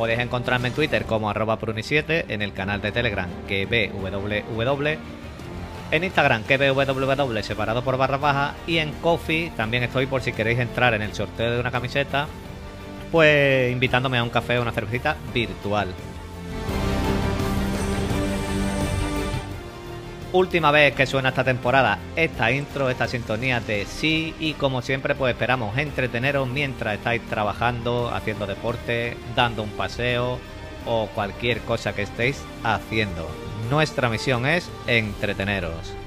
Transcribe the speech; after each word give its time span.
Podéis 0.00 0.20
encontrarme 0.20 0.68
en 0.68 0.74
Twitter 0.74 1.04
como 1.04 1.28
arroba 1.28 1.58
pruni7, 1.58 2.24
en 2.28 2.40
el 2.40 2.54
canal 2.54 2.80
de 2.80 2.90
Telegram 2.90 3.28
que 3.46 3.66
en 5.90 6.04
Instagram 6.04 6.42
que 6.44 6.56
separado 7.42 7.84
por 7.84 7.98
barra 7.98 8.16
baja 8.16 8.54
y 8.66 8.78
en 8.78 8.92
Coffee 8.92 9.52
también 9.58 9.82
estoy 9.82 10.06
por 10.06 10.22
si 10.22 10.32
queréis 10.32 10.58
entrar 10.58 10.94
en 10.94 11.02
el 11.02 11.12
sorteo 11.12 11.50
de 11.52 11.60
una 11.60 11.70
camiseta, 11.70 12.28
pues 13.12 13.70
invitándome 13.70 14.16
a 14.16 14.22
un 14.22 14.30
café 14.30 14.58
o 14.58 14.62
una 14.62 14.72
cervecita 14.72 15.16
virtual. 15.34 15.88
Última 20.32 20.70
vez 20.70 20.94
que 20.94 21.06
suena 21.06 21.30
esta 21.30 21.42
temporada 21.42 21.98
esta 22.14 22.52
intro, 22.52 22.88
esta 22.88 23.08
sintonía 23.08 23.58
de 23.58 23.84
sí 23.84 24.32
y 24.38 24.52
como 24.52 24.80
siempre 24.80 25.16
pues 25.16 25.32
esperamos 25.32 25.76
entreteneros 25.76 26.46
mientras 26.46 26.94
estáis 26.94 27.20
trabajando, 27.26 28.14
haciendo 28.14 28.46
deporte, 28.46 29.16
dando 29.34 29.64
un 29.64 29.70
paseo 29.70 30.38
o 30.86 31.08
cualquier 31.16 31.60
cosa 31.62 31.94
que 31.94 32.02
estéis 32.02 32.44
haciendo. 32.62 33.28
Nuestra 33.70 34.08
misión 34.08 34.46
es 34.46 34.70
entreteneros. 34.86 35.99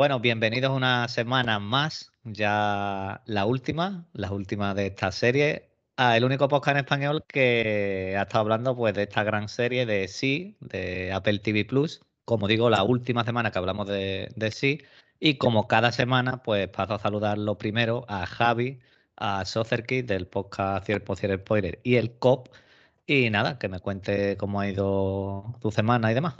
Bueno, 0.00 0.18
bienvenidos 0.18 0.74
una 0.74 1.08
semana 1.08 1.58
más, 1.58 2.10
ya 2.24 3.20
la 3.26 3.44
última, 3.44 4.08
la 4.14 4.32
última 4.32 4.72
de 4.72 4.86
esta 4.86 5.12
serie, 5.12 5.68
a 5.98 6.16
el 6.16 6.24
único 6.24 6.48
podcast 6.48 6.78
en 6.78 6.84
español 6.84 7.22
que 7.28 8.16
ha 8.18 8.22
estado 8.22 8.40
hablando 8.40 8.74
pues 8.74 8.94
de 8.94 9.02
esta 9.02 9.24
gran 9.24 9.50
serie 9.50 9.84
de 9.84 10.08
Sí, 10.08 10.56
de 10.60 11.12
Apple 11.12 11.40
TV 11.40 11.66
Plus. 11.66 12.00
Como 12.24 12.48
digo, 12.48 12.70
la 12.70 12.82
última 12.82 13.24
semana 13.24 13.50
que 13.50 13.58
hablamos 13.58 13.88
de, 13.88 14.32
Sí. 14.52 14.80
Y 15.18 15.36
como 15.36 15.68
cada 15.68 15.92
semana, 15.92 16.42
pues 16.42 16.66
paso 16.68 16.94
a 16.94 16.98
saludar 16.98 17.36
lo 17.36 17.58
primero 17.58 18.06
a 18.08 18.24
Javi, 18.24 18.80
a 19.16 19.44
Sotherkit 19.44 20.06
del 20.06 20.26
podcast 20.26 20.86
Cierto 20.86 21.14
Cierto 21.14 21.42
Spoiler 21.44 21.78
y 21.82 21.96
el 21.96 22.12
COP. 22.18 22.48
Y 23.06 23.28
nada, 23.28 23.58
que 23.58 23.68
me 23.68 23.80
cuente 23.80 24.38
cómo 24.38 24.60
ha 24.60 24.68
ido 24.70 25.58
tu 25.60 25.70
semana 25.70 26.10
y 26.10 26.14
demás. 26.14 26.36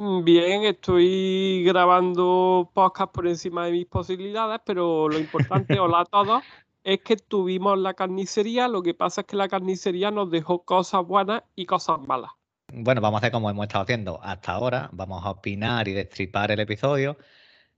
Mm, 0.00 0.22
bien, 0.22 0.62
estoy 0.62 1.64
grabando 1.64 2.70
podcast 2.72 3.12
por 3.12 3.26
encima 3.26 3.66
de 3.66 3.72
mis 3.72 3.86
posibilidades, 3.86 4.60
pero 4.64 5.08
lo 5.08 5.18
importante, 5.18 5.76
hola 5.80 6.02
a 6.02 6.04
todos, 6.04 6.44
es 6.84 7.00
que 7.00 7.16
tuvimos 7.16 7.76
la 7.76 7.94
carnicería. 7.94 8.68
Lo 8.68 8.80
que 8.80 8.94
pasa 8.94 9.22
es 9.22 9.26
que 9.26 9.34
la 9.34 9.48
carnicería 9.48 10.12
nos 10.12 10.30
dejó 10.30 10.62
cosas 10.64 11.04
buenas 11.04 11.42
y 11.56 11.66
cosas 11.66 11.98
malas. 12.00 12.30
Bueno, 12.72 13.00
vamos 13.00 13.18
a 13.18 13.20
hacer 13.22 13.32
como 13.32 13.50
hemos 13.50 13.64
estado 13.64 13.82
haciendo 13.82 14.20
hasta 14.22 14.52
ahora. 14.52 14.88
Vamos 14.92 15.26
a 15.26 15.30
opinar 15.30 15.88
y 15.88 15.94
destripar 15.94 16.52
el 16.52 16.60
episodio. 16.60 17.16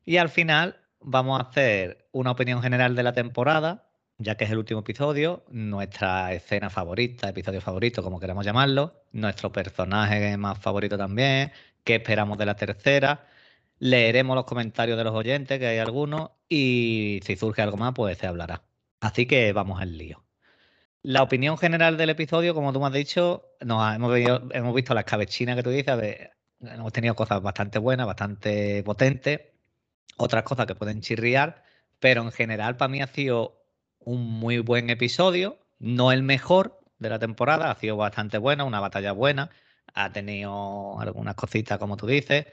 Y 0.04 0.18
al 0.18 0.28
final 0.28 0.76
vamos 1.00 1.41
a 1.41 1.44
hacer 1.44 2.06
una 2.12 2.32
opinión 2.32 2.60
general 2.60 2.94
de 2.97 3.03
la 3.03 3.14
temporada, 3.14 3.90
ya 4.20 4.36
que 4.36 4.44
es 4.44 4.50
el 4.50 4.58
último 4.58 4.81
episodio, 4.81 5.44
nuestra 5.48 6.32
escena 6.34 6.69
favorita, 6.69 7.31
episodio 7.31 7.60
favorito, 7.62 8.03
como 8.03 8.20
queramos 8.20 8.44
llamarlo, 8.44 9.03
nuestro 9.12 9.50
personaje 9.50 10.36
más 10.36 10.58
favorito 10.58 10.98
también, 10.98 11.53
qué 11.84 11.97
esperamos 11.97 12.36
de 12.38 12.47
la 12.47 12.54
tercera. 12.54 13.26
Leeremos 13.78 14.36
los 14.36 14.44
comentarios 14.44 14.98
de 14.98 15.04
los 15.04 15.14
oyentes, 15.14 15.59
que 15.59 15.66
hay 15.66 15.78
algunos, 15.78 16.32
y 16.50 17.20
si 17.25 17.36
surge 17.36 17.62
algo 17.62 17.78
más, 17.78 17.94
pues 17.94 18.19
se 18.19 18.26
hablará. 18.26 18.62
Así 19.00 19.25
que 19.26 19.53
vamos 19.54 19.80
al 19.80 19.97
lío. 19.97 20.22
La 21.03 21.22
opinión 21.22 21.56
general 21.56 21.97
del 21.97 22.10
episodio, 22.10 22.54
como 22.54 22.75
tú 22.75 22.80
me 22.80 22.88
has 22.88 22.92
dicho, 22.92 23.47
nos 23.62 23.94
hemos, 23.94 24.14
hemos 24.53 24.75
visto 24.75 24.92
la 24.92 25.00
escabechina 25.00 25.56
que 25.56 25.62
tú 25.62 25.70
dices, 25.70 26.30
hemos 26.60 26.92
tenido 26.92 27.14
cosas 27.14 27.41
bastante 27.41 27.78
buenas, 27.78 28.06
bastante 28.06 28.82
potentes, 28.82 29.41
otras 30.19 30.42
cosas 30.42 30.66
que 30.66 30.75
pueden 30.75 31.00
chirriar, 31.00 31.64
pero 31.98 32.20
en 32.22 32.32
general 32.32 32.76
para 32.76 32.91
mí 32.91 33.00
ha 33.00 33.06
sido 33.06 33.59
un 34.00 34.27
muy 34.27 34.59
buen 34.59 34.91
episodio, 34.91 35.59
no 35.78 36.12
el 36.12 36.22
mejor 36.22 36.81
de 36.99 37.11
la 37.11 37.19
temporada, 37.19 37.71
ha 37.71 37.75
sido 37.77 37.97
bastante 37.97 38.38
buena, 38.38 38.65
una 38.65 38.81
batalla 38.81 39.12
buena, 39.12 39.50
ha 39.94 40.12
tenido 40.12 41.00
algunas 41.00 41.34
cositas, 41.34 41.78
como 41.78 41.97
tú 41.97 42.06
dices. 42.06 42.47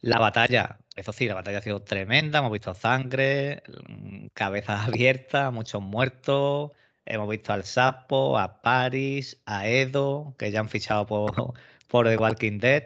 La 0.00 0.18
batalla, 0.18 0.78
eso 0.94 1.12
sí, 1.12 1.26
la 1.26 1.34
batalla 1.34 1.58
ha 1.58 1.62
sido 1.62 1.82
tremenda. 1.82 2.38
Hemos 2.40 2.52
visto 2.52 2.74
sangre, 2.74 3.62
mm, 3.88 4.26
cabezas 4.34 4.86
abiertas, 4.88 5.52
muchos 5.52 5.82
muertos. 5.82 6.72
Hemos 7.04 7.28
visto 7.28 7.52
al 7.52 7.64
Sapo, 7.64 8.38
a 8.38 8.60
Paris, 8.62 9.40
a 9.46 9.68
Edo, 9.68 10.34
que 10.38 10.50
ya 10.50 10.60
han 10.60 10.68
fichado 10.68 11.06
por, 11.06 11.54
por 11.88 12.08
The 12.08 12.16
Walking 12.16 12.58
Dead. 12.58 12.84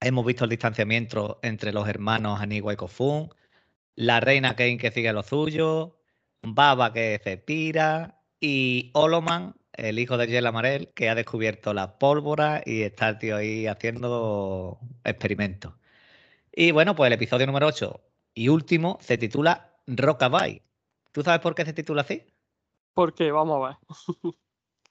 Hemos 0.00 0.26
visto 0.26 0.44
el 0.44 0.50
distanciamiento 0.50 1.38
entre 1.42 1.72
los 1.72 1.88
hermanos 1.88 2.40
Anigua 2.40 2.72
y 2.72 2.76
Kofun. 2.76 3.30
La 3.96 4.20
reina 4.20 4.56
Kane 4.56 4.78
que 4.78 4.90
sigue 4.90 5.12
lo 5.12 5.22
suyo. 5.22 5.95
Baba 6.54 6.92
que 6.92 7.20
se 7.22 7.36
pira. 7.36 8.20
Y 8.40 8.90
Oloman 8.94 9.54
el 9.76 9.98
hijo 9.98 10.16
de 10.16 10.26
Yel 10.26 10.46
Amarel, 10.46 10.88
que 10.94 11.08
ha 11.08 11.14
descubierto 11.14 11.74
la 11.74 11.98
pólvora 11.98 12.62
y 12.64 12.82
está 12.82 13.10
el 13.10 13.18
tío 13.18 13.36
ahí 13.36 13.66
haciendo 13.66 14.78
experimentos. 15.04 15.74
Y 16.52 16.70
bueno, 16.70 16.96
pues 16.96 17.08
el 17.08 17.12
episodio 17.12 17.46
número 17.46 17.66
8 17.66 18.00
y 18.34 18.48
último 18.48 18.98
se 19.00 19.18
titula 19.18 19.74
Rockabye. 19.86 20.62
¿Tú 21.12 21.22
sabes 21.22 21.40
por 21.40 21.54
qué 21.54 21.64
se 21.64 21.72
titula 21.72 22.02
así? 22.02 22.22
Porque 22.94 23.30
vamos 23.30 23.62
a 23.62 23.68
ver. 23.68 23.76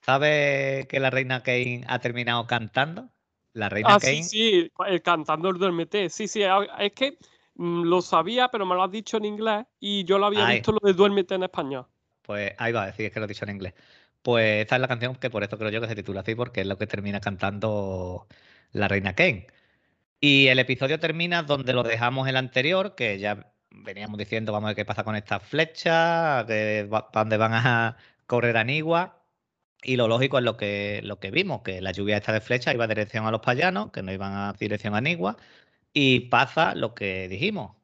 ¿Sabes 0.01 0.87
que 0.87 0.99
la 0.99 1.09
reina 1.09 1.41
Kane 1.41 1.83
ha 1.87 1.99
terminado 1.99 2.45
cantando? 2.45 3.09
La 3.53 3.69
reina 3.69 3.95
ah, 3.95 3.99
Kane. 3.99 4.23
Sí, 4.23 4.69
sí, 4.69 4.99
cantando 5.03 5.49
el 5.49 5.57
duérmete. 5.57 6.09
Sí, 6.09 6.27
sí, 6.27 6.43
es 6.79 6.91
que 6.91 7.17
lo 7.57 8.01
sabía, 8.01 8.49
pero 8.49 8.65
me 8.65 8.75
lo 8.75 8.83
has 8.83 8.91
dicho 8.91 9.17
en 9.17 9.25
inglés 9.25 9.65
y 9.79 10.03
yo 10.03 10.17
lo 10.17 10.27
había 10.27 10.45
visto 10.47 10.71
lo 10.71 10.79
de 10.81 10.93
duérmete 10.93 11.35
en 11.35 11.43
español. 11.43 11.85
Pues 12.21 12.53
ahí 12.57 12.71
va 12.73 12.83
a 12.83 12.87
decir 12.87 13.11
que 13.11 13.19
lo 13.19 13.25
he 13.25 13.29
dicho 13.29 13.45
en 13.45 13.51
inglés. 13.51 13.73
Pues 14.21 14.61
esta 14.61 14.75
es 14.75 14.81
la 14.81 14.87
canción 14.87 15.15
que 15.15 15.29
por 15.29 15.43
eso 15.43 15.57
creo 15.57 15.69
yo 15.69 15.81
que 15.81 15.87
se 15.87 15.95
titula 15.95 16.21
así, 16.21 16.35
porque 16.35 16.61
es 16.61 16.67
lo 16.67 16.77
que 16.77 16.87
termina 16.87 17.19
cantando 17.19 18.27
la 18.71 18.87
reina 18.87 19.13
Kane. 19.13 19.47
Y 20.19 20.47
el 20.47 20.59
episodio 20.59 20.99
termina 20.99 21.43
donde 21.43 21.73
lo 21.73 21.83
dejamos 21.83 22.27
el 22.27 22.37
anterior, 22.37 22.95
que 22.95 23.19
ya 23.19 23.51
veníamos 23.69 24.17
diciendo, 24.17 24.51
vamos 24.51 24.67
a 24.67 24.69
ver 24.69 24.75
qué 24.77 24.85
pasa 24.85 25.03
con 25.03 25.15
estas 25.15 25.43
flechas, 25.43 26.45
para 26.45 27.07
dónde 27.13 27.37
van 27.37 27.53
a 27.53 27.97
correr 28.25 28.57
a 28.57 28.63
Nigua. 28.63 29.21
Y 29.83 29.97
lo 29.97 30.07
lógico 30.07 30.39
es 30.39 30.43
lo 30.43 30.57
que, 30.57 31.01
lo 31.03 31.19
que 31.19 31.29
vimos, 31.29 31.61
que 31.61 31.79
la 31.79 31.91
lluvia 31.91 32.17
esta 32.17 32.33
de 32.33 32.41
flechas 32.41 32.73
iba 32.73 32.85
a 32.85 32.87
dirección 32.87 33.27
a 33.27 33.31
los 33.31 33.41
payanos, 33.41 33.91
que 33.91 34.01
no 34.01 34.11
iban 34.11 34.33
a 34.33 34.53
dirección 34.53 34.95
a 34.95 35.01
Nigua. 35.01 35.37
Y 35.97 36.21
pasa 36.29 36.75
lo 36.75 36.93
que 36.93 37.29
dijimos, 37.29 37.77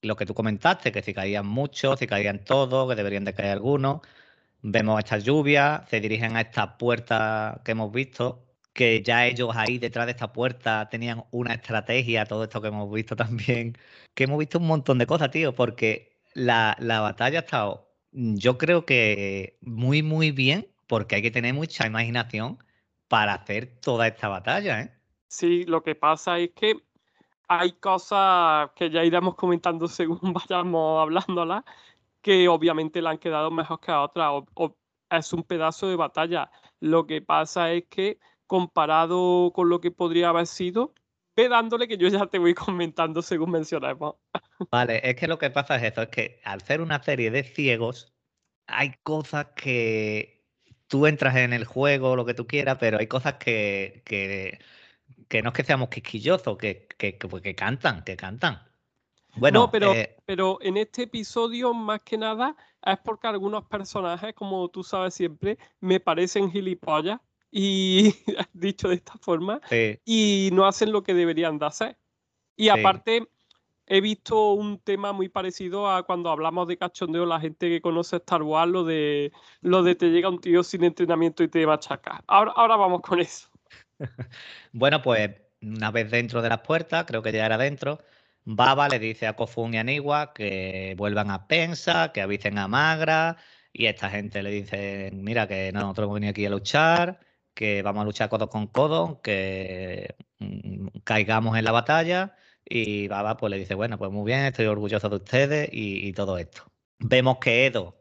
lo 0.00 0.16
que 0.16 0.24
tú 0.24 0.32
comentaste, 0.32 0.90
que 0.90 1.02
si 1.02 1.12
caían 1.12 1.46
muchos, 1.46 1.98
si 1.98 2.06
caían 2.06 2.44
todos, 2.44 2.88
que 2.88 2.96
deberían 2.96 3.26
de 3.26 3.34
caer 3.34 3.50
algunos. 3.52 4.00
Vemos 4.62 4.98
esta 4.98 5.18
lluvia, 5.18 5.84
se 5.90 6.00
dirigen 6.00 6.34
a 6.36 6.40
esta 6.40 6.78
puerta 6.78 7.60
que 7.62 7.72
hemos 7.72 7.92
visto, 7.92 8.46
que 8.72 9.02
ya 9.02 9.26
ellos 9.26 9.50
ahí 9.54 9.76
detrás 9.76 10.06
de 10.06 10.12
esta 10.12 10.32
puerta 10.32 10.88
tenían 10.90 11.24
una 11.30 11.52
estrategia, 11.52 12.24
todo 12.24 12.44
esto 12.44 12.62
que 12.62 12.68
hemos 12.68 12.90
visto 12.90 13.16
también, 13.16 13.76
que 14.14 14.24
hemos 14.24 14.38
visto 14.38 14.58
un 14.58 14.66
montón 14.66 14.96
de 14.96 15.06
cosas, 15.06 15.30
tío, 15.30 15.54
porque 15.54 16.16
la, 16.32 16.74
la 16.80 17.00
batalla 17.00 17.40
ha 17.40 17.42
estado, 17.42 17.92
yo 18.12 18.56
creo 18.56 18.86
que 18.86 19.58
muy, 19.60 20.02
muy 20.02 20.30
bien, 20.30 20.68
porque 20.86 21.16
hay 21.16 21.22
que 21.22 21.30
tener 21.30 21.52
mucha 21.52 21.86
imaginación 21.86 22.58
para 23.08 23.34
hacer 23.34 23.66
toda 23.80 24.06
esta 24.06 24.28
batalla, 24.28 24.80
¿eh? 24.80 24.90
Sí, 25.28 25.64
lo 25.64 25.82
que 25.82 25.94
pasa 25.94 26.38
es 26.38 26.50
que 26.52 26.76
hay 27.48 27.72
cosas 27.72 28.70
que 28.74 28.90
ya 28.90 29.04
iremos 29.04 29.34
comentando 29.34 29.88
según 29.88 30.32
vayamos 30.32 31.02
hablándolas, 31.02 31.64
que 32.20 32.48
obviamente 32.48 33.02
le 33.02 33.08
han 33.08 33.18
quedado 33.18 33.50
mejor 33.50 33.80
que 33.80 33.90
a 33.90 34.02
otras. 34.02 34.44
es 35.10 35.32
un 35.32 35.42
pedazo 35.42 35.88
de 35.88 35.96
batalla. 35.96 36.50
Lo 36.80 37.06
que 37.06 37.22
pasa 37.22 37.72
es 37.72 37.84
que 37.88 38.18
comparado 38.46 39.52
con 39.54 39.68
lo 39.68 39.80
que 39.80 39.90
podría 39.90 40.28
haber 40.28 40.46
sido, 40.46 40.94
ve 41.36 41.48
dándole 41.48 41.88
que 41.88 41.96
yo 41.96 42.08
ya 42.08 42.26
te 42.26 42.38
voy 42.38 42.54
comentando 42.54 43.22
según 43.22 43.50
mencionamos. 43.50 44.16
Vale, 44.70 45.00
es 45.08 45.16
que 45.16 45.26
lo 45.26 45.38
que 45.38 45.50
pasa 45.50 45.76
es 45.76 45.92
eso, 45.92 46.02
es 46.02 46.08
que 46.08 46.40
al 46.44 46.60
ser 46.60 46.80
una 46.80 47.02
serie 47.02 47.30
de 47.30 47.44
ciegos, 47.44 48.12
hay 48.66 48.94
cosas 49.02 49.46
que 49.56 50.44
tú 50.86 51.06
entras 51.06 51.36
en 51.36 51.52
el 51.52 51.64
juego, 51.64 52.16
lo 52.16 52.24
que 52.26 52.34
tú 52.34 52.46
quieras, 52.46 52.76
pero 52.78 52.98
hay 52.98 53.06
cosas 53.06 53.34
que, 53.34 54.02
que, 54.04 54.58
no 55.42 55.48
es 55.48 55.54
que 55.54 55.64
seamos 55.64 55.88
quisquillosos, 55.88 56.56
que, 56.58 56.86
que, 56.98 57.18
que, 57.18 57.28
que 57.42 57.54
cantan, 57.54 58.04
que 58.04 58.16
cantan. 58.16 58.60
Bueno, 59.36 59.60
no, 59.60 59.70
pero, 59.70 59.92
eh, 59.92 60.16
pero 60.26 60.58
en 60.60 60.76
este 60.76 61.04
episodio, 61.04 61.72
más 61.72 62.02
que 62.02 62.18
nada, 62.18 62.54
es 62.84 62.98
porque 62.98 63.26
algunos 63.28 63.64
personajes, 63.64 64.34
como 64.34 64.68
tú 64.68 64.82
sabes 64.82 65.14
siempre, 65.14 65.58
me 65.80 66.00
parecen 66.00 66.50
gilipollas 66.50 67.20
y 67.50 68.14
dicho 68.52 68.88
de 68.88 68.96
esta 68.96 69.14
forma, 69.18 69.60
sí, 69.68 69.98
y 70.04 70.50
no 70.52 70.66
hacen 70.66 70.92
lo 70.92 71.02
que 71.02 71.14
deberían 71.14 71.58
de 71.58 71.66
hacer. 71.66 71.98
Y 72.56 72.64
Sí. 72.64 72.70
aparte, 72.70 73.28
he 73.86 74.00
visto 74.00 74.52
un 74.52 74.78
tema 74.80 75.12
muy 75.12 75.28
parecido 75.28 75.90
a 75.90 76.02
cuando 76.04 76.30
hablamos 76.30 76.68
de 76.68 76.78
cachondeo, 76.78 77.26
la 77.26 77.40
gente 77.40 77.68
que 77.68 77.80
conoce 77.80 78.16
Star 78.16 78.42
Wars, 78.42 78.70
lo 78.70 78.84
de, 78.84 79.32
lo 79.62 79.82
de 79.82 79.94
te 79.94 80.10
llega 80.10 80.28
un 80.28 80.40
tío 80.40 80.62
sin 80.62 80.84
entrenamiento 80.84 81.42
y 81.42 81.48
te 81.48 81.66
machaca. 81.66 82.22
Ahora, 82.26 82.52
ahora 82.52 82.76
vamos 82.76 83.02
con 83.02 83.20
eso. 83.20 83.51
Bueno, 84.72 85.02
pues 85.02 85.30
una 85.62 85.90
vez 85.90 86.10
dentro 86.10 86.42
de 86.42 86.48
las 86.48 86.60
puertas, 86.60 87.04
creo 87.06 87.22
que 87.22 87.32
ya 87.32 87.46
era 87.46 87.58
dentro, 87.58 87.98
Baba 88.44 88.88
le 88.88 88.98
dice 88.98 89.26
a 89.26 89.36
Kofun 89.36 89.74
y 89.74 89.78
a 89.78 89.84
Niwa 89.84 90.32
que 90.32 90.94
vuelvan 90.96 91.30
a 91.30 91.46
Pensa, 91.46 92.12
que 92.12 92.20
avisen 92.22 92.58
a 92.58 92.68
Magra, 92.68 93.36
y 93.72 93.86
esta 93.86 94.10
gente 94.10 94.42
le 94.42 94.50
dice, 94.50 95.10
mira, 95.14 95.46
que 95.48 95.72
nosotros 95.72 96.06
hemos 96.06 96.14
venido 96.16 96.30
aquí 96.30 96.46
a 96.46 96.50
luchar, 96.50 97.20
que 97.54 97.82
vamos 97.82 98.02
a 98.02 98.04
luchar 98.04 98.28
codo 98.28 98.48
con 98.48 98.66
codo, 98.66 99.20
que 99.22 100.16
mm, 100.38 100.88
caigamos 101.04 101.56
en 101.56 101.64
la 101.64 101.72
batalla, 101.72 102.36
y 102.64 103.08
Baba 103.08 103.36
pues 103.36 103.50
le 103.50 103.58
dice, 103.58 103.74
bueno, 103.74 103.98
pues 103.98 104.10
muy 104.10 104.24
bien, 104.26 104.40
estoy 104.44 104.66
orgulloso 104.66 105.08
de 105.08 105.16
ustedes 105.16 105.68
y, 105.72 106.12
todo 106.12 106.38
esto. 106.38 106.72
Vemos 106.98 107.38
que 107.38 107.66
Edo 107.66 107.96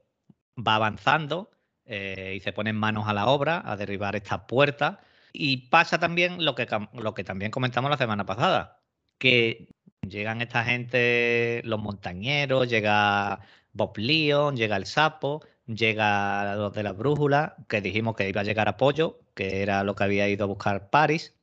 va 0.57 0.75
avanzando 0.75 1.51
eh, 1.85 2.33
y 2.37 2.39
se 2.41 2.53
ponen 2.53 2.75
manos 2.75 3.07
a 3.07 3.13
la 3.13 3.27
obra 3.27 3.61
a 3.65 3.75
derribar 3.75 4.15
estas 4.15 4.41
puertas. 4.41 4.97
Y 5.33 5.69
pasa 5.69 5.99
también 5.99 6.43
lo 6.43 6.55
que, 6.55 6.67
lo 6.93 7.13
que 7.13 7.23
también 7.23 7.51
comentamos 7.51 7.89
la 7.91 7.97
semana 7.97 8.25
pasada, 8.25 8.81
que 9.17 9.69
llegan 10.01 10.41
esta 10.41 10.63
gente, 10.63 11.61
los 11.65 11.79
montañeros, 11.79 12.67
llega 12.69 13.39
Bob 13.73 13.97
Leon, 13.97 14.55
llega 14.55 14.77
el 14.77 14.85
sapo, 14.85 15.41
llega 15.65 16.55
los 16.55 16.73
de 16.73 16.83
la 16.83 16.93
brújula, 16.93 17.55
que 17.67 17.81
dijimos 17.81 18.15
que 18.15 18.29
iba 18.29 18.41
a 18.41 18.43
llegar 18.43 18.67
apoyo, 18.67 19.19
que 19.33 19.61
era 19.61 19.83
lo 19.83 19.95
que 19.95 20.03
había 20.03 20.27
ido 20.29 20.45
a 20.45 20.47
buscar 20.47 20.89
Paris. 20.89 21.35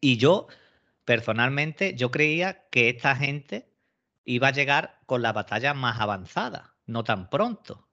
Y 0.00 0.16
yo, 0.16 0.48
personalmente, 1.04 1.94
yo 1.94 2.10
creía 2.10 2.66
que 2.70 2.88
esta 2.88 3.16
gente 3.16 3.68
iba 4.24 4.48
a 4.48 4.52
llegar 4.52 5.00
con 5.06 5.22
la 5.22 5.32
batalla 5.32 5.74
más 5.74 6.00
avanzada, 6.00 6.74
no 6.86 7.04
tan 7.04 7.30
pronto. 7.30 7.88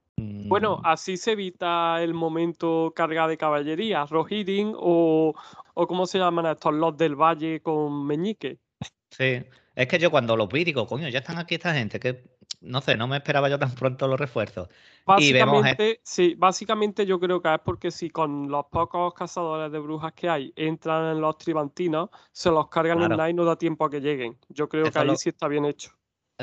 Bueno, 0.48 0.80
Mm, 0.80 0.84
así 0.84 1.18
se 1.18 1.32
evita 1.34 2.02
el 2.04 2.14
momento 2.14 2.94
carga 2.96 3.28
de 3.28 3.38
caballería, 3.38 4.06
Rohirrim 4.06 4.74
o, 4.78 5.34
o 5.74 5.88
¿cómo 5.88 6.06
se 6.08 6.20
llaman 6.20 6.46
estos? 6.48 6.74
Los 6.74 6.98
del 6.98 7.16
Valle 7.16 7.62
con 7.62 8.06
Meñique. 8.06 8.60
Sí, 9.10 9.44
es 9.76 9.88
que 9.88 10.00
yo 10.00 10.10
cuando 10.12 10.36
los 10.38 10.48
vi 10.50 10.64
digo, 10.64 10.88
coño, 10.88 11.08
ya 11.10 11.20
están 11.20 11.38
aquí 11.38 11.56
esta 11.56 11.74
gente, 11.74 12.00
que 12.00 12.24
no 12.62 12.82
sé, 12.82 12.96
no 12.98 13.08
me 13.08 13.18
esperaba 13.18 13.50
yo 13.50 13.60
tan 13.60 13.74
pronto 13.76 14.08
los 14.08 14.20
refuerzos. 14.20 14.70
Y 15.16 15.34
vemos 15.34 15.66
e- 15.66 15.76
Básicamente, 15.76 16.00
sí, 16.04 16.36
básicamente 16.36 17.06
yo 17.06 17.20
creo 17.20 17.42
que 17.42 17.54
es 17.54 17.60
porque 17.66 17.92
si 17.92 18.10
con 18.12 18.50
los 18.50 18.66
pocos 18.72 19.14
cazadores 19.14 19.72
de 19.72 19.80
brujas 19.80 20.14
que 20.14 20.30
hay 20.30 20.54
entran 20.56 21.16
en 21.16 21.22
los 21.22 21.38
tribantinos, 21.38 22.10
se 22.32 22.50
los 22.52 22.70
cargan 22.70 23.02
en 23.04 23.08
Claro. 23.08 23.16
nada 23.16 23.30
y 23.30 23.34
no 23.34 23.44
da 23.46 23.58
tiempo 23.58 23.86
a 23.86 23.90
que 23.90 24.00
lleguen. 24.00 24.38
Yo 24.50 24.70
creo 24.70 24.90
Eso 24.90 24.92
que 24.92 25.00
ahí 25.00 25.08
lo- 25.08 25.18
sí 25.18 25.30
está 25.30 25.48
bien 25.48 25.66
hecho. 25.66 25.92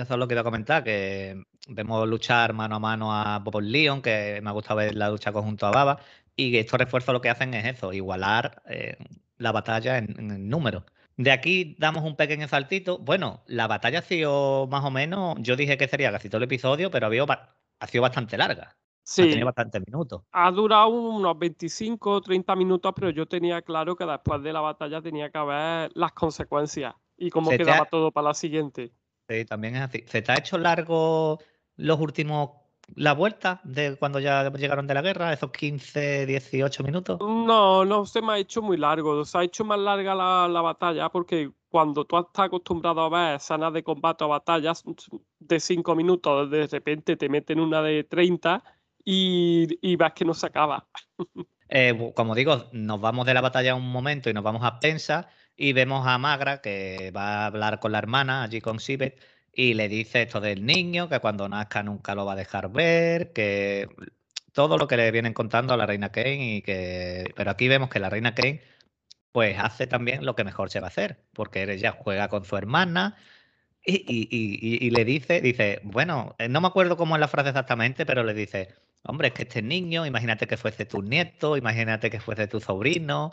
Eso 0.03 0.15
es 0.15 0.19
lo 0.19 0.29
que 0.29 0.35
iba 0.35 0.41
a 0.43 0.45
comentar, 0.45 0.85
que 0.85 1.43
vemos 1.69 2.09
luchar 2.09 2.53
mano 2.53 2.77
a 2.77 2.79
mano 2.79 3.13
a 3.13 3.39
Bob 3.41 3.61
Leon, 3.61 4.01
que 4.03 4.41
me 4.43 4.51
ha 4.51 4.53
gustado 4.53 4.77
ver 4.79 4.95
la 4.95 5.11
lucha 5.11 5.33
conjunto 5.33 5.67
a 5.67 5.71
Baba, 5.71 5.99
y 6.37 6.53
que 6.53 6.61
estos 6.61 6.79
refuerzos 6.79 7.13
lo 7.13 7.21
que 7.21 7.31
hacen 7.31 7.53
es 7.55 7.65
eso, 7.67 7.93
igualar 7.93 8.63
eh, 8.67 8.97
la 9.39 9.53
batalla 9.53 9.99
en, 9.99 10.19
en 10.19 10.31
el 10.31 10.49
número. 10.49 10.85
De 11.17 11.33
aquí 11.33 11.75
damos 11.79 12.05
un 12.05 12.15
pequeño 12.17 12.47
saltito. 12.47 12.99
Bueno, 12.99 13.43
la 13.47 13.67
batalla 13.67 13.99
ha 13.99 14.03
sido 14.03 14.69
más 14.69 14.85
o 14.85 14.91
menos, 14.91 15.37
yo 15.41 15.57
dije 15.57 15.77
que 15.77 15.89
sería 15.89 16.13
casi 16.13 16.29
todo 16.29 16.39
el 16.39 16.45
episodio, 16.45 16.91
pero 16.93 17.09
ha, 17.09 17.55
ha 17.81 17.87
sido 17.89 18.03
bastante 18.03 18.39
larga. 18.39 18.63
Ha 18.69 18.75
Sí, 19.03 19.23
tenido 19.23 19.47
bastantes 19.47 19.83
minutos. 19.85 20.23
ha 20.33 20.51
durado 20.53 20.89
unos 20.89 21.37
25 21.39 22.13
o 22.13 22.21
30 22.21 22.55
minutos, 22.55 22.93
pero 22.95 23.11
yo 23.11 23.27
tenía 23.27 23.63
claro 23.63 23.97
que 23.97 24.05
después 24.05 24.43
de 24.43 24.53
la 24.53 24.61
batalla 24.61 25.01
tenía 25.03 25.31
que 25.31 25.39
haber 25.39 25.91
las 25.95 26.13
consecuencias 26.13 26.95
y 27.17 27.31
cómo 27.31 27.51
quedaba 27.51 27.83
ha- 27.83 27.87
todo 27.87 28.13
para 28.13 28.29
la 28.29 28.35
siguiente. 28.35 28.93
Sí, 29.29 29.45
también 29.45 29.77
es 29.77 29.83
así. 29.83 30.05
¿Se 30.07 30.23
te 30.23 30.33
ha 30.33 30.39
hecho 30.39 30.57
largo 30.57 31.39
los 31.77 32.01
últimos, 32.01 32.51
la 32.95 33.13
vuelta 33.13 33.61
de 33.63 33.97
cuando 33.97 34.21
ya 34.21 34.51
llegaron 34.51 34.87
de 34.87 34.95
la 34.95 35.03
guerra, 35.03 35.33
esos 35.33 35.51
15, 35.51 36.25
18 36.25 36.83
minutos? 36.83 37.19
No, 37.21 37.85
no 37.85 38.07
se 38.07 38.23
me 38.23 38.33
ha 38.33 38.39
hecho 38.39 38.63
muy 38.63 38.79
largo. 38.79 39.25
Se 39.25 39.37
ha 39.37 39.45
hecho 39.45 39.65
más 39.65 39.79
larga 39.79 40.15
la, 40.15 40.49
la 40.49 40.63
batalla 40.63 41.11
porque 41.11 41.53
cuando 41.69 42.07
tú 42.07 42.19
estás 42.19 42.47
acostumbrado 42.47 43.03
a 43.03 43.09
ver 43.11 43.37
escenas 43.37 43.73
de 43.75 43.83
combate 43.83 44.25
o 44.25 44.29
batallas 44.29 44.83
de 45.39 45.61
5 45.61 45.95
minutos, 45.95 46.51
de 46.51 46.67
repente 46.67 47.17
te 47.17 47.29
meten 47.29 47.61
una 47.61 47.83
de 47.83 48.05
30 48.05 48.65
y, 49.05 49.79
y 49.83 49.97
ves 49.97 50.13
que 50.15 50.25
no 50.25 50.33
se 50.33 50.47
acaba. 50.47 50.89
Eh, 51.71 52.13
como 52.15 52.35
digo, 52.35 52.65
nos 52.73 52.99
vamos 52.99 53.27
de 53.27 53.35
la 53.35 53.43
batalla 53.43 53.75
un 53.75 53.91
momento 53.91 54.31
y 54.31 54.33
nos 54.33 54.43
vamos 54.43 54.65
a 54.65 54.81
Pensa 54.81 55.29
y 55.59 55.73
vemos 55.75 56.07
a 56.07 56.17
Magra 56.19 56.61
que 56.63 57.11
va 57.15 57.43
a 57.43 57.47
hablar 57.47 57.81
con 57.81 57.93
la 57.93 57.99
hermana 57.99 58.45
allí 58.45 58.61
con 58.61 58.79
Sibet 58.81 59.21
y 59.53 59.75
le 59.75 59.89
dice 59.89 60.23
esto 60.23 60.41
del 60.41 60.65
niño, 60.65 61.09
que 61.09 61.19
cuando 61.21 61.49
nazca 61.49 61.83
nunca 61.83 62.15
lo 62.15 62.25
va 62.25 62.35
a 62.35 62.37
dejar 62.37 62.71
ver, 62.71 63.33
que 63.33 63.89
todo 64.53 64.79
lo 64.79 64.87
que 64.89 64.97
le 64.97 65.11
vienen 65.11 65.35
contando 65.35 65.75
a 65.75 65.77
la 65.77 65.87
reina 65.87 66.11
Kane 66.13 66.57
y 66.57 66.63
que... 66.63 67.33
Pero 67.37 67.51
aquí 67.51 67.69
vemos 67.69 67.91
que 67.91 67.99
la 68.01 68.09
reina 68.11 68.35
Kane 68.35 68.63
pues 69.33 69.59
hace 69.59 69.87
también 69.87 70.25
lo 70.25 70.35
que 70.37 70.45
mejor 70.45 70.71
se 70.71 70.81
va 70.81 70.87
a 70.89 70.91
hacer, 70.91 71.25
porque 71.35 71.65
ella 71.65 71.93
juega 71.93 72.29
con 72.29 72.45
su 72.45 72.57
hermana 72.57 73.17
y, 73.85 73.97
y- 74.09 74.29
y- 74.31 74.87
y- 74.87 74.91
le 74.91 75.05
dice, 75.05 75.41
dice, 75.41 75.81
bueno, 75.85 76.35
eh, 76.39 76.49
no 76.49 76.61
me 76.61 76.69
acuerdo 76.69 76.97
cómo 76.97 77.17
es 77.17 77.21
la 77.21 77.29
frase 77.29 77.51
exactamente, 77.51 78.07
pero 78.07 78.25
le 78.25 78.35
dice, 78.35 78.75
hombre, 79.05 79.29
es 79.29 79.35
que 79.35 79.43
este 79.45 79.63
niño, 79.63 80.07
imagínate 80.07 80.47
que 80.47 80.57
fuese 80.57 80.85
tu 80.87 81.03
nieto, 81.03 81.57
imagínate 81.57 82.11
que 82.11 82.21
fuese 82.21 82.47
tu 82.49 82.61
sobrino, 82.61 83.33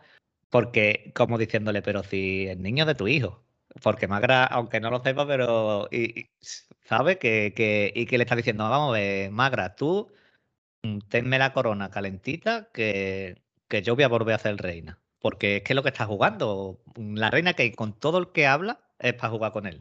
porque 0.50 1.12
como 1.16 1.38
diciéndole, 1.38 1.82
pero 1.82 2.04
si 2.04 2.48
el 2.48 2.62
niño 2.62 2.86
de 2.86 2.96
tu 2.96 3.08
hijo, 3.08 3.44
porque 3.84 4.08
Magra, 4.08 4.46
aunque 4.46 4.80
no 4.80 4.90
lo 4.92 5.02
sepa, 5.04 5.28
pero 5.28 5.88
y- 5.92 6.20
y 6.22 6.30
sabe 6.84 7.18
que, 7.20 7.54
que- 7.56 7.92
y 7.96 8.06
que 8.06 8.18
le 8.18 8.24
está 8.24 8.36
diciendo, 8.36 8.70
vamos 8.70 8.90
a 8.92 9.00
ver, 9.00 9.32
Magra, 9.32 9.76
tú 9.76 10.12
mm, 10.84 11.00
tenme 11.10 11.40
la 11.40 11.54
corona 11.54 11.90
calentita 11.90 12.70
que, 12.74 13.42
que 13.68 13.82
yo 13.82 13.96
voy 13.96 14.04
a 14.04 14.08
volver 14.10 14.36
a 14.36 14.40
ser 14.40 14.58
reina. 14.58 15.00
Porque 15.20 15.58
es 15.58 15.64
que 15.64 15.74
es 15.74 15.76
lo 15.76 15.84
que 15.84 15.90
está 15.90 16.06
jugando. 16.06 16.80
La 16.98 17.32
reina 17.32 17.54
que 17.54 17.72
con 17.74 17.94
todo 17.94 18.20
el 18.20 18.32
que 18.32 18.46
habla 18.48 18.80
es 19.00 19.14
para 19.16 19.32
jugar 19.32 19.52
con 19.54 19.66
él. 19.66 19.80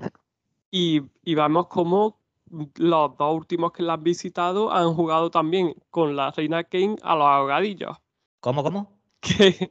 Y, 0.70 1.02
y 1.22 1.34
vemos 1.34 1.66
cómo 1.68 2.18
los 2.76 3.16
dos 3.16 3.36
últimos 3.36 3.72
que 3.72 3.82
la 3.82 3.94
han 3.94 4.02
visitado 4.04 4.72
han 4.72 4.94
jugado 4.94 5.30
también 5.30 5.74
con 5.90 6.16
la 6.16 6.30
reina 6.30 6.64
Kane 6.64 6.96
a 7.02 7.14
los 7.14 7.26
ahogadillos. 7.26 7.96
¿Cómo, 8.40 8.62
cómo? 8.62 8.93
Que, 9.26 9.70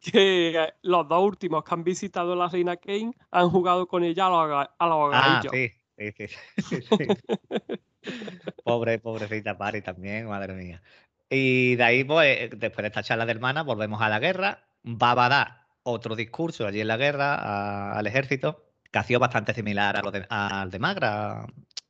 que 0.00 0.68
los 0.82 1.08
dos 1.08 1.22
últimos 1.22 1.64
que 1.64 1.74
han 1.74 1.84
visitado 1.84 2.32
a 2.32 2.36
la 2.36 2.48
reina 2.48 2.76
Kane 2.76 3.12
han 3.30 3.50
jugado 3.50 3.86
con 3.86 4.04
ella 4.04 4.26
a 4.26 4.30
los, 4.30 4.68
a 4.78 4.86
los 4.86 5.10
Ah, 5.12 5.42
sí, 5.50 5.70
sí, 5.96 6.12
sí, 6.16 6.26
sí, 6.62 6.82
sí. 6.82 7.06
Pobre, 8.64 8.98
pobrecita 8.98 9.56
Pari 9.56 9.82
también, 9.82 10.26
madre 10.28 10.54
mía. 10.54 10.82
Y 11.28 11.76
de 11.76 11.84
ahí, 11.84 12.04
pues, 12.04 12.50
después 12.50 12.82
de 12.82 12.88
esta 12.88 13.02
charla 13.02 13.26
de 13.26 13.32
hermana, 13.32 13.62
volvemos 13.62 14.00
a 14.02 14.08
la 14.08 14.18
guerra. 14.18 14.64
Baba 14.82 15.28
da 15.28 15.68
otro 15.82 16.16
discurso 16.16 16.66
allí 16.66 16.80
en 16.80 16.88
la 16.88 16.96
guerra 16.96 17.34
a- 17.34 17.98
al 17.98 18.06
ejército, 18.06 18.64
que 18.90 18.98
ha 18.98 19.02
sido 19.04 19.20
bastante 19.20 19.54
similar 19.54 19.96
a 19.96 20.02
lo 20.02 20.10
de- 20.10 20.26
al 20.28 20.70
de 20.70 20.78
Magra, 20.78 21.46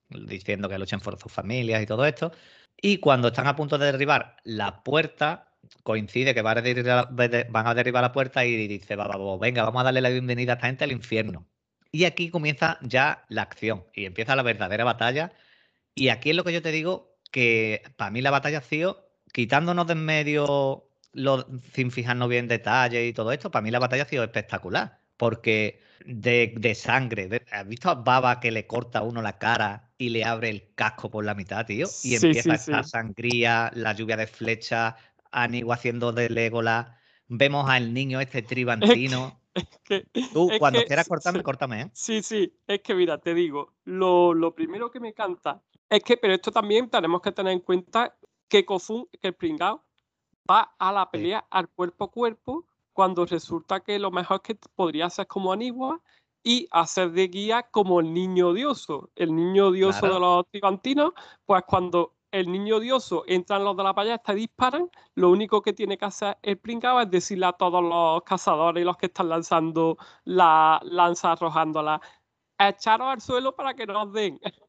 diciendo 0.08 0.68
que 0.68 0.78
luchen 0.78 1.00
por 1.00 1.18
sus 1.18 1.32
familias 1.32 1.82
y 1.82 1.86
todo 1.86 2.04
esto. 2.04 2.32
Y 2.80 2.98
cuando 2.98 3.28
están 3.28 3.46
a 3.46 3.56
punto 3.56 3.78
de 3.78 3.86
derribar 3.86 4.36
la 4.44 4.82
puerta, 4.82 5.49
coincide 5.82 6.34
que 6.34 6.42
van 6.42 6.58
a 6.58 6.62
derribar, 6.62 7.08
van 7.50 7.66
a 7.66 7.74
derribar 7.74 8.02
la 8.02 8.12
puerta 8.12 8.44
y 8.44 8.66
dice, 8.68 8.96
Bo, 8.96 9.38
venga, 9.38 9.64
vamos 9.64 9.80
a 9.80 9.84
darle 9.84 10.00
la 10.00 10.08
bienvenida 10.10 10.52
a 10.52 10.56
esta 10.56 10.66
gente 10.66 10.84
al 10.84 10.92
infierno. 10.92 11.46
Y 11.92 12.04
aquí 12.04 12.30
comienza 12.30 12.78
ya 12.82 13.24
la 13.28 13.42
acción 13.42 13.84
y 13.94 14.04
empieza 14.04 14.36
la 14.36 14.42
verdadera 14.42 14.84
batalla. 14.84 15.32
Y 15.94 16.08
aquí 16.08 16.30
es 16.30 16.36
lo 16.36 16.44
que 16.44 16.52
yo 16.52 16.62
te 16.62 16.72
digo, 16.72 17.18
que 17.30 17.82
para 17.96 18.10
mí 18.10 18.20
la 18.22 18.30
batalla 18.30 18.58
ha 18.58 18.62
sido, 18.62 19.10
quitándonos 19.32 19.86
de 19.86 19.94
en 19.94 20.04
medio, 20.04 20.88
lo- 21.12 21.46
sin 21.74 21.90
fijarnos 21.90 22.28
bien 22.28 22.44
en 22.44 22.48
detalles 22.48 23.08
y 23.08 23.12
todo 23.12 23.32
esto, 23.32 23.50
para 23.50 23.62
mí 23.62 23.70
la 23.70 23.78
batalla 23.80 24.04
ha 24.04 24.08
sido 24.08 24.24
espectacular. 24.24 25.00
Porque 25.16 25.80
de, 26.06 26.54
de 26.56 26.74
sangre, 26.74 27.26
ve- 27.28 27.44
¿has 27.52 27.66
visto 27.68 27.90
a 27.90 27.94
Baba 27.96 28.40
que 28.40 28.50
le 28.50 28.66
corta 28.66 29.00
a 29.00 29.02
uno 29.02 29.20
la 29.22 29.38
cara 29.38 29.92
y 29.98 30.08
le 30.10 30.24
abre 30.24 30.48
el 30.50 30.74
casco 30.74 31.10
por 31.10 31.24
la 31.24 31.34
mitad, 31.34 31.66
tío? 31.66 31.86
Y 32.02 32.14
Sí, 32.14 32.14
empieza 32.14 32.56
sí, 32.56 32.62
esta 32.64 32.82
sí. 32.82 32.90
sangría, 32.90 33.70
la 33.74 33.92
lluvia 33.92 34.16
de 34.16 34.26
flechas, 34.26 34.94
Anigo 35.30 35.72
haciendo 35.72 36.12
de 36.12 36.28
Legolas. 36.30 36.88
Vemos 37.28 37.68
al 37.68 37.94
niño 37.94 38.20
este 38.20 38.42
tribantino. 38.42 39.40
Que- 39.84 40.06
Tú, 40.32 40.48
es 40.50 40.58
cuando 40.58 40.80
que 40.80 40.86
quieras 40.86 41.08
cortarme, 41.08 41.40
sí. 41.40 41.44
córtame, 41.44 41.82
¿eh? 41.82 41.90
Sí, 41.92 42.22
sí, 42.22 42.56
es 42.66 42.80
que 42.82 42.94
mira, 42.94 43.18
te 43.18 43.34
digo, 43.34 43.74
lo, 43.84 44.32
lo 44.32 44.54
primero 44.54 44.90
que 44.90 45.00
me 45.00 45.08
encanta 45.08 45.60
es 45.88 46.04
que, 46.04 46.16
pero 46.16 46.34
esto 46.34 46.52
también 46.52 46.88
tenemos 46.88 47.20
que 47.20 47.32
tener 47.32 47.52
en 47.52 47.60
cuenta 47.60 48.16
que 48.48 48.64
Kofun, 48.64 49.08
que 49.20 49.28
el 49.28 49.34
pringao, 49.34 49.84
va 50.48 50.74
a 50.78 50.92
la 50.92 51.10
pelea 51.10 51.46
al 51.50 51.68
cuerpo 51.68 52.04
a 52.04 52.10
cuerpo 52.10 52.66
cuando 52.92 53.26
resulta 53.26 53.80
que 53.80 53.98
lo 53.98 54.10
mejor 54.10 54.42
que 54.42 54.54
podría 54.74 55.10
ser 55.10 55.26
como 55.26 55.52
Anigua 55.52 56.00
y 56.42 56.68
hacer 56.70 57.10
de 57.12 57.28
guía 57.28 57.62
como 57.70 58.00
el 58.00 58.12
niño 58.12 58.48
odioso. 58.48 59.10
El 59.14 59.34
niño 59.34 59.68
odioso 59.68 60.06
de 60.06 60.20
los 60.20 60.48
tribantinos, 60.50 61.12
pues 61.44 61.62
cuando 61.66 62.14
el 62.30 62.50
niño 62.50 62.76
odioso 62.76 63.24
entra 63.26 63.56
en 63.56 63.64
los 63.64 63.76
de 63.76 63.82
la 63.82 63.92
ballesta 63.92 64.32
y 64.32 64.36
disparan, 64.36 64.90
lo 65.14 65.30
único 65.30 65.62
que 65.62 65.72
tiene 65.72 65.98
que 65.98 66.04
hacer 66.04 66.38
el 66.42 66.58
pringado 66.58 67.00
es 67.00 67.10
decirle 67.10 67.46
a 67.46 67.52
todos 67.52 67.82
los 67.82 68.22
cazadores 68.22 68.82
y 68.82 68.84
los 68.84 68.96
que 68.96 69.06
están 69.06 69.28
lanzando 69.28 69.96
la 70.24 70.80
lanza 70.84 71.32
arrojándola, 71.32 72.00
echaros 72.58 73.08
al 73.08 73.20
suelo 73.20 73.54
para 73.54 73.74
que 73.74 73.86
no 73.86 74.02
os 74.02 74.12
den. 74.12 74.40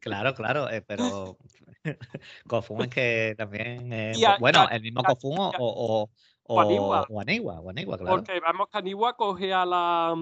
Claro, 0.00 0.34
claro, 0.34 0.68
eh, 0.68 0.82
pero 0.82 1.36
Kofun 2.48 2.82
es 2.82 2.88
que 2.88 3.34
también 3.38 4.12
bueno, 4.40 4.68
el 4.68 4.82
mismo 4.82 5.00
Kofun 5.04 5.38
o, 5.38 5.52
o, 5.58 6.10
o, 6.42 6.60
Anigua. 6.60 7.06
claro. 7.06 8.06
Porque 8.06 8.40
vemos 8.40 8.68
que 8.68 8.78
Anigua 8.78 9.16
coge 9.16 9.52
a 9.52 9.64
la 9.64 10.16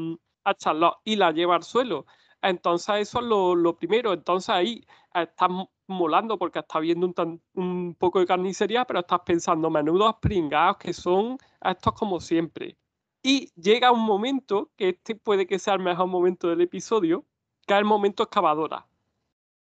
a 0.48 0.54
Charlotte 0.54 0.98
y 1.04 1.16
la 1.16 1.32
lleva 1.32 1.56
al 1.56 1.62
suelo. 1.62 2.06
Entonces 2.42 2.94
eso 2.96 3.20
es 3.20 3.24
lo, 3.24 3.76
primero. 3.76 4.12
Entonces 4.12 4.50
ahí 4.50 4.86
estás 5.14 5.48
molando 5.86 6.38
porque 6.38 6.58
estás 6.58 6.82
viendo 6.82 7.06
un, 7.06 7.42
un, 7.54 7.94
poco 7.94 8.20
de 8.20 8.26
carnicería, 8.26 8.84
pero 8.84 9.00
estás 9.00 9.20
pensando 9.24 9.70
menudos 9.70 10.16
pringados 10.20 10.76
que 10.78 10.92
son 10.92 11.38
estos 11.62 11.94
como 11.94 12.20
siempre. 12.20 12.76
Y 13.22 13.50
llega 13.60 13.90
un 13.90 14.04
momento, 14.04 14.70
que 14.76 14.90
este 14.90 15.14
puede 15.14 15.46
que 15.46 15.58
sea 15.58 15.74
el 15.74 15.80
mejor 15.80 16.06
momento 16.06 16.48
del 16.48 16.60
episodio, 16.60 17.24
que 17.66 17.74
es 17.74 17.78
el 17.78 17.84
momento 17.84 18.22
excavadora. 18.22 18.86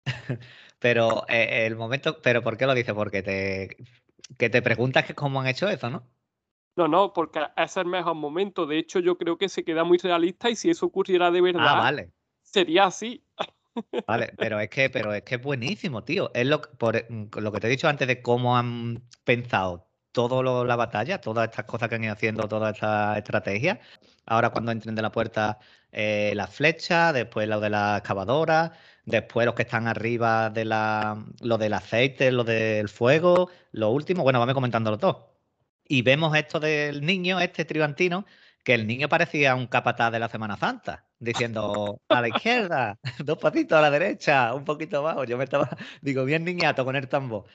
pero 0.79 1.25
eh, 1.27 1.65
el 1.65 1.75
momento, 1.75 2.17
pero 2.21 2.41
¿por 2.41 2.57
qué 2.57 2.65
lo 2.65 2.73
dices? 2.73 2.93
Porque 2.93 3.23
te, 3.23 3.77
que 4.37 4.49
te 4.49 4.61
preguntas 4.61 5.05
que 5.05 5.15
cómo 5.15 5.41
han 5.41 5.47
hecho 5.47 5.69
eso, 5.69 5.89
¿no? 5.89 6.03
No, 6.75 6.87
no, 6.87 7.11
porque 7.11 7.41
es 7.55 7.75
el 7.77 7.87
mejor 7.87 8.15
momento. 8.15 8.67
De 8.67 8.77
hecho, 8.77 8.99
yo 8.99 9.17
creo 9.17 9.37
que 9.37 9.49
se 9.49 9.63
queda 9.63 9.83
muy 9.83 9.97
realista 9.97 10.49
y 10.49 10.55
si 10.55 10.69
eso 10.69 10.85
ocurriera 10.85 11.31
de 11.31 11.39
ah, 11.39 11.41
verdad, 11.41 11.77
vale. 11.77 12.11
sería 12.43 12.85
así. 12.85 13.23
Vale, 14.07 14.33
pero 14.37 14.59
es 14.59 14.69
que, 14.69 14.89
pero 14.89 15.13
es 15.13 15.23
que 15.23 15.35
es 15.35 15.41
buenísimo, 15.41 16.03
tío. 16.03 16.31
Es 16.33 16.45
lo, 16.47 16.61
por 16.61 17.05
mm, 17.09 17.29
lo 17.39 17.51
que 17.51 17.59
te 17.59 17.67
he 17.67 17.69
dicho 17.69 17.87
antes 17.87 18.07
de 18.07 18.21
cómo 18.21 18.57
han 18.57 19.03
pensado 19.23 19.87
toda 20.11 20.65
la 20.65 20.75
batalla, 20.75 21.21
todas 21.21 21.49
estas 21.49 21.65
cosas 21.65 21.89
que 21.89 21.95
han 21.95 22.03
ido 22.03 22.13
haciendo, 22.13 22.47
toda 22.47 22.71
esta 22.71 23.17
estrategia. 23.17 23.79
Ahora 24.25 24.49
cuando 24.49 24.71
entren 24.71 24.95
de 24.95 25.01
la 25.01 25.11
puerta 25.11 25.59
eh, 25.91 26.33
las 26.35 26.53
flechas, 26.53 27.13
después 27.13 27.47
lo 27.47 27.59
de 27.59 27.69
la 27.69 27.97
excavadora, 27.97 28.73
después 29.05 29.45
los 29.45 29.55
que 29.55 29.63
están 29.63 29.87
arriba 29.87 30.49
de 30.49 30.65
la, 30.65 31.23
lo 31.41 31.57
del 31.57 31.73
aceite, 31.73 32.31
lo 32.31 32.43
del 32.43 32.89
fuego, 32.89 33.49
lo 33.71 33.89
último, 33.91 34.23
bueno, 34.23 34.39
vamos 34.39 34.55
comentando 34.55 34.91
los 34.91 34.99
dos. 34.99 35.17
Y 35.87 36.01
vemos 36.01 36.35
esto 36.35 36.59
del 36.59 37.05
niño, 37.05 37.39
este 37.39 37.65
tribantino, 37.65 38.25
que 38.63 38.73
el 38.73 38.87
niño 38.87 39.09
parecía 39.09 39.55
un 39.55 39.67
capataz 39.67 40.11
de 40.11 40.19
la 40.19 40.29
Semana 40.29 40.57
Santa, 40.57 41.06
diciendo 41.19 42.01
a 42.09 42.21
la 42.21 42.27
izquierda, 42.29 42.99
dos 43.25 43.37
pasitos 43.37 43.77
a 43.77 43.81
la 43.81 43.91
derecha, 43.91 44.53
un 44.53 44.65
poquito 44.65 44.97
abajo. 44.97 45.23
Yo 45.23 45.37
me 45.37 45.43
estaba, 45.43 45.69
digo, 46.01 46.25
bien 46.25 46.43
niñato 46.43 46.85
con 46.85 46.95
el 46.95 47.07
tambo. 47.07 47.45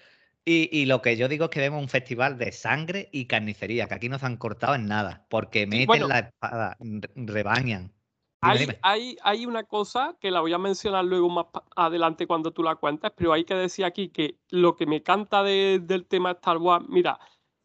Y, 0.44 0.86
lo 0.86 1.00
que 1.02 1.16
yo 1.16 1.28
digo 1.28 1.44
es 1.44 1.50
que 1.52 1.60
vemos 1.60 1.80
un 1.80 1.88
festival 1.88 2.36
de 2.36 2.50
sangre 2.50 3.08
y 3.12 3.26
carnicería, 3.26 3.86
que 3.86 3.94
aquí 3.94 4.08
no 4.08 4.18
se 4.18 4.26
han 4.26 4.36
cortado 4.36 4.74
en 4.74 4.88
nada, 4.88 5.24
porque 5.28 5.68
meten 5.68 6.08
la 6.08 6.18
espada, 6.18 6.76
rebañan. 7.14 7.92
hay, 8.40 8.66
hay, 8.82 9.16
hay, 9.22 9.46
una 9.46 9.62
cosa 9.62 10.16
que 10.20 10.32
la 10.32 10.40
voy 10.40 10.52
a 10.52 10.58
mencionar 10.58 11.04
luego 11.04 11.30
más 11.30 11.46
adelante 11.76 12.26
cuando 12.26 12.50
tú 12.50 12.64
la 12.64 12.74
cuentas, 12.74 13.12
pero 13.14 13.32
hay 13.32 13.44
que 13.44 13.54
decir 13.54 13.84
aquí 13.84 14.08
que 14.08 14.40
lo 14.50 14.74
que 14.74 14.84
me 14.84 15.04
canta 15.04 15.44
del 15.44 16.06
tema 16.06 16.32
Star 16.32 16.58
Wars, 16.58 16.86
mira, 16.88 17.20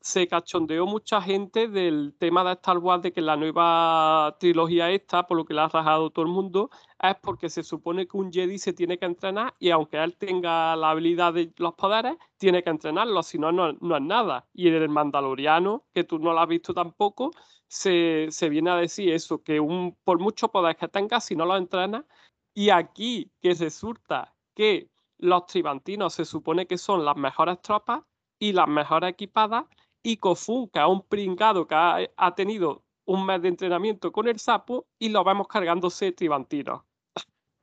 se 0.07 0.25
cachondeó 0.25 0.85
mucha 0.85 1.21
gente 1.21 1.67
del 1.67 2.15
tema 2.17 2.41
de 2.45 2.53
Star 2.53 2.77
Wars, 2.77 3.01
de 3.03 3.11
que 3.11 3.19
la 3.19 3.35
nueva 3.35 4.37
trilogía 4.39 4.89
esta, 4.89 5.27
por 5.27 5.35
lo 5.35 5.43
que 5.43 5.53
la 5.53 5.65
ha 5.65 5.67
rajado 5.67 6.11
todo 6.11 6.23
el 6.23 6.31
mundo, 6.31 6.69
es 6.97 7.15
porque 7.21 7.49
se 7.49 7.61
supone 7.61 8.07
que 8.07 8.15
un 8.15 8.31
Jedi 8.31 8.57
se 8.57 8.71
tiene 8.71 8.97
que 8.97 9.05
entrenar 9.05 9.53
y 9.59 9.69
aunque 9.69 10.01
él 10.01 10.15
tenga 10.15 10.77
la 10.77 10.91
habilidad 10.91 11.33
de 11.33 11.51
los 11.57 11.73
poderes, 11.73 12.15
tiene 12.37 12.63
que 12.63 12.69
entrenarlo, 12.69 13.21
si 13.21 13.37
no, 13.37 13.51
no, 13.51 13.71
es 13.71 14.01
nada. 14.01 14.47
Y 14.53 14.69
en 14.69 14.75
el 14.75 14.87
Mandaloriano, 14.87 15.83
que 15.93 16.05
tú 16.05 16.19
no 16.19 16.31
lo 16.31 16.39
has 16.39 16.47
visto 16.47 16.73
tampoco, 16.73 17.31
se, 17.67 18.29
viene 18.49 18.69
a 18.69 18.77
decir 18.77 19.11
eso, 19.11 19.43
que 19.43 19.59
un, 19.59 19.97
por 20.05 20.19
mucho 20.19 20.47
poder 20.47 20.77
que 20.77 20.87
tenga, 20.87 21.19
si 21.19 21.35
no 21.35 21.45
lo 21.45 21.57
entrenas, 21.57 22.05
y 22.53 22.69
aquí 22.69 23.29
que 23.41 23.53
resulta 23.55 24.33
que 24.55 24.89
los 25.17 25.47
tribantinos 25.47 26.13
se 26.13 26.23
supone 26.23 26.65
que 26.65 26.77
son 26.77 27.03
las 27.03 27.17
mejores 27.17 27.59
tropas 27.61 28.03
y 28.39 28.53
las 28.53 28.69
mejores 28.69 29.09
equipadas, 29.11 29.65
y 30.03 30.17
Kofun, 30.17 30.69
que 30.69 30.79
es 30.79 30.85
un 30.85 31.01
pringado 31.01 31.67
que 31.67 31.75
ha, 31.75 32.35
tenido 32.35 32.83
un 33.05 33.25
mes 33.25 33.41
de 33.41 33.49
entrenamiento 33.49 34.11
con 34.11 34.27
el 34.27 34.39
sapo 34.39 34.87
y 34.99 35.09
lo 35.09 35.23
vamos 35.23 35.47
cargándose 35.47 36.11
tribantinos. 36.11 36.81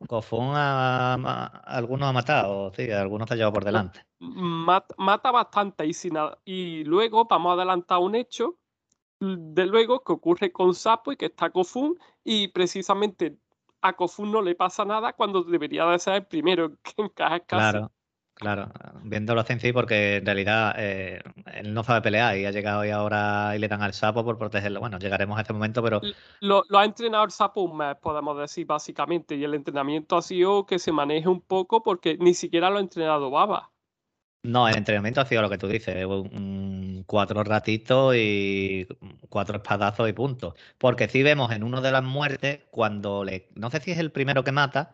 Kofun 0.06 0.52
a, 0.54 1.46
algunos 1.64 2.08
ha 2.08 2.12
matado, 2.12 2.72
sí, 2.74 2.90
algunos 2.90 3.30
ha 3.30 3.34
llevado 3.34 3.54
por 3.54 3.64
delante. 3.64 4.04
Mata, 4.18 5.30
bastante 5.30 5.86
y, 5.86 5.92
y 6.44 6.84
luego 6.84 7.24
vamos 7.26 7.50
a 7.50 7.54
adelantar 7.54 7.98
un 7.98 8.14
hecho 8.14 8.58
de 9.20 9.66
luego 9.66 10.02
que 10.02 10.12
ocurre 10.12 10.52
con 10.52 10.74
Sapo 10.74 11.12
y 11.12 11.16
que 11.16 11.26
está 11.26 11.50
Kofun 11.50 11.98
y 12.22 12.48
precisamente 12.48 13.38
a 13.80 13.94
Kofun 13.94 14.32
no 14.32 14.42
le 14.42 14.54
pasa 14.54 14.84
nada 14.84 15.12
cuando 15.12 15.42
debería 15.42 15.86
de 15.86 15.98
ser 15.98 16.14
el 16.14 16.26
primero 16.26 16.72
que 16.82 17.02
encaja 17.02 17.40
casi. 17.40 17.70
Claro, 17.70 17.92
Claro, 18.34 18.68
viéndolo 19.04 19.42
así, 19.42 19.72
porque 19.72 20.16
en 20.16 20.26
realidad 20.26 20.74
eh, 20.76 21.22
él 21.54 21.72
no 21.72 21.84
sabe 21.84 22.02
pelear 22.02 22.36
y 22.36 22.44
ha 22.44 22.50
llegado 22.50 22.84
y 22.84 22.90
ahora 22.90 23.54
y 23.54 23.60
le 23.60 23.68
dan 23.68 23.80
al 23.80 23.94
sapo 23.94 24.24
por 24.24 24.38
protegerlo. 24.38 24.80
Bueno, 24.80 24.98
llegaremos 24.98 25.38
a 25.38 25.42
ese 25.42 25.52
momento, 25.52 25.82
pero. 25.82 26.00
Lo, 26.40 26.64
ha 26.76 26.84
entrenado 26.84 27.24
el 27.24 27.30
sapo 27.30 27.62
un 27.62 27.76
mes, 27.76 27.96
podemos 28.02 28.36
decir, 28.36 28.66
básicamente. 28.66 29.36
Y 29.36 29.44
el 29.44 29.54
entrenamiento 29.54 30.16
ha 30.16 30.22
sido 30.22 30.66
que 30.66 30.80
se 30.80 30.90
maneje 30.90 31.28
un 31.28 31.42
poco 31.42 31.82
porque 31.82 32.16
ni 32.18 32.34
siquiera 32.34 32.70
lo 32.70 32.78
ha 32.78 32.80
entrenado 32.80 33.30
Baba. 33.30 33.70
No, 34.42 34.68
el 34.68 34.76
entrenamiento 34.76 35.20
ha 35.20 35.26
sido 35.26 35.40
lo 35.40 35.48
que 35.48 35.56
tú 35.56 35.68
dices, 35.68 36.04
cuatro 37.06 37.44
ratitos 37.44 38.14
y 38.16 38.86
cuatro 39.28 39.56
espadazos 39.56 40.08
y 40.08 40.12
punto. 40.12 40.56
Porque 40.76 41.08
si 41.08 41.22
vemos 41.22 41.52
en 41.52 41.62
uno 41.62 41.80
de 41.80 41.92
las 41.92 42.02
muertes, 42.02 42.60
cuando 42.70 43.22
le. 43.22 43.48
No 43.54 43.70
sé 43.70 43.80
si 43.80 43.92
es 43.92 43.98
el 43.98 44.10
primero 44.10 44.42
que 44.42 44.52
mata, 44.52 44.92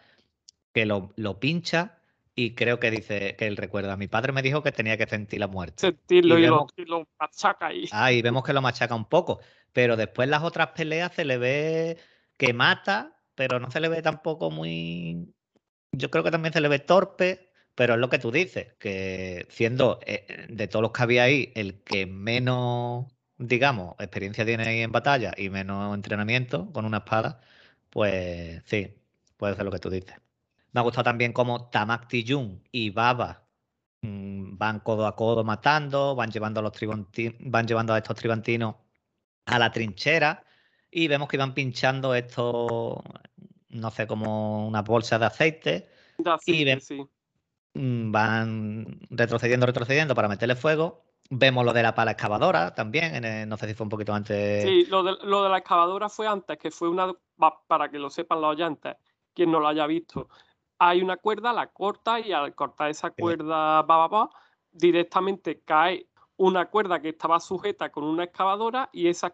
que 0.74 0.84
lo, 0.84 1.12
lo 1.16 1.40
pincha 1.40 1.99
y 2.40 2.54
creo 2.54 2.80
que 2.80 2.90
dice 2.90 3.36
que 3.36 3.46
él 3.46 3.58
recuerda. 3.58 3.96
Mi 3.98 4.08
padre 4.08 4.32
me 4.32 4.40
dijo 4.40 4.62
que 4.62 4.72
tenía 4.72 4.96
que 4.96 5.06
sentir 5.06 5.40
la 5.40 5.46
muerte. 5.46 5.74
Sentirlo 5.76 6.38
y, 6.38 6.46
lo, 6.46 7.06
machaca 7.18 7.66
ahí. 7.66 7.86
Ah, 7.92 8.12
y 8.12 8.22
vemos 8.22 8.44
que 8.44 8.54
lo 8.54 8.62
machaca 8.62 8.94
un 8.94 9.04
poco. 9.04 9.40
Pero 9.74 9.96
después 9.96 10.26
las 10.26 10.42
otras 10.42 10.68
peleas 10.68 11.12
se 11.14 11.26
le 11.26 11.36
ve 11.36 11.98
que 12.38 12.54
mata, 12.54 13.20
pero 13.34 13.60
no 13.60 13.70
se 13.70 13.80
le 13.80 13.88
ve 13.88 14.00
tampoco 14.00 14.50
muy. 14.50 15.34
Yo 15.92 16.10
creo 16.10 16.24
que 16.24 16.30
también 16.30 16.54
se 16.54 16.62
le 16.62 16.68
ve 16.68 16.78
torpe, 16.78 17.50
pero 17.74 17.94
es 17.94 18.00
lo 18.00 18.08
que 18.08 18.18
tú 18.18 18.30
dices, 18.30 18.72
que 18.78 19.46
siendo 19.50 20.00
eh, 20.06 20.46
de 20.48 20.66
todos 20.66 20.82
los 20.82 20.92
que 20.92 21.02
había 21.02 21.24
ahí 21.24 21.52
el 21.54 21.82
que 21.82 22.06
menos, 22.06 23.06
digamos, 23.36 23.96
experiencia 23.98 24.46
tiene 24.46 24.66
ahí 24.66 24.80
en 24.80 24.92
batalla 24.92 25.34
y 25.36 25.50
menos 25.50 25.94
entrenamiento 25.94 26.72
con 26.72 26.86
una 26.86 26.98
espada, 26.98 27.42
pues 27.90 28.62
sí, 28.64 28.94
puede 29.36 29.56
ser 29.56 29.64
lo 29.66 29.70
que 29.72 29.78
tú 29.78 29.90
dices. 29.90 30.16
Me 30.72 30.80
ha 30.80 30.82
gustado 30.82 31.04
también 31.04 31.32
cómo 31.32 31.68
Tamak 31.70 32.08
Tijun 32.08 32.62
y 32.70 32.90
Baba 32.90 33.46
mm, 34.02 34.56
van 34.56 34.80
codo 34.80 35.06
a 35.06 35.16
codo 35.16 35.44
matando, 35.44 36.14
van 36.14 36.30
llevando 36.30 36.60
a 36.60 36.62
los 36.62 36.72
van 37.40 37.66
llevando 37.66 37.92
a 37.94 37.98
estos 37.98 38.16
tribantinos 38.16 38.76
a 39.46 39.58
la 39.58 39.70
trinchera 39.70 40.44
y 40.90 41.08
vemos 41.08 41.28
que 41.28 41.36
van 41.36 41.54
pinchando 41.54 42.14
esto, 42.14 43.02
no 43.68 43.90
sé, 43.90 44.06
como 44.06 44.66
una 44.66 44.82
bolsa 44.82 45.18
de 45.18 45.26
aceite. 45.26 45.88
y 46.46 46.64
mm, 47.74 48.10
van 48.10 49.00
retrocediendo, 49.10 49.66
retrocediendo 49.66 50.14
para 50.14 50.28
meterle 50.28 50.56
fuego. 50.56 51.04
Vemos 51.32 51.64
lo 51.64 51.72
de 51.72 51.84
la 51.84 51.94
pala 51.94 52.10
excavadora 52.12 52.74
también, 52.74 53.48
no 53.48 53.56
sé 53.56 53.68
si 53.68 53.74
fue 53.74 53.84
un 53.84 53.90
poquito 53.90 54.12
antes. 54.12 54.64
Sí, 54.64 54.86
lo 54.86 55.04
de, 55.04 55.12
lo 55.22 55.44
de 55.44 55.48
la 55.48 55.58
excavadora 55.58 56.08
fue 56.08 56.26
antes, 56.26 56.58
que 56.58 56.72
fue 56.72 56.88
una, 56.88 57.12
para 57.68 57.88
que 57.88 58.00
lo 58.00 58.10
sepan 58.10 58.40
los 58.40 58.50
oyentes, 58.50 58.96
quien 59.32 59.52
no 59.52 59.60
lo 59.60 59.68
haya 59.68 59.86
visto, 59.86 60.28
hay 60.80 61.02
una 61.02 61.18
cuerda, 61.18 61.52
la 61.52 61.66
corta 61.68 62.18
y 62.18 62.32
al 62.32 62.54
cortar 62.54 62.90
esa 62.90 63.10
cuerda 63.10 63.82
va, 63.82 64.30
directamente 64.72 65.60
cae 65.62 66.08
una 66.38 66.70
cuerda 66.70 67.02
que 67.02 67.10
estaba 67.10 67.38
sujeta 67.38 67.92
con 67.92 68.02
una 68.04 68.24
excavadora 68.24 68.88
y 68.94 69.08
esa 69.08 69.30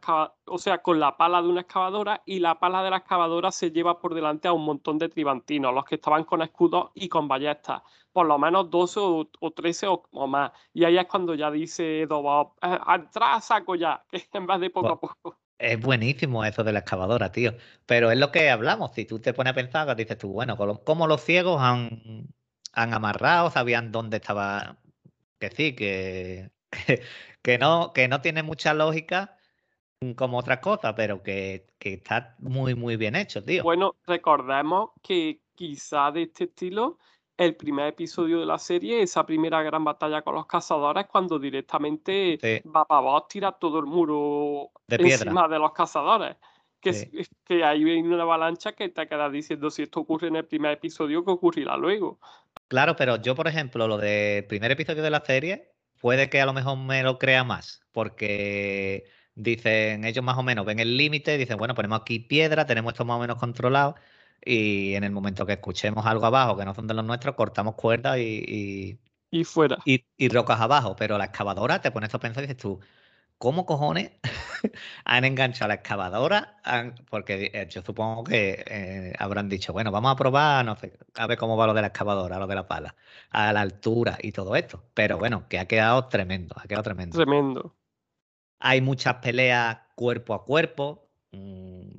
o 0.47 0.59
sea, 0.59 0.83
con 0.83 0.99
la 0.99 1.17
pala 1.17 1.41
de 1.41 1.49
una 1.49 1.61
excavadora 1.61 2.21
y 2.27 2.41
la 2.41 2.59
pala 2.59 2.83
de 2.83 2.91
la 2.91 2.97
excavadora 2.97 3.53
se 3.53 3.71
lleva 3.71 4.01
por 4.01 4.13
delante 4.13 4.49
a 4.49 4.53
un 4.53 4.65
montón 4.65 4.99
de 4.99 5.09
tribantinos, 5.09 5.73
los 5.73 5.85
que 5.85 5.95
estaban 5.95 6.25
con 6.25 6.43
escudos 6.43 6.91
y 6.95 7.09
con 7.09 7.29
ballestas, 7.29 7.81
por 8.11 8.27
lo 8.27 8.39
menos 8.41 8.69
12 8.69 8.99
o, 9.01 9.31
o 9.39 9.51
13 9.53 9.87
o, 9.87 10.27
más. 10.27 10.51
Y 10.73 10.83
ahí 10.83 10.99
es 10.99 11.07
cuando 11.07 11.37
ya 11.37 11.49
dice 11.53 12.07
Dobob, 12.09 12.55
eh, 12.61 12.77
atrás 12.85 13.45
saco 13.45 13.77
ya, 13.77 14.05
que 14.11 14.27
en 14.33 14.47
vez 14.49 14.59
de 14.59 14.71
poco 14.71 14.89
a 14.89 14.99
poco. 14.99 15.39
Es 15.59 15.81
buenísimo 15.81 16.45
eso 16.45 16.65
de 16.65 16.73
la 16.73 16.81
excavadora, 16.81 17.33
tío. 17.33 17.55
Pero 17.87 18.11
es 18.11 18.19
lo 18.19 18.31
que 18.31 18.51
hablamos. 18.51 18.93
Si 18.95 19.05
tú 19.05 19.19
te 19.21 19.33
pones 19.33 19.53
a 19.53 19.55
pensar, 19.55 19.97
dices 19.97 20.19
tú, 20.19 20.33
bueno, 20.33 20.57
¿cómo 20.85 21.07
los 21.07 21.23
ciegos 21.25 21.61
han, 21.63 22.29
han 22.73 22.93
amarrado? 22.95 23.51
¿Sabían 23.51 23.91
dónde 23.91 24.19
estaba? 24.19 24.79
Que 25.39 25.51
sí, 25.51 25.75
que, 25.75 26.51
que, 27.43 27.59
no, 27.59 27.93
que 27.95 28.09
no 28.09 28.21
tiene 28.21 28.43
mucha 28.43 28.75
lógica 28.75 29.37
como 30.15 30.39
otras 30.39 30.59
cosas, 30.59 30.93
pero 30.95 31.23
que, 31.23 31.67
que 31.79 31.95
está 31.95 32.37
muy, 32.39 32.75
muy 32.75 32.97
bien 32.97 33.17
hecho, 33.17 33.43
tío. 33.43 33.63
Bueno, 33.63 33.97
recordemos 34.07 34.91
que 35.03 35.41
quizá 35.55 36.11
de 36.13 36.23
este 36.23 36.45
estilo, 36.45 36.99
el 37.37 37.57
primer 37.57 37.89
episodio 37.89 38.41
de 38.41 38.47
la 38.47 38.59
serie, 38.59 39.03
esa 39.03 39.27
primera 39.27 39.63
gran 39.63 39.85
batalla 39.85 40.23
con 40.23 40.35
los 40.35 40.47
cazadores, 40.47 41.07
cuando 41.07 41.39
directamente 41.39 42.39
Sí. 42.41 42.69
va 42.69 42.85
para 42.87 42.99
abajo, 43.01 43.27
tira 43.29 43.53
todo 43.53 43.79
el 43.79 43.87
muro 43.87 44.71
De 44.87 44.97
piedra. 44.99 45.13
encima 45.25 45.49
de 45.49 45.59
los 45.59 45.73
cazadores. 45.73 46.37
Que, 46.81 46.93
Sí. 46.93 47.11
que 47.45 47.65
ahí 47.65 47.83
viene 47.85 48.09
una 48.15 48.23
avalancha 48.23 48.73
que 48.73 48.89
te 48.89 49.07
quedas 49.09 49.33
diciendo 49.33 49.71
si 49.71 49.83
esto 49.83 50.01
ocurre 50.01 50.29
en 50.29 50.37
el 50.37 50.45
primer 50.47 50.73
episodio, 50.73 51.25
¿qué 51.25 51.31
ocurrirá 51.33 51.77
luego? 51.77 52.21
Claro, 52.69 52.97
pero 52.97 53.17
yo, 53.21 53.35
por 53.35 53.49
ejemplo, 53.49 53.87
lo 53.89 53.99
del 53.99 54.45
primer 54.47 54.71
episodio 54.73 55.03
de 55.03 55.11
la 55.11 55.21
serie, 55.25 55.73
puede 56.01 56.31
que 56.31 56.41
a 56.41 56.47
lo 56.47 56.53
mejor 56.53 56.79
me 56.79 57.03
lo 57.03 57.19
crea 57.19 57.45
más, 57.45 57.83
porque 57.93 59.05
dicen, 59.35 60.05
ellos 60.05 60.25
más 60.25 60.39
o 60.39 60.43
menos 60.43 60.65
ven 60.65 60.79
el 60.79 60.97
límite, 60.97 61.37
dicen, 61.39 61.57
bueno, 61.59 61.75
ponemos 61.75 62.01
aquí 62.01 62.19
piedra, 62.21 62.67
tenemos 62.67 62.93
esto 62.93 63.05
más 63.05 63.17
o 63.19 63.21
menos 63.21 63.39
controlado, 63.39 63.97
y 64.45 64.95
en 64.95 65.05
el 65.05 65.11
momento 65.13 65.47
que 65.47 65.55
escuchemos 65.55 66.07
algo 66.07 66.27
abajo 66.27 66.57
que 66.57 66.65
no 66.65 66.75
son 66.75 66.87
de 66.87 66.95
los 66.95 67.05
nuestros, 67.05 67.35
cortamos 67.37 67.75
cuerdas 67.75 68.19
y, 68.19 68.99
Y 69.31 69.45
fuera. 69.45 69.79
y, 69.85 70.29
rocas 70.29 70.61
abajo, 70.61 70.97
pero 70.97 71.19
la 71.19 71.27
excavadora 71.27 71.81
te 71.81 71.91
pones 71.91 72.15
a 72.15 72.19
pensar 72.21 72.45
y 72.45 72.47
dices 72.47 72.63
tú, 72.63 72.81
¿cómo 73.39 73.67
cojones 73.67 74.13
han 75.05 75.25
enganchado 75.25 75.67
a 75.67 75.69
la 75.71 75.75
excavadora? 75.77 76.59
Han- 76.65 76.95
porque 77.11 77.51
eh, 77.55 77.69
yo 77.71 77.83
supongo 77.83 78.25
que 78.25 78.65
eh, 78.69 79.15
habrán 79.19 79.49
dicho, 79.49 79.73
bueno, 79.73 79.91
vamos 79.93 80.13
a 80.13 80.17
probar, 80.17 80.65
no 80.65 80.77
sé, 80.77 80.99
a 81.17 81.27
ver 81.27 81.39
cómo 81.39 81.57
va 81.57 81.67
lo 81.69 81.75
de 81.75 81.83
la 81.83 81.89
excavadora, 81.89 82.39
lo 82.39 82.47
de 82.47 82.55
la 82.57 82.69
pala, 82.69 82.97
a 83.31 83.53
la 83.53 83.61
altura 83.63 84.19
y 84.23 84.33
todo 84.33 84.57
esto. 84.57 84.85
Pero 84.95 85.19
bueno, 85.19 85.49
que 85.49 85.59
ha 85.59 85.67
quedado 85.69 86.09
tremendo, 86.09 86.55
ha 86.59 86.65
quedado 86.69 86.85
tremendo. 86.85 87.19
Tremendo. 87.19 87.75
Hay 88.59 88.81
muchas 88.81 89.17
peleas 89.17 89.79
cuerpo 89.95 90.35
a 90.35 90.45
cuerpo, 90.45 91.06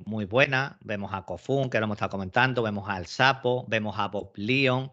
muy 0.06 0.24
buenas. 0.24 0.76
Vemos 0.80 1.12
a 1.12 1.22
Kofun, 1.24 1.70
que 1.70 1.78
lo 1.78 1.84
hemos 1.84 1.96
estado 1.96 2.10
comentando, 2.10 2.62
vemos 2.62 2.88
al 2.88 3.06
Sapo, 3.06 3.64
vemos 3.68 3.98
a 3.98 4.08
Bob 4.08 4.32
Leon, 4.36 4.92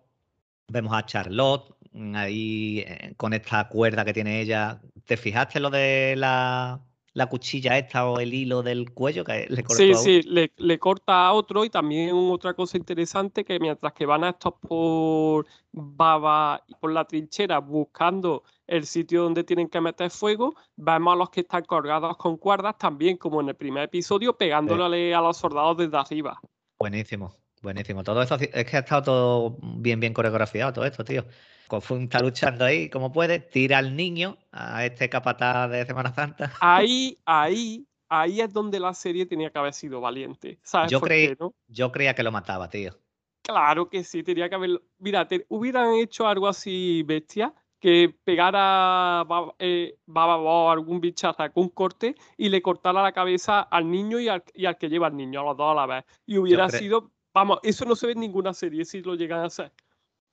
vemos 0.67 0.93
a 0.93 1.05
Charlotte, 1.05 1.75
mm, 1.93 2.15
ahí 2.15 2.79
eh, 2.87 3.13
con 3.17 3.33
esta 3.33 3.67
cuerda 3.69 4.05
que 4.05 4.13
tiene 4.13 4.41
ella. 4.41 4.81
¿Te 5.05 5.17
fijaste 5.17 5.59
lo 5.59 5.69
de 5.69 6.15
la, 6.17 6.81
la 7.15 7.27
cuchilla 7.27 7.77
esta 7.77 8.07
o 8.09 8.19
el 8.19 8.33
hilo 8.33 8.61
del 8.61 8.91
cuello 8.91 9.23
que 9.23 9.47
le 9.49 9.63
cortó 9.63 9.81
Sí, 9.81 9.91
a 9.91 9.95
sí, 9.95 10.21
le, 10.23 10.51
le 10.57 10.77
corta 10.77 11.27
a 11.27 11.31
otro 11.31 11.63
y 11.63 11.69
también 11.69 12.11
otra 12.13 12.53
cosa 12.53 12.77
interesante 12.77 13.45
que 13.45 13.57
mientras 13.57 13.93
que 13.93 14.05
van 14.05 14.25
a 14.25 14.29
estos 14.31 14.53
por 14.59 15.47
Baba 15.71 16.61
y 16.67 16.75
por 16.75 16.91
la 16.91 17.05
trinchera 17.05 17.59
buscando 17.59 18.43
el 18.67 18.85
sitio 18.85 19.23
donde 19.23 19.45
tienen 19.45 19.69
que 19.69 19.79
meter 19.79 20.11
fuego, 20.11 20.55
vemos 20.75 21.13
a 21.13 21.15
los 21.15 21.29
que 21.29 21.41
están 21.41 21.63
colgados 21.63 22.17
con 22.17 22.35
cuerdas 22.35 22.77
también, 22.77 23.15
como 23.15 23.39
en 23.39 23.49
el 23.49 23.55
primer 23.55 23.83
episodio, 23.83 24.37
pegándole 24.37 25.15
a 25.15 25.21
los 25.21 25.37
soldados 25.37 25.77
desde 25.77 25.97
arriba. 25.97 26.41
Buenísimo, 26.77 27.33
buenísimo. 27.65 28.03
Todo 28.03 28.21
eso 28.21 28.35
es 28.35 28.65
que 28.65 28.77
ha 28.77 28.79
estado 28.79 29.03
todo 29.03 29.57
bien, 29.61 29.99
bien 29.99 30.13
coreografiado, 30.13 30.71
todo 30.71 30.85
esto, 30.85 31.03
tío. 31.03 31.25
Kofun 31.67 32.03
está 32.03 32.21
luchando 32.21 32.63
ahí 32.63 32.89
como 32.89 33.11
puede, 33.11 33.39
tira 33.39 33.79
al 33.79 33.95
niño, 33.95 34.37
a 34.51 34.85
este 34.85 35.09
capataz 35.09 35.69
de 35.71 35.85
Semana 35.85 36.13
Santa. 36.13 36.53
Ahí, 36.61 37.17
ahí, 37.25 37.85
ahí 38.07 38.39
es 38.39 38.53
donde 38.53 38.79
la 38.79 38.93
serie 38.93 39.25
tenía 39.25 39.49
que 39.49 39.59
haber 39.59 39.73
sido 39.73 39.99
valiente. 39.99 40.59
¿Sabes 40.63 40.91
Yo 40.91 40.99
por 40.99 41.09
creí- 41.09 41.29
qué, 41.29 41.37
no? 41.39 41.53
Yo 41.67 41.91
creía 41.91 42.13
que 42.15 42.23
lo 42.23 42.31
mataba, 42.31 42.69
tío. 42.69 42.97
Claro 43.41 43.89
que 43.89 44.03
sí, 44.03 44.23
tenía 44.23 44.47
que 44.49 44.55
haberlo. 44.55 44.81
Mira, 44.99 45.27
te- 45.27 45.45
hubieran 45.49 45.93
hecho 45.95 46.27
algo 46.27 46.47
así 46.47 47.03
bestia, 47.03 47.53
que 47.79 48.15
pegara 48.23 49.23
eh, 49.59 49.97
Baba 50.07 50.37
o 50.37 50.71
algún 50.71 50.99
bicharraco, 50.99 51.61
un 51.61 51.69
corte, 51.69 52.15
y 52.37 52.49
le 52.49 52.61
cortara 52.61 53.03
la 53.03 53.11
cabeza 53.11 53.61
al 53.61 53.89
niño 53.91 54.19
y 54.19 54.29
al, 54.29 54.43
y 54.53 54.65
al 54.65 54.77
que 54.77 54.89
lleva 54.89 55.07
al 55.07 55.15
niño, 55.17 55.41
a 55.41 55.43
los 55.43 55.57
dos 55.57 55.71
a 55.71 55.75
la 55.75 55.85
vez. 55.85 56.05
Y 56.25 56.37
hubiera 56.37 56.67
sido, 56.79 57.11
vamos, 57.35 57.59
eso 57.61 57.85
no 57.85 57.95
se 57.95 58.07
ve 58.07 58.13
en 58.13 58.21
ninguna 58.21 58.53
serie 58.53 58.85
si 58.85 59.01
lo 59.01 59.13
llegan 59.13 59.41
a 59.41 59.45
hacer. 59.45 59.71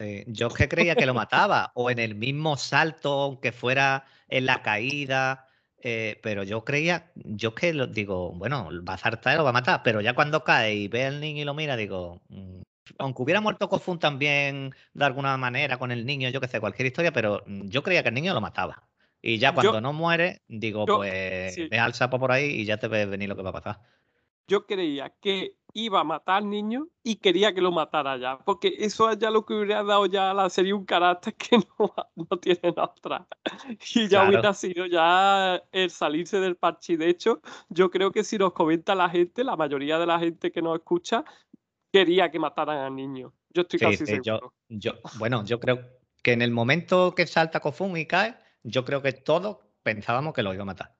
Sí, 0.01 0.25
Yo 0.29 0.47
es 0.47 0.55
que 0.55 0.69
creía 0.69 0.95
que 0.95 1.05
lo 1.05 1.13
mataba, 1.15 1.73
o 1.75 1.91
en 1.91 1.99
el 1.99 2.15
mismo 2.15 2.57
salto, 2.57 3.11
aunque 3.23 3.53
fuera 3.53 4.05
en 4.29 4.47
la 4.47 4.63
caída, 4.63 5.47
eh, 5.79 6.19
pero 6.23 6.45
yo 6.45 6.65
creía, 6.65 7.11
yo 7.15 7.51
es 7.51 7.55
que 7.57 7.75
lo, 7.75 7.87
digo, 7.87 8.33
bueno, 8.33 8.71
va 8.89 8.95
a 8.95 8.99
saltar 8.99 9.35
y 9.35 9.37
lo 9.37 9.45
va 9.45 9.51
a 9.51 9.53
matar, 9.53 9.83
pero 9.83 10.01
ya 10.01 10.15
cuando 10.15 10.45
cae 10.45 10.75
y 10.75 10.89
ve 10.89 11.05
al 11.07 11.21
niño 11.21 11.43
y 11.43 11.45
lo 11.45 11.55
mira, 11.55 11.77
digo, 11.77 12.21
mm, 12.29 12.63
aunque 12.99 13.23
hubiera 13.23 13.41
muerto 13.41 13.69
Kofun 13.69 13.99
también 13.99 14.75
de 14.95 15.05
alguna 15.05 15.37
manera 15.37 15.79
con 15.79 15.91
el 15.93 16.07
niño, 16.07 16.31
yo 16.31 16.41
que 16.41 16.49
sé, 16.49 16.61
cualquier 16.61 16.87
historia, 16.87 17.13
pero 17.13 17.43
mm, 17.47 17.69
yo 17.69 17.83
creía 17.83 18.03
que 18.03 18.09
el 18.09 18.15
niño 18.15 18.33
lo 18.33 18.41
mataba. 18.41 18.89
Y 19.21 19.39
ya 19.39 19.51
Yo- 19.51 19.55
cuando 19.55 19.81
no 19.81 19.93
muere, 19.93 20.43
digo, 20.49 20.87
yo- 20.87 20.97
pues 20.97 21.55
sí. 21.55 21.69
deja 21.69 21.85
al 21.85 21.95
sapo 21.95 22.19
por 22.19 22.33
ahí 22.33 22.47
y 22.47 22.65
ya 22.65 22.77
te 22.79 22.89
ves 22.89 23.09
venir 23.09 23.29
lo 23.29 23.37
que 23.37 23.43
va 23.43 23.51
a 23.51 23.61
pasar. 23.61 23.81
Yo 24.49 24.67
creía 24.67 25.11
que 25.21 25.55
iba 25.75 26.01
a 26.01 26.05
matar 26.05 26.37
al 26.43 26.51
niño 26.51 26.89
y 27.03 27.17
quería 27.17 27.55
que 27.55 27.61
lo 27.61 27.73
matara 27.73 28.17
ya, 28.19 28.39
porque 28.39 28.75
eso 28.79 29.11
es 29.11 29.19
ya 29.19 29.31
lo 29.31 29.45
que 29.47 29.55
hubiera 29.55 29.83
dado 29.83 30.07
ya 30.07 30.31
a 30.31 30.35
la 30.35 30.51
serie 30.51 30.73
un 30.75 30.85
carácter 30.85 31.35
que 31.37 31.59
no, 31.59 31.95
no 32.15 32.39
tiene 32.39 32.75
otra. 32.77 33.27
Y 33.95 34.03
ya 34.09 34.09
Claro. 34.21 34.29
hubiera 34.29 34.55
sido 34.55 34.87
ya 34.87 35.63
el 35.73 35.91
salirse 35.91 36.41
del 36.41 36.57
parche. 36.57 36.97
De 36.97 37.09
hecho, 37.09 37.41
yo 37.69 37.91
creo 37.91 38.13
que 38.13 38.25
si 38.25 38.39
nos 38.39 38.53
comenta 38.53 38.95
la 38.95 39.09
gente, 39.09 39.45
la 39.45 39.57
mayoría 39.57 39.99
de 39.99 40.07
la 40.07 40.19
gente 40.19 40.53
que 40.53 40.63
nos 40.63 40.79
escucha, 40.79 41.25
quería 41.93 42.31
que 42.31 42.39
mataran 42.39 42.79
al 42.79 42.95
niño. 42.95 43.33
Yo 43.51 43.63
estoy 43.63 43.79
Sí, 43.79 43.85
casi 43.85 44.07
sí, 44.07 44.13
yo, 44.23 44.37
seguro. 44.37 44.55
yo, 44.69 44.93
bueno, 45.19 45.45
yo 45.45 45.61
creo 45.61 45.81
que 46.23 46.33
en 46.33 46.43
el 46.43 46.51
momento 46.51 47.15
que 47.15 47.27
salta 47.27 47.61
Kofun 47.61 47.97
y 47.97 48.07
cae, 48.07 48.37
yo 48.63 48.85
creo 48.85 49.03
que 49.03 49.13
todos 49.13 49.59
pensábamos 49.83 50.33
que 50.35 50.43
lo 50.43 50.55
iba 50.55 50.63
a 50.63 50.67
matar. 50.67 50.95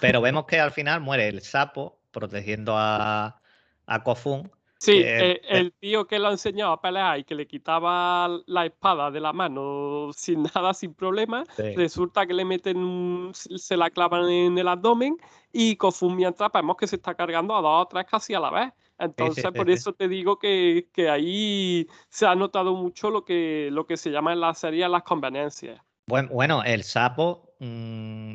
Pero 0.00 0.20
vemos 0.20 0.46
que 0.46 0.60
al 0.60 0.70
final 0.70 1.00
muere 1.00 1.28
el 1.28 1.40
sapo 1.42 2.00
protegiendo 2.12 2.74
a, 2.76 3.41
a 3.86 4.02
Kofun. 4.02 4.50
Sí, 4.78 4.94
eh, 4.96 5.40
el 5.48 5.72
tío 5.74 6.08
que 6.08 6.18
lo 6.18 6.26
ha 6.26 6.30
enseñado 6.32 6.72
a 6.72 6.80
pelear 6.80 7.16
y 7.20 7.22
que 7.22 7.36
le 7.36 7.46
quitaba 7.46 8.28
la 8.46 8.66
espada 8.66 9.12
de 9.12 9.20
la 9.20 9.32
mano 9.32 10.10
sin 10.12 10.42
nada, 10.56 10.74
sin 10.74 10.92
problema, 10.92 11.44
Sí. 11.56 11.74
resulta 11.76 12.26
que 12.26 12.34
le 12.34 12.44
meten, 12.44 13.30
se 13.32 13.76
la 13.76 13.90
clavan 13.90 14.28
en 14.28 14.58
el 14.58 14.66
abdomen 14.66 15.16
y 15.52 15.76
Kofun 15.76 16.16
mientras 16.16 16.50
vemos 16.52 16.76
que 16.76 16.88
se 16.88 16.96
está 16.96 17.14
cargando 17.14 17.54
a 17.54 17.60
dos 17.60 17.82
o 17.82 17.86
tres 17.86 18.06
casi 18.10 18.34
a 18.34 18.40
la 18.40 18.50
vez. 18.50 18.72
Entonces, 18.98 19.44
por 19.52 19.70
eso 19.70 19.92
te 19.92 20.08
digo 20.08 20.38
que, 20.40 20.88
que 20.92 21.08
ahí 21.08 21.86
se 22.08 22.26
ha 22.26 22.34
notado 22.34 22.74
mucho 22.74 23.08
lo 23.10 23.24
que, 23.24 23.68
lo 23.70 23.86
que 23.86 23.96
se 23.96 24.10
llama 24.10 24.32
en 24.32 24.40
la 24.40 24.52
serie 24.52 24.88
las 24.88 25.04
conveniencias. 25.04 25.80
Buen- 26.08 26.28
Bueno, 26.28 26.64
el 26.64 26.82
sapo, 26.82 27.51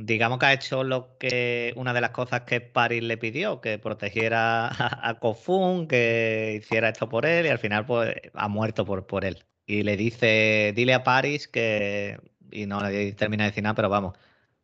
digamos 0.05 0.39
que 0.39 0.45
ha 0.45 0.53
hecho 0.53 0.83
lo 0.83 1.17
que 1.17 1.73
una 1.75 1.93
de 1.93 2.01
las 2.01 2.11
cosas 2.11 2.41
que 2.41 2.61
Paris 2.61 3.03
le 3.03 3.17
pidió, 3.17 3.59
que 3.61 3.77
protegiera 3.79 4.67
a, 4.69 5.09
a 5.09 5.19
Kofun, 5.19 5.87
que 5.87 6.55
hiciera 6.61 6.89
esto 6.89 7.09
por 7.09 7.25
él, 7.25 7.45
y 7.45 7.49
al 7.49 7.59
final 7.59 7.85
pues 7.85 8.15
ha 8.33 8.47
muerto 8.47 8.85
por, 8.85 9.05
por 9.07 9.25
él. 9.25 9.45
Y 9.65 9.83
le 9.83 9.97
dice, 9.97 10.71
dile 10.75 10.93
a 10.93 11.03
Paris 11.03 11.47
que, 11.47 12.19
y 12.51 12.65
no 12.67 12.81
le 12.81 13.13
termina 13.13 13.43
de 13.43 13.49
decir 13.51 13.63
nada, 13.63 13.75
pero 13.75 13.89
vamos, 13.89 14.17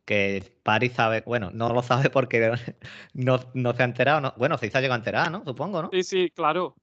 que 0.05 0.59
Paris 0.63 0.93
sabe, 0.93 1.23
bueno, 1.25 1.51
no 1.51 1.69
lo 1.73 1.83
sabe 1.83 2.09
porque 2.09 2.51
no, 3.13 3.39
no 3.53 3.73
se 3.73 3.81
ha 3.83 3.85
enterado, 3.85 4.21
¿no? 4.21 4.33
Bueno, 4.37 4.57
se 4.57 4.67
ha 4.67 4.81
llegado 4.81 4.93
a 4.93 4.97
enterar, 4.97 5.31
¿no? 5.31 5.43
Supongo, 5.45 5.81
¿no? 5.81 5.89
Sí, 5.91 6.03
sí, 6.03 6.29
claro, 6.31 6.75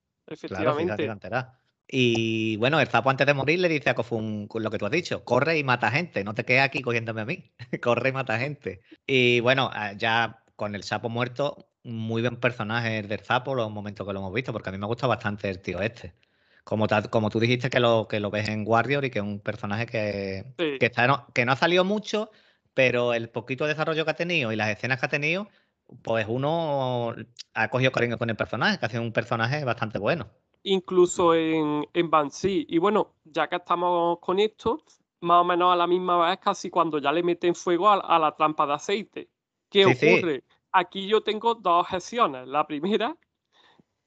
Claro, 0.46 0.78
sí 0.78 0.86
se 0.86 0.92
ha 0.92 0.96
efectivamente. 0.96 1.04
enterar. 1.06 1.59
Y 1.92 2.56
bueno, 2.58 2.78
el 2.80 2.86
sapo 2.88 3.10
antes 3.10 3.26
de 3.26 3.34
morir 3.34 3.58
le 3.58 3.68
dice 3.68 3.90
a 3.90 3.94
Kofun 3.94 4.48
lo 4.54 4.70
que 4.70 4.78
tú 4.78 4.86
has 4.86 4.92
dicho, 4.92 5.24
corre 5.24 5.58
y 5.58 5.64
mata 5.64 5.90
gente, 5.90 6.22
no 6.22 6.34
te 6.34 6.44
quedes 6.44 6.62
aquí 6.62 6.82
cogiéndome 6.82 7.22
a 7.22 7.24
mí, 7.24 7.50
corre 7.82 8.10
y 8.10 8.12
mata 8.12 8.38
gente. 8.38 8.80
Y 9.06 9.40
bueno, 9.40 9.70
ah, 9.72 9.92
ya 9.94 10.44
con 10.54 10.74
el 10.76 10.84
sapo 10.84 11.08
muerto, 11.08 11.68
muy 11.82 12.22
buen 12.22 12.36
personaje 12.36 12.98
el 12.98 13.08
del 13.08 13.20
sapo, 13.20 13.54
los 13.56 13.70
momentos 13.72 14.06
que 14.06 14.12
lo 14.12 14.20
hemos 14.20 14.32
visto, 14.32 14.52
porque 14.52 14.68
a 14.68 14.72
mí 14.72 14.78
me 14.78 14.86
gusta 14.86 15.06
bastante 15.08 15.48
el 15.50 15.60
tío 15.60 15.80
este. 15.82 16.14
Como, 16.62 16.86
como 17.10 17.30
tú 17.30 17.40
dijiste 17.40 17.70
que 17.70 17.80
lo, 17.80 18.06
que 18.06 18.20
lo 18.20 18.30
ves 18.30 18.48
en 18.48 18.64
Warrior 18.66 19.04
y 19.04 19.10
que 19.10 19.18
es 19.18 19.24
un 19.24 19.40
personaje 19.40 19.86
que, 19.86 20.44
Sí. 20.58 20.78
que, 20.78 20.86
está- 20.86 21.06
no, 21.08 21.26
que 21.34 21.44
no 21.44 21.52
ha 21.52 21.56
salido 21.56 21.84
mucho, 21.84 22.30
pero 22.74 23.14
el 23.14 23.30
poquito 23.30 23.66
desarrollo 23.66 24.04
que 24.04 24.10
ha 24.12 24.14
tenido 24.14 24.52
y 24.52 24.56
las 24.56 24.68
escenas 24.68 25.00
que 25.00 25.06
ha 25.06 25.08
tenido, 25.08 25.48
pues 26.02 26.26
uno 26.28 27.16
ha 27.54 27.68
cogido 27.70 27.90
cariño 27.90 28.16
con 28.18 28.30
el 28.30 28.36
personaje, 28.36 28.78
que 28.78 28.86
ha 28.86 28.90
sido 28.90 29.02
un 29.02 29.12
personaje 29.12 29.64
bastante 29.64 29.98
bueno. 29.98 30.28
Incluso 30.62 31.34
en, 31.34 31.86
en 31.92 32.10
Banshee. 32.10 32.66
Y 32.68 32.78
bueno, 32.78 33.14
ya 33.24 33.48
que 33.48 33.56
estamos 33.56 34.18
con 34.20 34.38
esto, 34.38 34.82
más 35.20 35.42
o 35.42 35.44
menos 35.44 35.72
a 35.72 35.76
la 35.76 35.86
misma 35.86 36.28
vez, 36.28 36.38
casi 36.38 36.70
cuando 36.70 36.98
ya 36.98 37.12
le 37.12 37.22
meten 37.22 37.54
fuego 37.54 37.88
a, 37.88 37.94
a 37.94 38.18
la 38.18 38.34
trampa 38.34 38.66
de 38.66 38.72
aceite. 38.74 39.28
¿Qué 39.70 39.84
Sí, 39.84 39.94
sí. 39.94 40.06
ocurre? 40.08 40.44
Aquí 40.72 41.06
yo 41.06 41.20
tengo 41.22 41.54
dos 41.54 41.80
objeciones. 41.80 42.46
La 42.48 42.66
primera, 42.66 43.16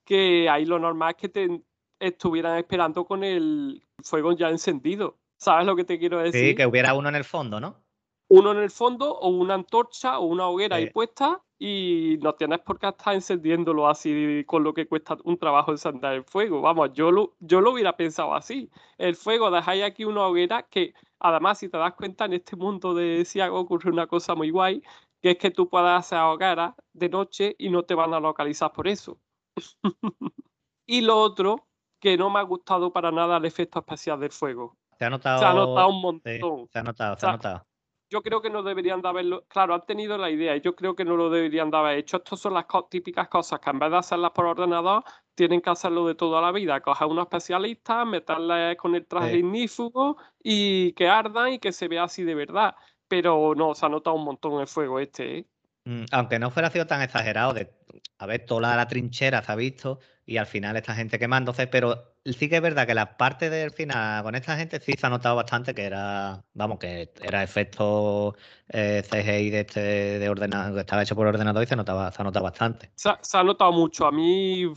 que 0.05 0.49
ahí 0.49 0.65
lo 0.65 0.79
normal 0.79 1.11
es 1.11 1.15
que 1.17 1.29
te 1.29 1.61
estuvieran 1.99 2.57
esperando 2.57 3.05
con 3.05 3.23
el 3.23 3.83
fuego 4.03 4.33
ya 4.33 4.49
encendido. 4.49 5.17
¿Sabes 5.37 5.65
lo 5.65 5.75
que 5.75 5.83
te 5.83 5.99
quiero 5.99 6.19
decir? 6.19 6.49
Sí, 6.49 6.55
que 6.55 6.65
hubiera 6.65 6.93
uno 6.93 7.09
en 7.09 7.15
el 7.15 7.23
fondo, 7.23 7.59
¿no? 7.59 7.81
uno 8.29 8.51
en 8.51 8.59
el 8.59 8.71
fondo 8.71 9.13
o 9.19 9.27
una 9.29 9.53
antorcha 9.53 10.17
o 10.17 10.25
una 10.25 10.47
hoguera 10.47 10.77
ahí 10.77 10.85
Sí. 10.85 10.91
puesta 10.91 11.41
y 11.65 12.19
no 12.21 12.35
tienes 12.35 12.59
por 12.59 12.77
qué 12.77 12.89
estar 12.89 13.13
encendiéndolo 13.13 13.87
así 13.87 14.43
con 14.45 14.65
lo 14.65 14.73
que 14.73 14.85
cuesta 14.85 15.17
un 15.23 15.37
trabajo 15.37 15.71
encender 15.71 16.11
el 16.11 16.25
fuego. 16.25 16.59
Vamos, 16.59 16.91
yo 16.91 17.09
lo, 17.09 17.37
yo 17.39 17.61
lo 17.61 17.71
hubiera 17.71 17.95
pensado 17.95 18.35
así. 18.35 18.69
El 18.97 19.15
fuego, 19.15 19.49
dejáis 19.49 19.81
aquí 19.83 20.03
una 20.03 20.27
hoguera 20.27 20.63
que 20.63 20.93
además 21.19 21.59
si 21.59 21.69
te 21.69 21.77
das 21.77 21.93
cuenta 21.93 22.25
en 22.25 22.33
este 22.33 22.57
mundo 22.57 22.93
de 22.93 23.23
Siago 23.23 23.57
ocurre 23.61 23.89
una 23.89 24.07
cosa 24.07 24.35
muy 24.35 24.49
guay 24.49 24.83
que 25.21 25.31
es 25.31 25.37
que 25.37 25.51
tú 25.51 25.69
puedas 25.69 25.99
hacer 25.99 26.19
hogueras 26.19 26.73
de 26.91 27.07
noche 27.07 27.55
y 27.57 27.69
no 27.69 27.83
te 27.83 27.95
van 27.95 28.13
a 28.13 28.19
localizar 28.19 28.73
por 28.73 28.89
eso. 28.89 29.17
y 30.85 30.99
lo 30.99 31.17
otro, 31.17 31.69
que 32.01 32.17
no 32.17 32.29
me 32.29 32.39
ha 32.39 32.43
gustado 32.43 32.91
para 32.91 33.09
nada 33.09 33.37
el 33.37 33.45
efecto 33.45 33.79
especial 33.79 34.19
del 34.19 34.31
fuego. 34.31 34.75
Se 34.99 35.05
ha 35.05 35.09
notado, 35.09 35.39
se 35.39 35.45
ha 35.45 35.53
notado 35.53 35.87
un 35.87 36.01
montón. 36.01 36.67
se 36.67 36.79
ha 36.79 36.83
notado, 36.83 37.17
se 37.17 37.25
ha 37.25 37.31
notado 37.31 37.65
yo 38.13 38.21
creo 38.21 38.43
que 38.43 38.49
no 38.51 38.61
deberían 38.61 39.01
de 39.01 39.07
haberlo. 39.07 39.43
Claro, 39.47 39.73
han 39.73 39.87
tenido 39.87 40.19
la 40.19 40.29
idea 40.29 40.55
y 40.55 40.61
yo 40.61 40.75
creo 40.75 40.95
que 40.95 41.03
no 41.03 41.17
lo 41.17 41.31
deberían 41.31 41.71
de 41.71 41.77
haber 41.77 41.97
hecho. 41.97 42.17
Estas 42.17 42.39
son 42.39 42.53
las 42.53 42.65
típicas 42.87 43.27
cosas 43.27 43.59
que 43.59 43.71
en 43.71 43.79
vez 43.79 43.89
de 43.89 43.97
hacerlas 43.97 44.29
por 44.31 44.45
ordenador, 44.45 45.03
tienen 45.33 45.61
que 45.61 45.71
hacerlo 45.71 46.05
de 46.05 46.13
toda 46.13 46.39
la 46.39 46.51
vida. 46.51 46.79
Coger 46.79 47.05
a 47.05 47.07
unos 47.07 47.23
especialistas, 47.23 48.05
meterles 48.05 48.77
con 48.77 48.93
el 48.93 49.07
traje 49.07 49.37
ignífugo 49.37 50.17
y 50.43 50.93
que 50.93 51.07
ardan 51.07 51.53
y 51.53 51.59
que 51.59 51.71
se 51.71 51.87
vea 51.87 52.03
así 52.03 52.23
de 52.23 52.35
verdad. 52.35 52.75
Pero 53.07 53.55
no, 53.55 53.73
se 53.73 53.83
ha 53.83 53.89
notado 53.89 54.15
un 54.15 54.25
montón 54.25 54.61
el 54.61 54.67
fuego 54.67 54.99
este. 54.99 55.39
¿eh? 55.39 55.47
Mm, 55.85 56.05
aunque 56.11 56.37
no 56.37 56.51
fuera 56.51 56.69
sido 56.69 56.85
tan 56.85 57.01
exagerado, 57.01 57.53
de 57.53 57.73
a 58.19 58.27
ver, 58.27 58.45
toda 58.45 58.75
la 58.75 58.87
trinchera 58.87 59.41
se 59.41 59.51
ha 59.51 59.55
visto 59.55 59.99
y 60.25 60.37
al 60.37 60.45
final 60.45 60.77
esta 60.77 60.95
gente 60.95 61.19
quemándose, 61.19 61.67
pero 61.67 62.15
sí 62.25 62.47
que 62.47 62.55
es 62.57 62.61
verdad 62.61 62.87
que 62.87 62.93
la 62.93 63.17
parte 63.17 63.49
del 63.49 63.71
final 63.71 64.23
con 64.23 64.35
esta 64.35 64.55
gente 64.55 64.79
sí 64.79 64.93
se 64.93 65.05
ha 65.05 65.09
notado 65.09 65.35
bastante 65.35 65.75
que 65.75 65.83
era, 65.83 66.43
vamos, 66.53 66.79
que 66.79 67.11
era 67.21 67.43
efecto 67.43 68.35
eh, 68.69 69.03
CGI 69.03 69.49
de 69.49 69.59
este 69.61 69.81
de 70.19 70.29
ordenador, 70.29 70.75
que 70.75 70.79
estaba 70.81 71.03
hecho 71.03 71.15
por 71.15 71.27
ordenador 71.27 71.63
y 71.63 71.67
se 71.67 71.75
notaba, 71.75 72.11
se 72.11 72.21
ha 72.21 72.25
notado 72.25 72.43
bastante. 72.43 72.91
Se 72.95 73.09
ha, 73.09 73.43
notado 73.43 73.71
mucho. 73.73 74.05
A 74.05 74.11
mí, 74.11 74.71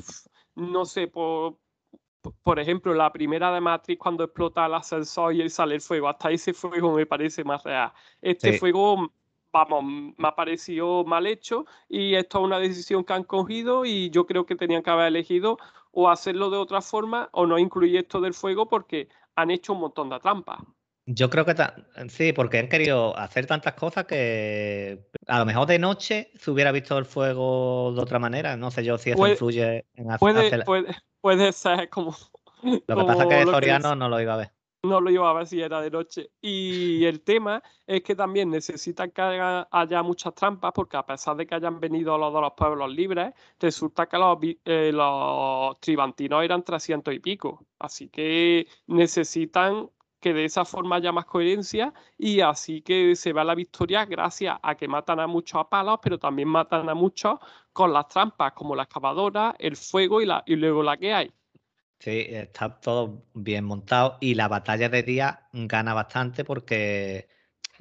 no 0.57 0.85
sé, 0.85 1.07
por, 1.07 1.59
por 2.43 2.59
ejemplo, 2.59 2.93
la 2.93 3.13
primera 3.13 3.53
de 3.53 3.61
Matrix 3.61 4.01
cuando 4.01 4.25
explota 4.25 4.67
el 4.67 4.75
ascensor 4.75 5.33
y 5.33 5.49
sale 5.49 5.77
el 5.77 5.81
fuego, 5.81 6.09
hasta 6.09 6.31
ese 6.31 6.53
fuego 6.53 6.93
me 6.93 7.07
parece 7.07 7.45
más 7.45 7.63
real. 7.63 7.93
Este 8.21 8.59
fuego 8.59 9.13
vamos, 9.65 10.15
me 10.17 10.29
ha 10.29 10.35
parecido 10.35 11.05
mal 11.05 11.27
hecho 11.27 11.67
y 11.89 12.15
esto 12.15 12.39
es 12.39 12.45
una 12.45 12.59
decisión 12.59 13.05
que 13.05 13.13
han 13.13 13.25
cogido 13.25 13.85
y 13.85 14.11
yo 14.11 14.27
creo 14.27 14.47
que 14.47 14.57
tenían 14.57 14.83
que 14.83 14.91
haber 14.91 15.07
elegido 15.07 15.59
o 15.93 16.11
hacerlo 16.11 16.51
de 16.51 16.59
otra 16.59 16.81
forma 16.81 17.29
o 17.33 17.47
no 17.47 17.59
incluir 17.59 17.97
esto 17.97 18.21
del 18.21 18.35
fuego 18.35 18.69
porque 18.69 19.09
han 19.35 19.51
hecho 19.51 19.73
un 19.73 19.81
montón 19.81 20.11
de 20.11 20.21
trampas. 20.21 20.59
Yo 21.09 21.31
creo 21.31 21.45
que 21.45 21.55
sí, 22.09 22.33
porque 22.33 22.59
han 22.59 22.69
querido 22.69 23.17
hacer 23.17 23.47
tantas 23.47 23.75
cosas 23.75 24.07
que 24.07 25.07
a 25.29 25.39
lo 25.39 25.47
mejor 25.47 25.69
de 25.69 25.79
noche 25.79 26.33
se 26.35 26.51
hubiera 26.51 26.73
visto 26.73 26.99
el 26.99 27.05
fuego 27.05 27.93
de 27.95 28.01
otra 28.01 28.19
manera. 28.19 28.57
No 28.57 28.73
sé 28.73 28.85
yo 28.85 28.99
si 28.99 29.11
eso 29.11 29.27
influye 29.27 29.87
en 29.95 30.11
hacer. 30.11 30.19
Puede, 30.19 30.65
puede, 30.65 30.97
puede 31.21 31.53
ser 31.53 31.89
como. 31.91 32.17
Lo 32.63 32.97
que 32.97 33.05
pasa 33.05 33.23
es 33.23 33.29
que 33.29 33.45
Soriano 33.45 33.95
no 33.95 34.09
lo 34.09 34.21
iba 34.21 34.35
a 34.35 34.39
ver 34.39 34.56
no 34.89 35.01
lo 35.01 35.11
iba 35.11 35.29
a 35.29 35.33
ver 35.33 35.47
si 35.47 35.61
era 35.61 35.81
de 35.81 35.91
noche. 35.91 36.31
Y 36.41 37.05
el 37.05 37.23
tema 37.23 37.63
es 37.87 38.03
que 38.03 38.15
también 38.15 38.51
necesitan 38.51 39.11
que 39.11 39.23
haya, 39.23 40.03
muchas 40.03 40.35
trampas, 40.35 40.73
porque 40.75 40.97
a 40.97 41.07
pesar 41.07 41.37
de 41.37 41.47
que 41.47 41.55
hayan 41.55 41.81
venido 41.81 42.17
los 42.19 42.33
de 42.33 42.41
los 42.41 42.53
pueblos 42.57 42.91
libres, 42.91 43.35
resulta 43.61 44.07
que 44.07 44.19
los, 44.19 44.39
eh, 44.65 44.91
los 44.93 45.81
tribantinos 45.81 46.45
eran 46.45 46.63
300 46.63 47.15
y 47.15 47.21
pico. 47.21 47.67
Así 47.79 48.09
que 48.09 48.67
necesitan 48.87 49.91
que 50.21 50.33
de 50.35 50.45
esa 50.45 50.65
forma 50.65 50.97
haya 50.97 51.13
más 51.13 51.27
coherencia 51.27 51.93
y 52.19 52.41
así 52.41 52.83
que 52.83 53.15
se 53.17 53.33
vea 53.33 53.45
la 53.45 53.55
victoria 53.55 54.05
gracias 54.07 54.59
a 54.63 54.75
que 54.75 54.89
matan 54.89 55.21
a 55.21 55.27
muchos 55.27 55.61
a 55.61 55.69
palos, 55.69 55.99
pero 56.03 56.19
también 56.19 56.49
matan 56.49 56.89
a 56.89 56.95
muchos 56.95 57.39
con 57.73 57.93
las 57.93 58.09
trampas, 58.09 58.53
como 58.53 58.75
la 58.75 58.85
excavadora, 58.85 59.55
el 59.59 59.77
fuego 59.77 60.21
y, 60.21 60.27
la, 60.27 60.43
y 60.47 60.57
luego 60.57 60.83
la 60.83 60.97
que 60.97 61.13
hay. 61.15 61.33
Sí, 61.99 62.27
está 62.29 62.79
todo 62.81 63.25
bien 63.35 63.65
montado 63.65 64.19
y 64.21 64.35
la 64.35 64.49
batalla 64.49 64.89
de 64.89 65.03
día 65.03 65.49
gana 65.53 65.95
bastante 65.95 66.45
porque 66.45 67.29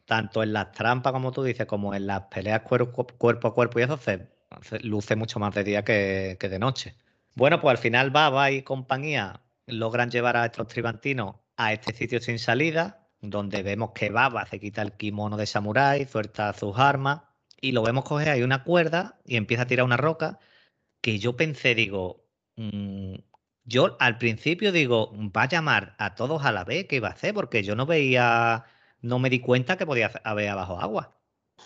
tanto 0.06 0.43
en 0.43 0.54
las 0.54 0.71
trampas, 0.71 1.12
como 1.13 1.32
tú 1.32 1.43
dices, 1.43 1.65
como 1.65 1.93
en 1.93 2.08
las 2.08 2.23
peleas 2.23 2.62
cuerpo, 2.62 3.08
a 3.47 3.54
cuerpo 3.54 3.80
y 3.80 3.84
eso 3.84 3.97
se, 3.97 4.30
luce 4.82 5.15
mucho 5.15 5.39
más 5.39 5.54
de 5.54 5.63
día 5.63 5.84
que, 5.84 6.38
de 6.39 6.60
noche. 6.60 6.95
Bueno, 7.36 7.60
pues 7.60 7.71
al 7.71 7.78
final 7.78 8.12
Baba 8.12 8.51
y 8.51 8.62
compañía 8.62 9.41
logran 9.67 10.10
llevar 10.10 10.38
a 10.38 10.45
estos 10.45 10.67
tribantinos 10.67 11.36
a 11.58 11.73
este 11.73 11.93
sitio 11.93 12.21
sin 12.21 12.39
salida, 12.39 13.08
donde 13.21 13.63
vemos 13.63 13.91
que 13.93 14.10
Baba 14.10 14.45
se 14.45 14.60
quita 14.60 14.82
el 14.82 14.93
kimono 14.93 15.38
de 15.38 15.45
samurái, 15.45 16.06
suelta 16.06 16.54
sus 16.54 16.78
armas 16.78 17.21
y 17.60 17.71
lo 17.71 17.82
vemos 17.82 18.06
coger 18.06 18.30
ahí 18.30 18.43
una 18.43 18.63
cuerda 18.63 19.19
y 19.25 19.38
empieza 19.38 19.63
a 19.63 19.67
tirar 19.67 19.86
una 19.86 19.97
roca 19.97 20.39
que 21.01 21.19
yo 21.19 21.36
pensé, 21.36 21.75
digo, 21.75 22.25
mm, 22.56 23.15
yo 23.65 23.97
al 23.99 24.17
principio 24.17 24.71
digo, 24.71 25.12
va 25.36 25.43
a 25.43 25.49
llamar 25.49 25.95
a 25.97 26.15
todos 26.15 26.45
a 26.45 26.51
la 26.51 26.63
vez, 26.63 26.86
¿qué 26.88 26.97
iba 26.97 27.10
a 27.10 27.12
hacer? 27.12 27.34
Porque 27.34 27.63
yo 27.63 27.75
no 27.75 27.86
veía, 27.86 28.63
no 29.01 29.19
me 29.19 29.30
di 29.30 29.39
cuenta 29.39 29.78
que 29.78 29.86
podía 29.86 30.12
haber 30.23 30.49
abajo 30.49 30.80
agua. 30.80 31.15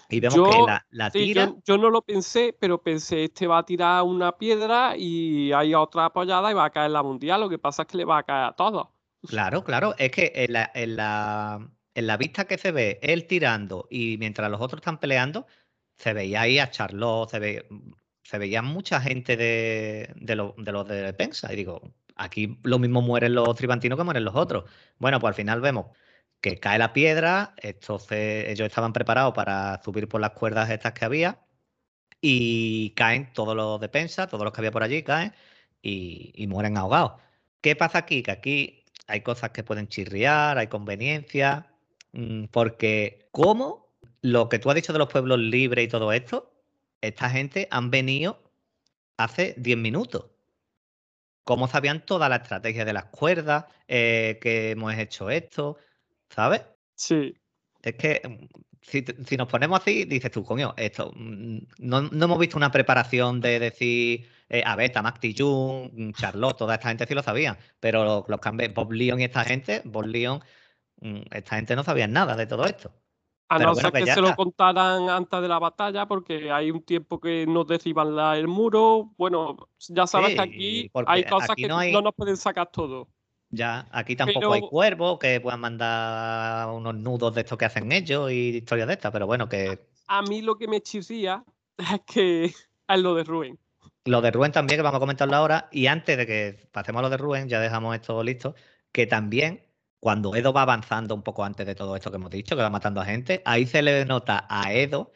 Y 0.07 0.19
vemos 0.19 0.49
que 0.49 0.65
la, 0.91 1.12
tira. 1.12 1.53
yo, 1.65 1.77
no 1.77 1.89
lo 1.89 2.01
pensé, 2.01 2.55
pero 2.59 2.81
pensé, 2.81 3.25
este 3.25 3.47
va 3.47 3.59
a 3.59 3.65
tirar 3.65 4.03
una 4.03 4.31
piedra 4.38 4.95
y 4.97 5.51
hay 5.51 5.75
otra 5.75 6.05
apoyada 6.05 6.49
y 6.51 6.53
va 6.53 6.65
a 6.65 6.69
caer 6.69 6.91
la 6.91 7.03
mundial. 7.03 7.41
Lo 7.41 7.49
que 7.49 7.59
pasa 7.59 7.83
es 7.83 7.88
que 7.88 7.97
le 7.97 8.05
va 8.05 8.19
a 8.19 8.23
caer 8.23 8.45
a 8.45 8.55
todos. 8.55 8.88
Claro, 9.27 9.63
claro. 9.63 9.93
Es 9.97 10.12
que 10.12 10.31
en 10.33 10.53
la, 10.53 10.71
en 10.73 10.95
la, 10.95 11.69
en 11.93 12.07
la 12.07 12.17
vista 12.17 12.45
que 12.45 12.57
se 12.57 12.71
ve 12.71 12.99
él 13.01 13.27
tirando 13.27 13.88
y 13.89 14.17
mientras 14.17 14.49
los 14.49 14.62
otros 14.62 14.79
están 14.79 14.99
peleando, 14.99 15.45
se 15.97 16.13
veía 16.13 16.41
ahí 16.41 16.59
a 16.59 16.71
Charlotte, 16.71 17.29
se 17.29 17.39
ve, 17.39 17.67
se 18.29 18.37
veía 18.37 18.61
mucha 18.61 19.01
gente 19.01 19.35
de, 19.37 20.35
los 20.35 20.55
de 20.87 21.01
defensa. 21.01 21.51
Y 21.51 21.55
digo, 21.55 21.81
aquí 22.15 22.59
lo 22.63 22.77
mismo 22.77 23.01
mueren 23.01 23.33
los 23.33 23.55
tribantinos 23.55 23.97
que 23.97 24.03
mueren 24.03 24.23
los 24.23 24.35
otros. 24.35 24.65
Bueno, 24.99 25.19
pues 25.19 25.29
al 25.29 25.35
final 25.35 25.61
vemos 25.61 25.87
que 26.41 26.59
cae 26.59 26.77
la 26.77 26.93
piedra, 26.93 27.55
entonces 27.57 28.49
ellos 28.49 28.67
estaban 28.67 28.93
preparados 28.93 29.33
para 29.33 29.81
subir 29.83 30.07
por 30.07 30.21
las 30.21 30.31
cuerdas 30.31 30.69
estas 30.69 30.93
que 30.93 31.05
había 31.05 31.39
y 32.21 32.91
caen 32.91 33.33
todos 33.33 33.55
los 33.55 33.79
defensas, 33.79 34.29
todos 34.29 34.43
los 34.43 34.53
que 34.53 34.61
había 34.61 34.71
por 34.71 34.83
allí 34.83 35.03
caen 35.03 35.33
y, 35.81 36.31
y 36.35 36.47
mueren 36.47 36.77
ahogados. 36.77 37.13
¿Qué 37.61 37.75
pasa 37.75 37.99
aquí? 37.99 38.23
Que 38.23 38.31
aquí 38.31 38.85
hay 39.07 39.21
cosas 39.21 39.51
que 39.51 39.63
pueden 39.63 39.87
chirriar, 39.87 40.57
hay 40.59 40.67
conveniencias, 40.67 41.65
mm, 42.13 42.45
porque 42.51 43.27
¿cómo 43.31 43.89
lo 44.21 44.49
que 44.49 44.59
tú 44.59 44.69
has 44.69 44.75
dicho 44.75 44.93
de 44.93 44.99
los 44.99 45.09
pueblos 45.09 45.39
libres 45.39 45.85
y 45.85 45.87
todo 45.87 46.13
esto, 46.13 46.59
esta 47.01 47.29
gente 47.29 47.67
han 47.71 47.91
venido 47.91 48.41
hace 49.17 49.53
10 49.57 49.77
minutos. 49.77 50.25
¿Cómo 51.43 51.67
sabían 51.67 52.05
toda 52.05 52.29
la 52.29 52.38
estrategia 52.38 52.85
de 52.85 52.93
las 52.93 53.05
cuerdas? 53.05 53.65
Eh, 53.88 54.38
que 54.41 54.71
hemos 54.71 54.93
hecho 54.95 55.29
esto, 55.29 55.77
¿sabes? 56.29 56.62
Sí. 56.95 57.35
Es 57.81 57.95
que 57.95 58.21
mm, 58.23 58.45
si, 58.81 59.38
nos 59.38 59.47
ponemos 59.47 59.79
así, 59.79 60.05
dices 60.05 60.31
tú, 60.31 60.43
coño, 60.43 60.73
esto, 60.77 61.12
mm, 61.15 61.57
no, 61.79 61.97
hemos 61.97 62.39
visto 62.39 62.57
una 62.57 62.71
preparación 62.71 63.41
de 63.41 63.59
decir, 63.59 64.29
eh, 64.49 64.63
a 64.65 64.75
ver, 64.75 64.91
Tamak 64.91 65.19
Jung, 65.35 65.91
mm, 65.93 66.12
Charlotte, 66.13 66.57
toda 66.57 66.75
esta 66.75 66.89
gente 66.89 67.07
sí 67.07 67.13
lo 67.15 67.23
sabían, 67.23 67.57
pero 67.79 68.03
los, 68.03 68.25
los 68.29 68.39
Bob 68.73 68.91
Leon 68.91 69.19
y 69.19 69.23
esta 69.23 69.43
gente, 69.43 69.81
Bob 69.85 70.05
Leon, 70.05 70.41
esta 71.31 71.55
gente 71.55 71.75
no 71.75 71.83
sabían 71.83 72.12
nada 72.12 72.35
de 72.35 72.45
todo 72.45 72.65
esto. 72.65 72.93
A 73.49 73.57
no 73.57 73.73
ser 73.73 73.91
que, 73.91 74.05
se 74.05 74.21
lo 74.21 74.35
contaran 74.35 75.09
antes 75.09 75.41
de 75.41 75.47
la 75.47 75.57
batalla, 75.57 76.07
porque 76.07 76.51
hay 76.51 76.69
un 76.69 76.83
tiempo 76.83 77.19
que 77.19 77.47
nos 77.47 77.65
derriban 77.65 78.17
el 78.35 78.47
muro. 78.47 79.12
Bueno, 79.17 79.57
ya 79.88 80.05
sabes 80.05 80.35
que 80.35 80.41
aquí 80.41 80.91
hay 81.07 81.23
cosas 81.23 81.55
que 81.55 81.67
no, 81.67 82.01
nos 82.01 82.13
pueden 82.13 82.38
sacar 82.38 82.71
todo. 82.71 83.07
Ya, 83.49 83.88
aquí 83.91 84.15
tampoco 84.15 84.53
hay 84.53 84.62
cuervos 84.62 85.17
que 85.17 85.41
puedan 85.41 85.62
mandar 85.62 86.69
unos 86.69 86.93
nudos 86.93 87.33
de 87.33 87.41
estos 87.41 87.57
que 87.57 87.65
hacen 87.65 87.91
ellos 87.91 88.31
y 88.31 88.57
historias 88.57 88.88
de 88.88 88.93
estas, 88.93 89.12
pero 89.12 89.25
bueno, 89.25 89.49
que. 89.49 89.79
A 90.05 90.21
mí 90.21 90.43
lo 90.43 90.55
que 90.55 90.67
me 90.67 90.81
chirría 90.81 91.43
es 91.77 92.01
que 92.05 92.45
es 92.45 92.99
lo 92.99 93.15
de 93.15 93.23
Rubén. 93.23 93.59
Lo 94.05 94.21
de 94.21 94.29
Rubén 94.29 94.51
también, 94.51 94.77
que 94.77 94.83
vamos 94.83 94.97
a 94.97 94.99
comentarlo 94.99 95.35
ahora. 95.35 95.69
Y 95.71 95.88
antes 95.88 96.17
de 96.17 96.27
que 96.27 96.67
pasemos 96.71 96.99
a 96.99 97.03
lo 97.03 97.09
de 97.09 97.17
Rubén, 97.17 97.49
ya 97.49 97.59
dejamos 97.59 97.95
esto 97.95 98.21
listo, 98.21 98.53
que 98.91 99.07
también 99.07 99.63
cuando 99.99 100.35
Edo 100.35 100.53
va 100.53 100.63
avanzando 100.63 101.15
un 101.15 101.23
poco 101.23 101.43
antes 101.43 101.65
de 101.65 101.75
todo 101.75 101.95
esto 101.95 102.09
que 102.09 102.17
hemos 102.17 102.31
dicho, 102.31 102.55
que 102.55 102.62
va 102.62 102.69
matando 102.69 103.01
a 103.01 103.05
gente, 103.05 103.41
ahí 103.45 103.65
se 103.65 103.81
le 103.81 104.05
nota 104.05 104.45
a 104.49 104.73
Edo, 104.73 105.12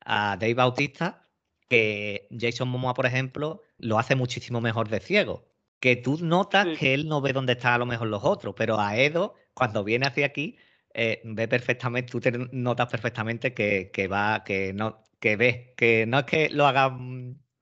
a 0.00 0.36
Dave 0.38 0.54
Bautista, 0.54 1.28
que 1.68 2.28
Jason 2.30 2.68
Momoa, 2.68 2.94
por 2.94 3.06
ejemplo, 3.06 3.62
lo 3.78 3.98
hace 3.98 4.14
muchísimo 4.14 4.60
mejor 4.60 4.88
de 4.88 5.00
ciego. 5.00 5.46
Que 5.80 5.96
tú 5.96 6.18
notas 6.22 6.78
que 6.78 6.94
él 6.94 7.08
no 7.08 7.20
ve 7.20 7.32
dónde 7.32 7.52
están 7.54 7.74
a 7.74 7.78
lo 7.78 7.86
mejor 7.86 8.08
los 8.08 8.24
otros, 8.24 8.54
pero 8.56 8.80
a 8.80 8.96
Edo, 8.96 9.34
cuando 9.54 9.84
viene 9.84 10.06
hacia 10.06 10.26
aquí, 10.26 10.56
eh, 10.94 11.20
ve 11.24 11.48
perfectamente, 11.48 12.10
tú 12.10 12.20
te 12.20 12.32
notas 12.52 12.88
perfectamente 12.88 13.52
que, 13.52 14.08
va, 14.10 14.44
que 14.44 14.72
no, 14.72 15.02
que 15.20 15.36
ve, 15.36 15.74
que 15.76 16.06
no 16.06 16.20
es 16.20 16.24
que 16.24 16.48
lo 16.50 16.66
haga 16.66 16.96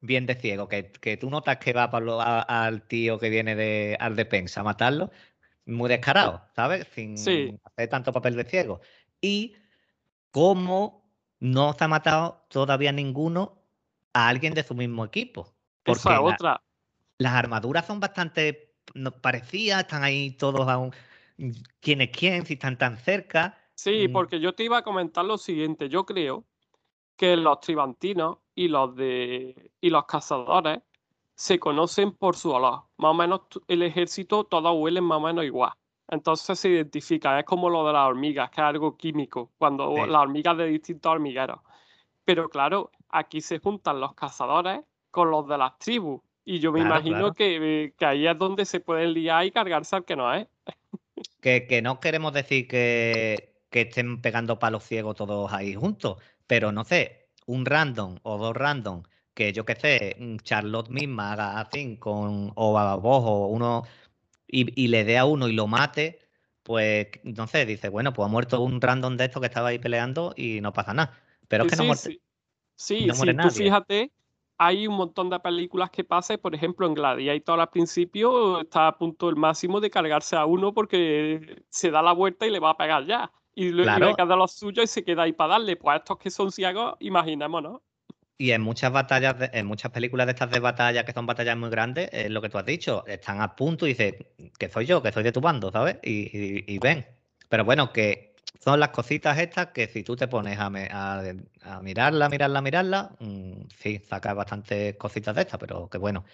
bien 0.01 0.27
de 0.27 0.35
ciego, 0.35 0.69
que, 0.69 0.83
tú 1.19 1.31
notas 1.31 1.59
que 1.59 1.73
va 1.73 1.91
para 1.91 2.43
al 2.43 2.83
tío 2.83 3.19
que 3.19 3.31
viene 3.31 3.55
de, 3.57 3.97
al 3.99 4.17
defensa 4.17 4.61
a 4.61 4.65
matarlo, 4.65 5.11
muy 5.67 5.89
descarado, 5.89 6.43
¿sabes? 6.55 6.87
Sin 6.95 7.61
hacer 7.65 7.89
tanto 7.89 8.13
papel 8.13 8.37
de 8.37 8.45
ciego. 8.45 8.81
Y 9.21 9.55
cómo 10.31 11.05
no 11.41 11.73
se 11.73 11.85
ha 11.85 11.89
matado 11.89 12.45
todavía 12.49 12.93
ninguno 12.93 13.59
a 14.13 14.29
alguien 14.29 14.55
de 14.55 14.63
su 14.63 14.75
mismo 14.75 15.05
equipo. 15.05 15.55
Porque 15.83 16.09
otra. 16.09 16.63
las 17.19 17.33
armaduras 17.33 17.87
son 17.87 18.01
bastante 18.01 18.75
parecidas, 19.21 19.81
están 19.81 20.05
ahí 20.05 20.33
todos 20.33 20.69
aún. 20.69 20.93
¿Quién 21.81 22.01
es 22.01 22.11
quién? 22.11 22.47
Si 22.47 22.55
están 22.55 22.77
tan 22.77 22.99
cerca. 22.99 23.59
Sí, 23.75 24.09
mm. 24.09 24.13
porque 24.13 24.41
yo 24.41 24.55
te 24.55 24.65
iba 24.65 24.79
a 24.79 24.83
comentar 24.83 25.25
lo 25.25 25.39
siguiente. 25.39 25.89
Yo 25.89 26.05
creo 26.05 26.45
que 27.17 27.37
los 27.37 27.61
tribantinos 27.61 28.39
y 28.55 28.69
los 28.69 28.95
de 28.95 29.71
y 29.81 29.91
los 29.91 30.05
cazadores 30.07 30.81
se 31.35 31.59
conocen 31.59 32.13
por 32.13 32.37
su 32.37 32.51
olor. 32.51 32.85
Más 32.99 33.11
o 33.11 33.15
menos 33.15 33.41
el 33.69 33.83
ejército 33.83 34.45
todos 34.45 34.75
huelen 34.77 35.05
más 35.05 35.19
o 35.19 35.21
menos 35.21 35.45
igual. 35.45 35.73
Entonces 36.09 36.59
se 36.59 36.69
identifica, 36.69 37.39
es 37.39 37.45
como 37.45 37.71
lo 37.71 37.87
de 37.87 37.93
las 37.95 38.07
hormigas, 38.07 38.51
que 38.51 38.61
es 38.61 38.67
algo 38.67 38.97
químico, 38.97 39.51
cuando 39.57 39.95
las 40.07 40.21
hormigas 40.23 40.57
de 40.59 40.67
distintos 40.67 41.11
hormigueros. 41.11 41.61
Pero 42.25 42.49
claro, 42.49 42.91
aquí 43.09 43.41
se 43.41 43.59
juntan 43.59 44.01
los 44.01 44.15
cazadores 44.15 44.81
con 45.11 45.31
los 45.31 45.49
de 45.49 45.59
las 45.59 45.79
tribus. 45.79 46.21
Y 46.45 46.59
yo 46.59 46.73
me 46.73 46.81
imagino 46.81 47.33
Que, 47.35 47.95
que, 47.97 48.05
ahí 48.05 48.27
es 48.27 48.37
donde 48.37 48.65
se 48.65 48.81
pueden 48.81 49.13
liar 49.13 49.47
y 49.47 49.53
cargarse 49.53 49.97
al 49.97 50.05
que 50.05 50.17
no 50.17 50.33
es. 50.35 50.47
Que, 51.41 51.67
que 51.67 51.83
no 51.83 52.01
queremos 52.01 52.33
decir 52.33 52.67
que, 52.67 53.53
que 53.71 53.83
estén 53.83 54.21
pegando 54.21 54.59
palos 54.59 54.85
ciegos 54.85 55.17
todos 55.17 55.53
ahí 55.53 55.75
juntos, 55.75 56.19
pero 56.47 56.73
no 56.73 56.85
sé, 56.85 57.29
un 57.47 57.65
random 57.65 58.19
o 58.23 58.39
dos 58.39 58.57
random 58.57 59.03
que 59.35 59.53
yo 59.53 59.65
qué 59.65 59.75
sé, 59.75 60.17
Charlotte 60.43 60.91
misma 60.91 61.33
haga 61.33 61.61
así 61.61 61.97
con 61.97 62.53
o 62.55 62.79
a 62.79 62.97
vos 62.97 63.23
o 63.25 63.47
uno 63.47 63.85
y, 64.47 64.89
le 64.89 65.05
dé 65.05 65.17
a 65.17 65.25
uno 65.25 65.49
y 65.49 65.55
lo 65.55 65.67
mate, 65.67 66.19
pues 66.63 67.09
no 67.25 67.47
sé, 67.47 67.65
dice, 67.65 67.89
bueno, 67.89 68.13
pues 68.13 68.27
ha 68.27 68.31
muerto 68.31 68.61
un 68.61 68.81
random 68.81 69.17
de 69.17 69.25
estos 69.25 69.41
que 69.41 69.47
estaba 69.47 69.69
ahí 69.69 69.79
peleando 69.79 70.35
y 70.37 70.61
no 70.61 70.75
pasa 70.75 70.93
nada. 70.93 71.19
Pero 71.49 71.65
es 71.65 71.71
que 71.71 71.77
no 71.77 71.85
muere. 71.85 72.01
Sí, 72.01 72.21
sí, 72.77 73.11
sí 73.11 73.37
tú 73.37 73.51
fíjate, 73.51 74.13
hay 74.59 74.87
un 74.87 74.95
montón 74.95 75.31
de 75.31 75.41
películas 75.41 75.91
que 75.91 76.05
pasan, 76.05 76.39
por 76.39 76.55
ejemplo, 76.55 76.87
en 76.87 76.95
Gladiator 76.95 77.61
al 77.61 77.71
principio 77.71 78.61
está 78.61 78.89
a 78.89 78.99
punto 78.99 79.31
el 79.31 79.37
máximo 79.37 79.81
de 79.81 79.91
cargarse 79.91 80.37
a 80.37 80.45
uno 80.45 80.75
porque 80.75 81.65
se 81.71 81.91
da 81.91 82.03
la 82.03 82.13
vuelta 82.13 82.47
y 82.47 82.51
le 82.51 82.61
va 82.61 82.71
a 82.71 82.77
pegar 82.77 83.07
ya. 83.07 83.33
Y, 83.55 83.73
claro. 83.73 84.09
le 84.09 84.15
queda 84.15 84.37
lo 84.37 84.49
suyo 84.49 84.83
y 84.83 84.87
se 84.87 85.05
queda 85.05 85.23
ahí 85.23 85.33
para 85.33 85.55
darle. 85.55 85.77
Pues 85.77 85.95
a 85.95 85.97
estos 85.99 86.19
que 86.19 86.31
son 86.31 86.53
ciegos, 86.53 86.95
imaginémonos. 87.01 87.81
Y 88.43 88.51
en 88.51 88.61
muchas 88.61 88.91
batallas, 88.91 89.37
en 89.53 89.67
muchas 89.67 89.93
películas 89.93 90.27
de 90.27 90.33
estas 90.33 90.51
de 90.51 90.59
batalla, 90.59 91.05
que 91.05 91.13
son 91.13 91.27
batallas 91.27 91.57
muy 91.57 91.71
grandes, 91.71 92.09
es 92.11 92.29
lo 92.29 92.43
que 92.43 92.49
tú 92.49 92.59
has 92.59 92.67
dicho, 92.67 93.05
están 93.07 93.41
a 93.41 93.55
punto 93.55 93.87
y 93.87 93.91
dices, 93.91 94.15
que 94.59 94.69
soy 94.69 94.85
yo, 94.85 95.01
que 95.01 95.13
soy 95.13 95.23
de 95.23 95.31
tu 95.31 95.41
bando, 95.41 95.71
¿sabes? 95.71 95.99
Y, 96.03 96.77
ven. 96.81 97.07
Pero 97.49 97.65
bueno, 97.65 97.93
que 97.93 98.35
son 98.59 98.81
las 98.81 98.89
cositas 98.89 99.39
estas 99.39 99.69
que 99.69 99.87
si 99.87 100.03
tú 100.03 100.17
te 100.17 100.27
pones 100.27 100.59
a, 100.59 100.71
mirarla, 101.83 102.29
mirarla, 102.29 102.61
mirarla, 102.63 103.13
mm, 103.21 103.69
sí, 103.79 104.01
sacas 104.05 104.35
bastantes 104.35 104.97
cositas 104.97 105.37
de 105.37 105.43
estas, 105.43 105.61
pero 105.61 105.89
que 105.89 105.99
bueno. 105.99 106.25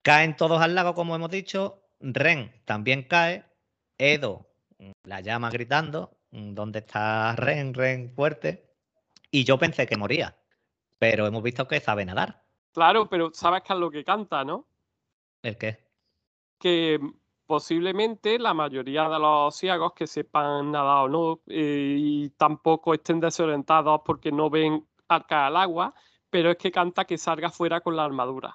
Caen 0.00 0.36
todos 0.36 0.62
al 0.62 0.74
lago, 0.74 0.94
como 0.94 1.16
hemos 1.16 1.30
dicho. 1.30 1.82
Ren 2.00 2.50
también 2.64 3.02
cae. 3.02 3.44
Edo 3.98 4.48
mm, 4.78 4.92
la 5.04 5.20
llama 5.20 5.50
gritando. 5.50 6.16
Mm, 6.30 6.54
¿Dónde 6.54 6.78
está 6.78 7.36
Ren? 7.36 7.74
Ren 7.74 8.10
fuerte. 8.14 8.70
Y 9.30 9.44
yo 9.44 9.58
pensé 9.58 9.86
que 9.86 9.98
moría 9.98 10.34
pero 10.98 11.26
hemos 11.26 11.42
visto 11.42 11.66
que 11.66 11.80
sabe 11.80 12.04
nadar. 12.04 12.42
Claro, 12.72 13.08
pero 13.08 13.30
sabes 13.32 13.62
que 13.62 13.72
es 13.72 13.78
lo 13.78 13.90
que 13.90 14.04
canta, 14.04 14.44
¿no? 14.44 14.66
¿El 15.42 15.56
qué? 15.56 15.84
Que 16.58 17.00
posiblemente 17.46 18.38
la 18.38 18.52
mayoría 18.52 19.08
de 19.08 19.18
los 19.18 19.56
ciegos 19.56 19.92
que 19.94 20.06
sepan 20.06 20.70
nadar 20.70 21.04
o 21.04 21.08
no 21.08 21.40
eh, 21.46 21.96
y 21.98 22.30
tampoco 22.30 22.94
estén 22.94 23.20
desorientados 23.20 24.02
porque 24.04 24.30
no 24.30 24.50
ven 24.50 24.86
arca 25.08 25.46
al 25.46 25.56
agua, 25.56 25.94
pero 26.28 26.50
es 26.50 26.58
que 26.58 26.70
canta 26.70 27.06
que 27.06 27.16
salga 27.16 27.50
fuera 27.50 27.80
con 27.80 27.96
la 27.96 28.04
armadura. 28.04 28.54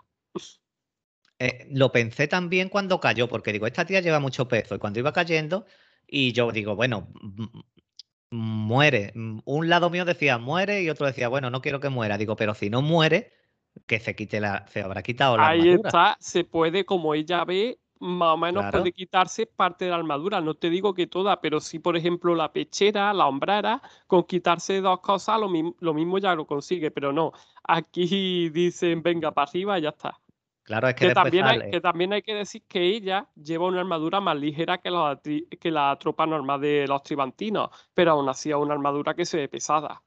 Eh, 1.39 1.67
lo 1.71 1.91
pensé 1.91 2.27
también 2.27 2.69
cuando 2.69 2.99
cayó, 2.99 3.27
porque 3.27 3.51
digo, 3.51 3.65
esta 3.65 3.85
tía 3.85 4.01
lleva 4.01 4.19
mucho 4.19 4.47
peso 4.47 4.75
y 4.75 4.79
cuando 4.79 4.99
iba 4.99 5.11
cayendo, 5.11 5.65
y 6.07 6.31
yo 6.31 6.51
digo, 6.51 6.75
bueno, 6.75 7.07
muere. 8.33 9.11
Mm, 9.15 9.39
un 9.45 9.69
lado 9.69 9.89
mío 9.89 10.05
decía 10.05 10.37
muere 10.37 10.81
y 10.81 10.89
otro 10.89 11.05
decía, 11.05 11.27
bueno, 11.27 11.49
no 11.49 11.61
quiero 11.61 11.79
que 11.79 11.89
muera. 11.89 12.17
Digo, 12.17 12.35
pero 12.35 12.53
si 12.55 12.69
no 12.69 12.81
muere, 12.81 13.31
que 13.85 13.99
se 13.99 14.15
quite 14.15 14.39
la, 14.39 14.65
se 14.67 14.81
habrá 14.81 15.01
quitado 15.03 15.37
la 15.37 15.47
Ahí 15.47 15.69
está, 15.69 16.17
se 16.19 16.43
puede, 16.43 16.85
como 16.85 17.13
ella 17.13 17.45
ve, 17.45 17.79
más 17.99 18.33
o 18.33 18.37
menos 18.37 18.65
puede 18.71 18.91
quitarse 18.91 19.45
parte 19.45 19.85
de 19.85 19.91
la 19.91 19.97
armadura. 19.97 20.41
No 20.41 20.55
te 20.55 20.69
digo 20.69 20.93
que 20.93 21.07
toda, 21.07 21.39
pero 21.41 21.59
sí, 21.59 21.79
por 21.79 21.95
ejemplo, 21.95 22.35
la 22.35 22.51
pechera, 22.51 23.13
la 23.13 23.27
hombrera, 23.27 23.81
con 24.07 24.23
quitarse 24.23 24.81
dos 24.81 24.99
cosas, 24.99 25.39
lo, 25.39 25.49
lo 25.79 25.93
mismo 25.93 26.17
ya 26.17 26.35
lo 26.35 26.45
consigue, 26.45 26.91
pero 26.91 27.13
no. 27.13 27.31
Aquí 27.63 28.49
dicen, 28.49 29.01
venga 29.01 29.31
para 29.31 29.49
arriba 29.49 29.79
y 29.79 29.83
ya 29.83 29.89
está. 29.89 30.19
Claro, 30.63 30.87
es 30.87 30.95
que, 30.95 31.13
también, 31.13 31.45
hay, 31.45 31.71
que 31.71 31.81
también 31.81 32.13
hay 32.13 32.21
que 32.21 32.33
decir 32.33 32.63
que 32.67 32.81
ella 32.81 33.27
lleva 33.35 33.67
una 33.67 33.81
armadura 33.81 34.21
más 34.21 34.37
ligera 34.37 34.77
que, 34.77 34.89
que 35.59 35.71
la 35.71 35.97
tropa 35.99 36.25
normal 36.25 36.61
de 36.61 36.87
los 36.87 37.03
tribantinos, 37.03 37.69
pero 37.93 38.11
aún 38.11 38.29
así 38.29 38.49
es 38.49 38.55
una 38.55 38.73
armadura 38.73 39.13
que 39.13 39.25
se 39.25 39.37
ve 39.37 39.49
pesada. 39.49 40.01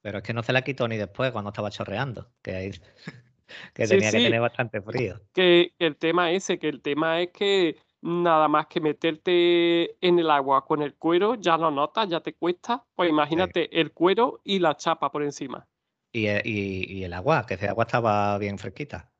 Pero 0.00 0.18
es 0.18 0.24
que 0.24 0.32
no 0.32 0.44
se 0.44 0.52
la 0.52 0.62
quitó 0.62 0.86
ni 0.86 0.96
después 0.96 1.32
cuando 1.32 1.50
estaba 1.50 1.70
chorreando, 1.70 2.30
que, 2.42 2.70
que 3.74 3.86
tenía 3.88 4.12
que 4.12 4.18
tener 4.18 4.40
bastante 4.40 4.80
frío. 4.80 5.20
Que, 5.34 5.74
el 5.80 5.96
tema 5.96 6.30
ese, 6.30 6.60
que 6.60 6.68
el 6.68 6.80
tema 6.80 7.20
es 7.20 7.30
que 7.30 7.76
nada 8.00 8.46
más 8.46 8.68
que 8.68 8.80
meterte 8.80 9.96
en 10.06 10.20
el 10.20 10.30
agua 10.30 10.64
con 10.64 10.80
el 10.82 10.94
cuero, 10.94 11.34
ya 11.34 11.56
lo 11.56 11.72
notas, 11.72 12.08
ya 12.08 12.20
te 12.20 12.34
cuesta. 12.34 12.84
Pues 12.94 13.10
imagínate 13.10 13.80
el 13.80 13.90
cuero 13.90 14.40
y 14.44 14.60
la 14.60 14.76
chapa 14.76 15.10
por 15.10 15.24
encima. 15.24 15.66
Y, 16.12 16.26
eh, 16.26 16.42
y 16.44 17.02
el 17.02 17.12
agua, 17.12 17.44
que 17.44 17.54
ese 17.54 17.68
agua 17.68 17.82
estaba 17.82 18.38
bien 18.38 18.58
fresquita. 18.58 19.10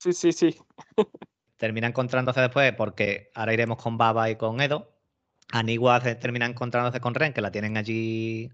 Sí, 0.00 0.12
sí, 0.14 0.32
sí. 0.32 0.56
termina 1.58 1.86
encontrándose 1.86 2.40
después, 2.40 2.72
porque 2.74 3.30
ahora 3.34 3.52
iremos 3.52 3.76
con 3.82 3.98
Baba 3.98 4.30
y 4.30 4.36
con 4.36 4.60
Edo. 4.60 4.96
Anigua 5.52 6.00
termina 6.00 6.46
encontrándose 6.46 7.00
con 7.00 7.14
Ren, 7.14 7.34
que 7.34 7.42
la 7.42 7.50
tienen 7.52 7.76
allí 7.76 8.50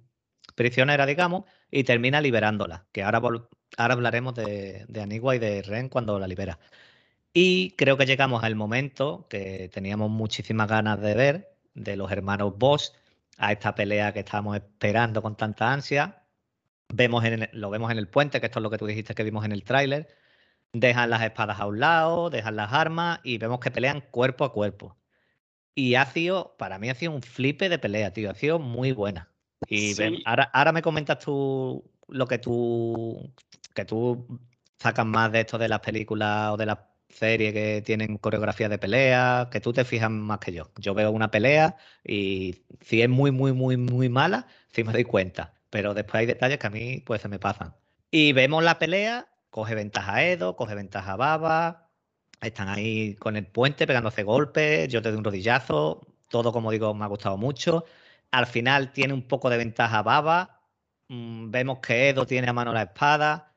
prisionera, 0.57 1.07
digamos, 1.07 1.45
y 1.71 1.85
termina 1.85 2.21
liberándola. 2.21 2.87
Que 2.93 3.05
ahora, 3.05 3.19
ahora 3.79 3.95
hablaremos 3.95 4.35
de, 4.35 4.87
de 4.89 5.01
Anigua 5.01 5.37
y 5.37 5.39
de 5.39 5.63
Ren 5.63 5.89
cuando 5.89 6.19
la 6.19 6.27
libera. 6.27 6.59
Y 7.33 7.73
creo 7.77 7.97
que 7.97 8.07
llegamos 8.07 8.43
al 8.45 8.57
momento 8.57 9.27
que 9.31 9.71
teníamos 9.73 10.11
muchísimas 10.11 10.69
ganas 10.69 11.01
de 11.01 11.15
ver 11.15 11.57
de 11.75 11.97
los 11.97 12.11
hermanos 12.11 12.59
Boss 12.59 12.95
a 13.39 13.53
esta 13.53 13.75
pelea 13.75 14.13
que 14.13 14.21
estábamos 14.21 14.57
esperando 14.57 15.23
con 15.23 15.37
tanta 15.37 15.73
ansia. 15.73 16.25
Vemos 16.89 17.25
en 17.25 17.49
lo 17.53 17.71
vemos 17.71 17.93
en 17.93 17.99
el 17.99 18.09
puente, 18.09 18.41
que 18.41 18.47
esto 18.47 18.59
es 18.61 18.63
lo 18.65 18.71
que 18.71 18.79
tú 18.79 18.87
dijiste 18.87 19.15
que 19.15 19.25
vimos 19.25 19.45
en 19.45 19.53
el 19.53 19.65
tráiler 19.65 20.09
Dejan 20.73 21.11
las 21.11 21.23
espadas 21.23 21.61
a 21.61 21.67
un 21.67 21.81
lado, 21.81 22.31
dejan 22.31 22.57
las 22.57 22.73
armas 22.73 23.21
y 23.25 23.39
vemos 23.39 23.61
que 23.61 23.71
pelean 23.71 24.03
cuerpo 24.11 24.45
a 24.45 24.53
cuerpo. 24.53 24.97
Y 25.75 25.95
ha 25.95 26.07
sido, 26.07 26.57
para 26.59 26.79
mí 26.79 26.89
ha 26.91 26.95
sido 26.95 27.13
un 27.13 27.23
flipe 27.23 27.69
de 27.69 27.79
pelea, 27.79 28.13
tío. 28.13 28.31
Ha 28.31 28.35
sido 28.35 28.59
muy 28.59 28.93
buena. 28.93 29.31
Y 29.69 29.95
ahora, 30.25 30.45
ahora 30.53 30.73
me 30.73 30.83
comentas 30.83 31.19
tú 31.19 31.85
lo 32.09 32.27
que 32.27 32.39
tú, 32.39 33.33
que 33.75 33.85
tú 33.85 34.41
sacas 34.79 35.07
más 35.07 35.33
de 35.33 35.41
esto 35.41 35.59
de 35.59 35.69
las 35.69 35.81
películas 35.81 36.53
o 36.53 36.57
de 36.57 36.67
las 36.67 36.79
series 37.09 37.53
que 37.53 37.83
tienen 37.83 38.19
coreografía 38.19 38.69
de 38.69 38.79
pelea, 38.79 39.49
que 39.51 39.61
tú 39.61 39.73
te 39.73 39.85
fijas 39.85 40.11
más 40.11 40.39
que 40.39 40.53
yo. 40.53 40.71
Yo 40.77 40.95
veo 40.95 41.11
una 41.11 41.31
pelea 41.31 41.77
y 42.05 42.65
si 42.81 43.03
es 43.03 43.09
muy, 43.09 43.31
muy, 43.31 43.53
muy, 43.53 43.77
muy 43.77 44.09
mala, 44.09 44.47
sí 44.73 44.85
me 44.85 44.93
doy 44.93 45.05
cuenta. 45.05 45.55
Pero 45.71 45.95
después 45.95 46.21
hay 46.21 46.27
detalles 46.27 46.59
que 46.59 46.67
a 46.67 46.71
mí 46.71 47.03
pues 47.05 47.23
se 47.23 47.29
me 47.29 47.39
pasan. 47.39 47.75
Y 48.11 48.33
vemos 48.33 48.63
la 48.65 48.79
pelea 48.79 49.29
coge 49.51 49.75
ventaja 49.75 50.23
Edo, 50.25 50.57
coge 50.57 50.75
ventaja 50.75 51.17
Baba, 51.17 51.91
están 52.41 52.69
ahí 52.69 53.15
con 53.17 53.37
el 53.37 53.47
puente 53.47 53.87
pegándose 53.87 54.23
golpes, 54.23 54.89
yo 54.89 55.03
te 55.03 55.11
doy 55.11 55.19
un 55.19 55.25
rodillazo, 55.25 56.07
todo 56.29 56.53
como 56.53 56.71
digo 56.71 56.95
me 56.95 57.05
ha 57.05 57.09
gustado 57.09 57.37
mucho. 57.39 57.85
Al 58.31 58.47
final 58.47 58.93
tiene 58.93 59.15
un 59.15 59.23
poco 59.29 59.51
de 59.51 59.59
ventaja 59.59 60.03
Baba, 60.03 60.63
mm, 61.09 61.51
vemos 61.51 61.79
que 61.81 62.09
Edo 62.11 62.27
tiene 62.27 62.49
a 62.49 62.53
mano 62.53 62.73
la 62.73 62.83
espada, 62.83 63.55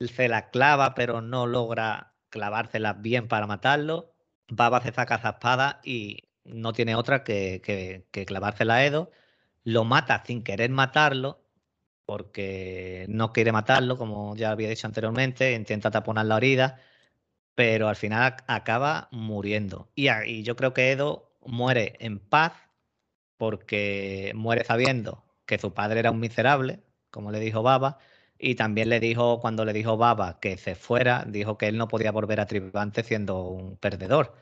se 0.00 0.28
la 0.28 0.50
clava 0.50 0.94
pero 0.94 1.20
no 1.22 1.46
logra 1.46 2.14
clavársela 2.30 2.94
bien 2.94 3.28
para 3.28 3.46
matarlo. 3.46 4.14
Baba 4.48 4.80
se 4.82 4.92
saca 4.92 5.16
esa 5.16 5.30
espada 5.30 5.80
y 5.84 6.30
no 6.44 6.72
tiene 6.72 6.94
otra 6.94 7.24
que, 7.24 7.60
que, 7.64 8.06
que 8.10 8.26
clavársela 8.26 8.76
a 8.76 8.84
Edo. 8.86 9.10
Lo 9.64 9.84
mata 9.84 10.22
sin 10.26 10.42
querer 10.44 10.70
matarlo 10.70 11.47
porque 12.08 13.04
no 13.10 13.34
quiere 13.34 13.52
matarlo, 13.52 13.98
como 13.98 14.34
ya 14.34 14.50
había 14.52 14.70
dicho 14.70 14.86
anteriormente, 14.86 15.52
intenta 15.52 15.90
taponar 15.90 16.24
la 16.24 16.38
herida, 16.38 16.80
pero 17.54 17.88
al 17.88 17.96
final 17.96 18.36
acaba 18.46 19.08
muriendo. 19.12 19.90
Y, 19.94 20.42
yo 20.42 20.56
creo 20.56 20.72
que 20.72 20.90
Edo 20.92 21.30
muere 21.44 21.96
en 22.00 22.18
paz 22.18 22.54
porque 23.36 24.32
muere 24.34 24.64
sabiendo 24.64 25.24
que 25.46 25.58
su 25.58 25.74
padre 25.74 26.00
era 26.00 26.10
un 26.10 26.20
miserable, 26.20 26.80
como 27.10 27.30
le 27.30 27.40
dijo 27.40 27.62
Baba, 27.62 27.98
y 28.38 28.54
también 28.54 28.88
le 28.88 29.00
dijo, 29.00 29.40
cuando 29.40 29.66
le 29.66 29.74
dijo 29.74 29.98
Baba 29.98 30.40
que 30.40 30.56
se 30.56 30.76
fuera, 30.76 31.26
dijo 31.28 31.58
que 31.58 31.68
él 31.68 31.76
no 31.76 31.88
podía 31.88 32.12
volver 32.12 32.40
a 32.40 32.46
Tribante 32.46 33.02
siendo 33.04 33.42
un 33.42 33.76
perdedor. 33.76 34.34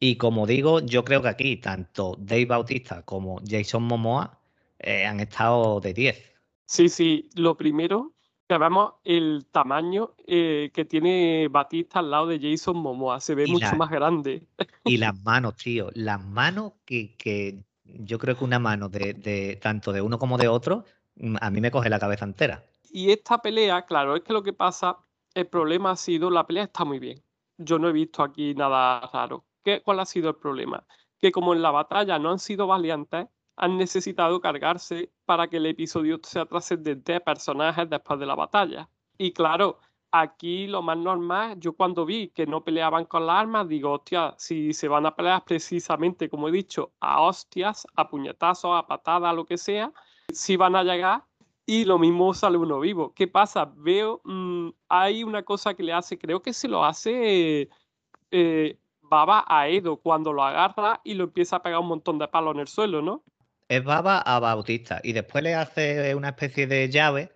Y 0.00 0.16
como 0.16 0.46
digo, 0.48 0.80
yo 0.80 1.04
creo 1.04 1.22
que 1.22 1.28
aquí 1.28 1.56
tanto 1.58 2.16
Dave 2.18 2.46
Bautista 2.46 3.02
como 3.02 3.40
Jason 3.48 3.84
Momoa 3.84 4.40
eh, 4.80 5.06
han 5.06 5.20
estado 5.20 5.80
de 5.80 5.94
10 5.94 6.31
Sí, 6.72 6.88
sí, 6.88 7.28
lo 7.34 7.54
primero, 7.54 8.14
que 8.48 8.56
vemos 8.56 8.94
el 9.04 9.44
tamaño 9.52 10.14
eh, 10.26 10.70
que 10.72 10.86
tiene 10.86 11.48
Batista 11.50 11.98
al 11.98 12.10
lado 12.10 12.28
de 12.28 12.40
Jason 12.40 12.78
Momoa, 12.78 13.20
se 13.20 13.34
ve 13.34 13.46
mucho 13.46 13.76
más 13.76 13.90
grande. 13.90 14.46
Y 14.86 14.96
las 14.96 15.14
manos, 15.22 15.56
tío, 15.56 15.90
las 15.92 16.24
manos 16.24 16.72
que, 16.86 17.14
que 17.16 17.62
yo 17.84 18.18
creo 18.18 18.38
que 18.38 18.44
una 18.44 18.58
mano 18.58 18.88
de, 18.88 19.12
de, 19.12 19.56
tanto 19.56 19.92
de 19.92 20.00
uno 20.00 20.18
como 20.18 20.38
de 20.38 20.48
otro, 20.48 20.86
mm, 21.16 21.36
a 21.42 21.50
mí 21.50 21.60
me 21.60 21.70
coge 21.70 21.90
la 21.90 21.98
cabeza 21.98 22.24
entera. 22.24 22.64
y 22.90 23.10
esta 23.10 23.36
pelea, 23.42 23.82
claro, 23.84 24.16
es 24.16 24.22
que 24.22 24.32
lo 24.32 24.42
que 24.42 24.54
pasa, 24.54 24.96
el 25.34 25.48
problema 25.48 25.90
ha 25.90 25.96
sido, 25.96 26.30
la 26.30 26.46
pelea 26.46 26.64
está 26.64 26.86
muy 26.86 26.98
bien. 26.98 27.22
Yo 27.58 27.78
no 27.78 27.90
he 27.90 27.92
visto 27.92 28.22
aquí 28.22 28.54
nada 28.54 29.10
raro. 29.12 29.44
¿Qué, 29.62 29.82
¿Cuál 29.82 30.00
ha 30.00 30.06
sido 30.06 30.30
el 30.30 30.36
problema? 30.36 30.86
Que 31.18 31.32
como 31.32 31.52
en 31.52 31.60
la 31.60 31.70
batalla 31.70 32.18
no 32.18 32.30
han 32.30 32.38
sido 32.38 32.66
valientes, 32.66 33.26
han 33.56 33.76
necesitado 33.76 34.40
cargarse 34.40 35.12
para 35.24 35.48
que 35.48 35.58
el 35.58 35.66
episodio 35.66 36.18
sea 36.22 36.46
trascendente 36.46 37.12
de 37.12 37.20
personajes 37.20 37.88
después 37.88 38.18
de 38.18 38.26
la 38.26 38.34
batalla. 38.34 38.88
Y 39.18 39.32
claro, 39.32 39.78
aquí 40.10 40.66
lo 40.66 40.82
más 40.82 40.98
normal, 40.98 41.58
yo 41.58 41.72
cuando 41.74 42.04
vi 42.04 42.28
que 42.28 42.46
no 42.46 42.62
peleaban 42.62 43.06
con 43.06 43.26
las 43.26 43.36
armas, 43.36 43.68
digo, 43.68 43.92
hostia, 43.92 44.34
si 44.38 44.72
se 44.72 44.88
van 44.88 45.06
a 45.06 45.14
pelear 45.14 45.44
precisamente, 45.44 46.28
como 46.28 46.48
he 46.48 46.52
dicho, 46.52 46.92
a 47.00 47.22
hostias, 47.22 47.86
a 47.96 48.08
puñetazos, 48.08 48.76
a 48.76 48.86
patadas, 48.86 49.34
lo 49.34 49.44
que 49.46 49.58
sea, 49.58 49.92
si 50.32 50.56
van 50.56 50.76
a 50.76 50.84
llegar 50.84 51.24
y 51.66 51.84
lo 51.84 51.98
mismo 51.98 52.34
sale 52.34 52.58
uno 52.58 52.80
vivo. 52.80 53.14
¿Qué 53.14 53.28
pasa? 53.28 53.72
Veo, 53.76 54.20
mm, 54.24 54.70
hay 54.88 55.24
una 55.24 55.42
cosa 55.42 55.74
que 55.74 55.82
le 55.82 55.92
hace, 55.92 56.18
creo 56.18 56.42
que 56.42 56.52
se 56.52 56.68
lo 56.68 56.84
hace 56.84 57.70
eh, 58.30 58.78
Baba 59.00 59.44
a 59.46 59.68
Edo 59.68 59.98
cuando 59.98 60.32
lo 60.32 60.42
agarra 60.42 61.00
y 61.04 61.14
lo 61.14 61.24
empieza 61.24 61.56
a 61.56 61.62
pegar 61.62 61.80
un 61.80 61.88
montón 61.88 62.18
de 62.18 62.28
palos 62.28 62.54
en 62.54 62.60
el 62.60 62.68
suelo, 62.68 63.02
¿no? 63.02 63.22
Es 63.72 63.82
Baba 63.82 64.18
a 64.18 64.38
Bautista 64.38 65.00
y 65.02 65.14
después 65.14 65.42
le 65.42 65.54
hace 65.54 66.14
una 66.14 66.28
especie 66.28 66.66
de 66.66 66.90
llave, 66.90 67.32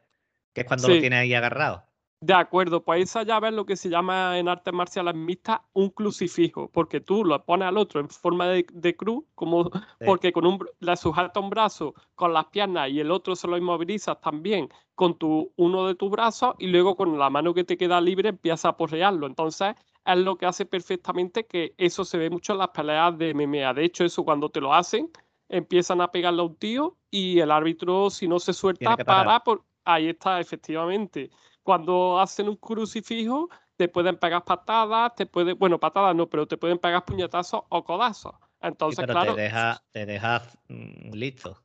que 0.53 0.61
es 0.61 0.67
cuando 0.67 0.87
lo 0.87 1.01
tiene 1.01 1.17
ahí 1.17 1.33
agarrado. 1.33 1.87
De 2.21 2.35
acuerdo, 2.35 2.85
pues 2.85 3.05
esa 3.05 3.23
llave 3.23 3.49
es 3.49 3.55
lo 3.55 3.65
que 3.65 3.75
se 3.75 3.89
llama 3.89 4.39
en 4.39 4.47
artes 4.47 4.75
marciales 4.75 5.15
mixtas 5.15 5.61
un 5.73 5.89
crucifijo, 5.89 6.71
porque 6.71 7.01
tú 7.01 7.25
lo 7.25 7.43
pones 7.43 7.69
al 7.69 7.79
otro 7.79 8.01
en 8.01 8.11
forma 8.11 8.49
de, 8.49 8.97
cruz, 8.97 9.25
como 9.35 9.71
porque 10.05 10.31
con 10.31 10.45
un, 10.45 10.59
le 10.81 10.97
sujetas 10.99 11.43
un 11.43 11.49
brazo 11.49 11.95
con 12.15 12.35
las 12.35 12.45
piernas 12.49 12.91
y 12.91 13.01
el 13.01 13.13
otro 13.13 13.35
se 13.35 13.49
lo 13.49 13.57
inmovilizas 13.57 14.21
también 14.21 14.69
con 14.95 15.17
tu, 15.17 15.51
uno 15.57 15.87
de 15.87 15.95
tus 15.95 16.11
brazos 16.11 16.55
y 16.59 16.67
luego 16.67 16.97
con 16.97 17.19
la 17.19 17.31
mano 17.31 17.55
que 17.55 17.65
te 17.65 17.79
queda 17.79 17.99
libre 17.99 18.29
empiezas 18.29 18.67
a 18.67 18.77
porrearlo. 18.77 19.27
Entonces 19.27 19.75
es 20.05 20.19
lo 20.19 20.37
que 20.37 20.45
hace 20.45 20.67
perfectamente 20.67 21.47
que 21.47 21.75
eso 21.79 22.05
se 22.05 22.19
ve 22.19 22.29
mucho 22.29 22.53
en 22.53 22.59
las 22.59 22.69
peleas 22.69 23.17
de 23.17 23.33
MMA. 23.33 23.73
De 23.73 23.85
hecho, 23.87 24.05
eso 24.05 24.23
cuando 24.23 24.51
te 24.51 24.61
lo 24.61 24.75
hacen, 24.75 25.11
empiezan 25.49 26.01
a 26.01 26.11
pegarle 26.11 26.43
a 26.43 26.45
un 26.45 26.57
tío 26.57 26.97
y 27.11 27.41
el 27.41 27.51
árbitro, 27.51 28.11
si 28.11 28.29
no 28.29 28.39
se 28.39 28.53
suelta, 28.53 28.97
para. 28.97 29.41
Por... 29.41 29.65
Ahí 29.85 30.09
está, 30.09 30.41
efectivamente 30.41 31.31
cuando 31.67 32.21
hacen 32.21 32.49
un 32.49 32.57
crucifijo, 32.57 33.51
te 33.77 33.89
pueden 33.89 34.17
pegar 34.17 34.45
patadas, 34.45 35.15
te 35.17 35.27
puede, 35.27 35.53
bueno, 35.53 35.81
patadas 35.81 36.15
no, 36.15 36.29
pero 36.31 36.47
te 36.47 36.57
pueden 36.57 36.79
pegar 36.79 37.05
puñetazos 37.05 37.63
o 37.69 37.85
codazos. 37.85 38.37
Entonces, 38.61 39.05
claro. 39.05 39.35
Te 39.35 39.43
deja, 39.43 39.83
te 39.91 40.07
deja 40.07 40.43
mm, 40.69 41.11
listo. 41.13 41.61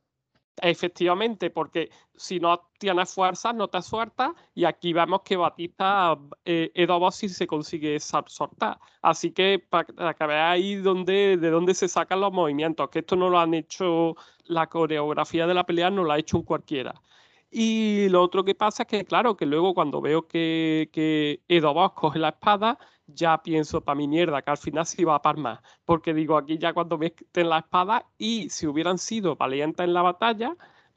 Efectivamente, 0.60 1.50
porque 1.50 1.90
si 2.14 2.38
no 2.38 2.68
tienes 2.78 3.12
fuerza, 3.14 3.52
no 3.52 3.68
te 3.68 3.80
sueltas. 3.80 4.32
Y 4.54 4.64
aquí 4.64 4.92
vemos 4.92 5.22
que 5.24 5.36
Batista, 5.36 6.18
eh, 6.44 6.70
Edo 6.74 7.10
se 7.10 7.46
consigue 7.46 7.98
soltar. 8.00 8.78
Así 9.00 9.32
que 9.32 9.58
para 9.58 10.14
que 10.14 10.26
veáis 10.26 10.82
dónde, 10.82 11.36
de 11.38 11.50
dónde 11.50 11.74
se 11.74 11.88
sacan 11.88 12.20
los 12.20 12.32
movimientos, 12.32 12.90
que 12.90 13.00
esto 13.00 13.16
no 13.16 13.30
lo 13.30 13.38
han 13.38 13.54
hecho, 13.54 14.14
la 14.44 14.68
coreografía 14.68 15.46
de 15.46 15.54
la 15.54 15.64
pelea 15.64 15.90
no 15.90 16.04
la 16.04 16.14
ha 16.14 16.18
hecho 16.18 16.38
un 16.38 16.44
cualquiera. 16.44 16.94
Y 17.50 18.08
lo 18.08 18.22
otro 18.22 18.44
que 18.44 18.54
pasa 18.54 18.84
es 18.84 18.88
que, 18.88 19.04
claro, 19.04 19.36
que 19.36 19.46
luego 19.46 19.74
cuando 19.74 20.00
veo 20.00 20.26
que, 20.26 20.90
que 20.92 21.42
Edo 21.48 21.74
Boss 21.74 21.92
coge 21.92 22.18
la 22.18 22.30
espada, 22.30 22.78
ya 23.14 23.42
pienso 23.42 23.80
para 23.80 23.96
mi 23.96 24.08
mierda 24.08 24.42
que 24.42 24.50
al 24.50 24.58
final 24.58 24.86
se 24.86 25.02
iba 25.02 25.14
a 25.14 25.22
par 25.22 25.36
más. 25.36 25.60
Porque 25.84 26.14
digo, 26.14 26.36
aquí 26.36 26.58
ya 26.58 26.72
cuando 26.72 26.98
meten 26.98 27.48
la 27.48 27.58
espada 27.58 28.06
y 28.18 28.48
si 28.50 28.66
hubieran 28.66 28.98
sido 28.98 29.36
valientes 29.36 29.84
en 29.84 29.94
la 29.94 30.02
batalla, 30.02 30.56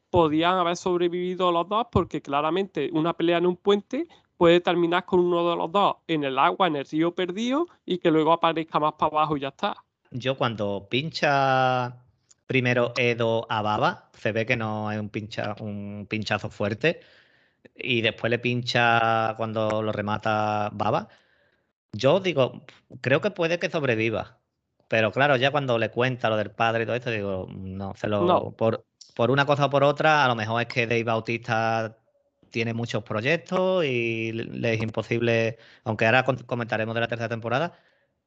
podían 0.10 0.58
haber 0.58 0.78
sobrevivido 0.78 1.52
los 1.52 1.68
dos 1.68 1.88
porque 1.92 2.22
claramente 2.22 2.90
una 2.94 3.14
pelea 3.14 3.38
en 3.38 3.48
un 3.48 3.58
puente 3.58 4.08
puede 4.38 4.60
terminar 4.62 5.06
con 5.06 5.20
uno 5.20 5.50
de 5.50 5.56
los 5.56 5.72
dos 5.72 5.98
en 6.08 6.24
el 6.24 6.38
agua, 6.40 6.68
en 6.68 6.76
el 6.76 6.86
río 6.86 7.14
perdido 7.14 7.68
y 7.86 7.98
que 7.98 8.12
luego 8.12 8.34
aparezca 8.34 8.80
más 8.80 8.94
para 8.94 9.12
abajo 9.12 9.38
y 9.38 9.42
ya 9.42 9.50
está. 9.50 9.76
Yo 10.12 10.38
cuando 10.38 10.88
pincha 10.90 11.98
primero 12.48 12.94
Edo 12.98 13.46
a 13.50 13.62
Baba, 13.62 14.10
se 14.14 14.32
ve 14.32 14.46
que 14.46 14.56
no 14.56 14.92
es 14.92 15.00
un, 15.00 15.10
pincha, 15.10 15.56
un 15.60 16.06
pinchazo 16.10 16.50
fuerte, 16.50 17.00
y 17.76 18.02
después 18.02 18.30
le 18.30 18.40
pincha 18.40 19.34
cuando 19.38 19.82
lo 19.82 19.92
remata 19.92 20.70
Baba. 20.74 21.08
Yo 21.98 22.20
digo, 22.20 22.66
creo 23.02 23.22
que 23.22 23.32
puede 23.32 23.58
que 23.58 23.70
sobreviva, 23.70 24.40
pero 24.88 25.12
claro, 25.12 25.38
ya 25.38 25.52
cuando 25.52 25.78
le 25.78 25.92
cuenta 25.92 26.30
lo 26.30 26.38
del 26.38 26.52
padre 26.52 26.84
y 26.84 26.86
todo 26.86 26.96
esto, 26.96 27.10
digo, 27.10 27.48
no, 27.50 27.94
se 27.96 28.08
lo, 28.08 28.52
Por, 28.52 28.86
por 29.16 29.32
una 29.32 29.46
cosa 29.46 29.66
o 29.66 29.70
por 29.70 29.84
otra, 29.84 30.26
a 30.26 30.28
lo 30.28 30.36
mejor 30.36 30.62
es 30.62 30.68
que 30.68 30.88
Dave 30.88 31.04
Bautista 31.06 31.98
tiene 32.50 32.74
muchos 32.74 33.04
proyectos 33.04 33.86
y 33.86 34.32
le 34.34 34.74
es 34.74 34.82
imposible, 34.82 35.58
aunque 35.86 36.06
ahora 36.06 36.24
comentaremos 36.24 36.96
de 36.96 37.02
la 37.02 37.08
tercera 37.08 37.30
temporada, 37.30 37.80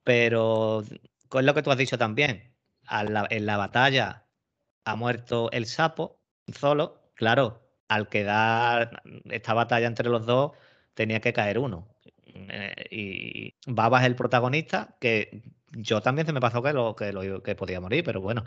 pero 0.02 0.82
es 0.82 1.44
lo 1.44 1.54
que 1.54 1.62
tú 1.62 1.70
has 1.70 1.78
dicho 1.78 1.98
también 1.98 2.54
en 2.90 3.46
la 3.46 3.56
batalla 3.58 4.26
ha 4.84 4.96
muerto 4.96 5.50
el 5.52 5.66
sapo 5.66 6.22
solo, 6.58 7.02
claro, 7.14 7.68
al 7.88 8.08
quedar 8.08 9.02
esta 9.30 9.52
batalla 9.52 9.86
entre 9.86 10.08
los 10.08 10.24
dos 10.24 10.52
tenía 10.94 11.20
que 11.20 11.32
caer 11.32 11.58
uno. 11.58 11.86
Eh, 12.50 12.86
y 12.90 13.54
Baba 13.66 14.00
es 14.00 14.06
el 14.06 14.16
protagonista, 14.16 14.96
que 15.00 15.42
yo 15.72 16.00
también 16.00 16.26
se 16.26 16.32
me 16.32 16.40
pasó 16.40 16.62
que, 16.62 16.72
lo, 16.72 16.94
que, 16.96 17.54
podía 17.54 17.80
morir, 17.80 18.04
pero 18.04 18.20
bueno, 18.20 18.44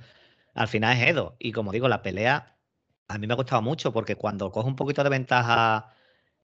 al 0.54 0.68
final 0.68 0.98
es 0.98 1.08
Edo. 1.10 1.36
Y 1.40 1.52
como 1.52 1.72
digo, 1.72 1.88
la 1.88 2.02
pelea 2.02 2.58
a 3.08 3.18
mí 3.18 3.28
me 3.28 3.34
ha 3.34 3.38
gustado 3.38 3.62
mucho 3.62 3.92
porque 3.94 4.16
cuando 4.16 4.52
coge 4.52 4.68
un 4.68 4.76
poquito 4.76 5.04
de 5.04 5.10
ventaja 5.10 5.94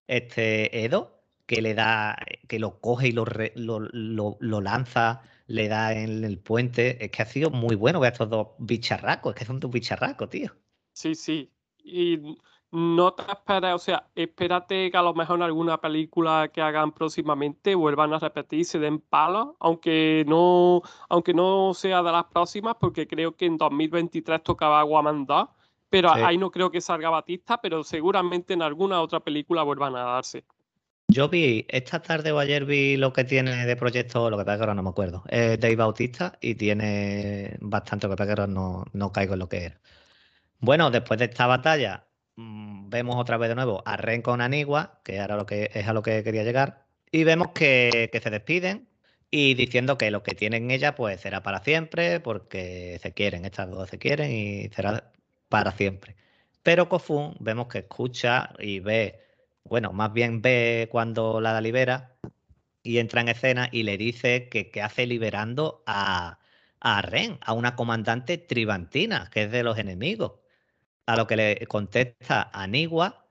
este 0.07 0.85
Edo, 0.85 1.23
que 1.45 1.61
le 1.61 1.73
da, 1.73 2.17
que 2.47 2.59
lo 2.59 2.79
coge 2.81 3.09
y 3.09 3.11
lo, 3.13 3.25
lo, 3.55 4.37
lo 4.39 4.61
lanza 4.61 5.21
le 5.47 5.69
da 5.69 5.93
en 5.93 6.23
el 6.23 6.39
puente. 6.39 7.03
Es 7.03 7.11
que 7.11 7.21
ha 7.21 7.25
sido 7.25 7.49
muy 7.49 7.75
bueno 7.75 7.99
ver 7.99 8.11
estos 8.11 8.29
dos 8.29 8.49
bicharracos. 8.59 9.33
Es 9.33 9.39
que 9.39 9.45
son 9.45 9.59
dos 9.59 9.71
bicharracos, 9.71 10.29
tío. 10.29 10.51
Sí, 10.93 11.15
sí. 11.15 11.51
Y 11.77 12.19
no 12.71 13.13
te 13.13 13.23
esperes, 13.23 13.73
o 13.73 13.79
sea, 13.79 14.07
espérate 14.15 14.91
que 14.91 14.97
a 14.97 15.01
lo 15.01 15.13
mejor 15.13 15.37
en 15.37 15.43
alguna 15.43 15.79
película 15.79 16.49
que 16.53 16.61
hagan 16.61 16.91
próximamente 16.91 17.75
vuelvan 17.75 18.13
a 18.13 18.19
repetir, 18.19 18.65
se 18.65 18.79
den 18.79 18.99
palos, 18.99 19.55
aunque 19.59 20.25
no, 20.27 20.81
aunque 21.09 21.33
no 21.33 21.73
sea 21.73 22.03
de 22.03 22.11
las 22.11 22.25
próximas, 22.25 22.75
porque 22.79 23.07
creo 23.07 23.35
que 23.35 23.45
en 23.45 23.57
2023 23.57 24.43
tocaba 24.43 24.83
Guaman 24.83 25.25
2, 25.25 25.47
pero 25.89 26.11
ahí 26.11 26.37
no 26.37 26.51
creo 26.51 26.69
que 26.69 26.81
salga 26.81 27.09
Batista, 27.09 27.61
pero 27.61 27.83
seguramente 27.83 28.53
en 28.53 28.61
alguna 28.61 29.01
otra 29.01 29.21
película 29.21 29.63
vuelvan 29.63 29.95
a 29.95 30.03
darse. 30.03 30.43
Yo 31.09 31.29
vi, 31.29 31.65
esta 31.69 32.01
tarde 32.01 32.33
o 32.33 32.39
ayer 32.39 32.65
vi 32.65 32.97
lo 32.97 33.13
que 33.13 33.23
tiene 33.23 33.65
de 33.65 33.75
proyecto, 33.77 34.29
lo 34.29 34.37
que 34.37 34.43
pasa 34.43 34.57
que 34.57 34.63
ahora 34.63 34.75
no 34.75 34.83
me 34.83 34.89
acuerdo. 34.89 35.23
Es 35.29 35.57
Dave 35.57 35.77
Bautista 35.77 36.37
y 36.41 36.55
tiene 36.55 37.57
bastante, 37.61 38.07
lo 38.07 38.11
que 38.11 38.17
pasa 38.17 38.27
que 38.27 38.41
ahora 38.41 38.53
no, 38.53 38.83
no 38.91 39.13
caigo 39.13 39.33
en 39.33 39.39
lo 39.39 39.47
que 39.47 39.63
era. 39.63 39.79
Bueno, 40.59 40.91
después 40.91 41.17
de 41.19 41.25
esta 41.25 41.47
batalla, 41.47 42.06
vemos 42.37 43.17
otra 43.17 43.37
vez 43.37 43.49
de 43.49 43.55
nuevo 43.55 43.83
a 43.85 43.97
Ren 43.97 44.21
con 44.21 44.41
Anigua, 44.41 45.01
que 45.03 45.15
era 45.15 45.35
lo 45.35 45.45
que 45.45 45.69
es 45.73 45.87
a 45.87 45.93
lo 45.93 46.03
que 46.03 46.23
quería 46.23 46.43
llegar, 46.43 46.85
y 47.11 47.23
vemos 47.23 47.49
que, 47.49 48.09
que 48.11 48.19
se 48.21 48.29
despiden 48.29 48.87
y 49.31 49.55
diciendo 49.55 49.97
que 49.97 50.11
lo 50.11 50.23
que 50.23 50.35
tienen 50.35 50.71
ella 50.71 50.95
pues 50.95 51.21
será 51.21 51.43
para 51.43 51.63
siempre, 51.63 52.19
porque 52.19 52.99
se 53.01 53.13
quieren, 53.13 53.45
estas 53.45 53.69
dos 53.69 53.89
se 53.89 53.97
quieren 53.99 54.31
y 54.31 54.69
será 54.69 55.11
para 55.49 55.71
siempre. 55.71 56.15
Pero 56.63 56.89
Kofun 56.89 57.35
vemos 57.39 57.67
que 57.67 57.79
escucha 57.79 58.53
y 58.59 58.79
ve 58.79 59.27
bueno, 59.69 59.93
más 59.93 60.13
bien 60.13 60.41
ve 60.41 60.87
cuando 60.91 61.41
la 61.41 61.59
libera 61.61 62.15
y 62.83 62.99
entra 62.99 63.21
en 63.21 63.29
escena 63.29 63.69
y 63.71 63.83
le 63.83 63.97
dice 63.97 64.49
que, 64.49 64.71
hace 64.81 65.05
liberando 65.07 65.83
a, 65.85 66.39
a 66.79 67.01
Ren, 67.01 67.37
a 67.41 67.53
una 67.53 67.75
comandante 67.75 68.37
tribantina, 68.37 69.29
que 69.31 69.43
es 69.43 69.51
de 69.51 69.63
los 69.63 69.77
enemigos. 69.77 70.33
A 71.07 71.15
lo 71.15 71.25
que 71.25 71.35
le 71.35 71.67
contesta 71.67 72.51
Anigua 72.53 73.27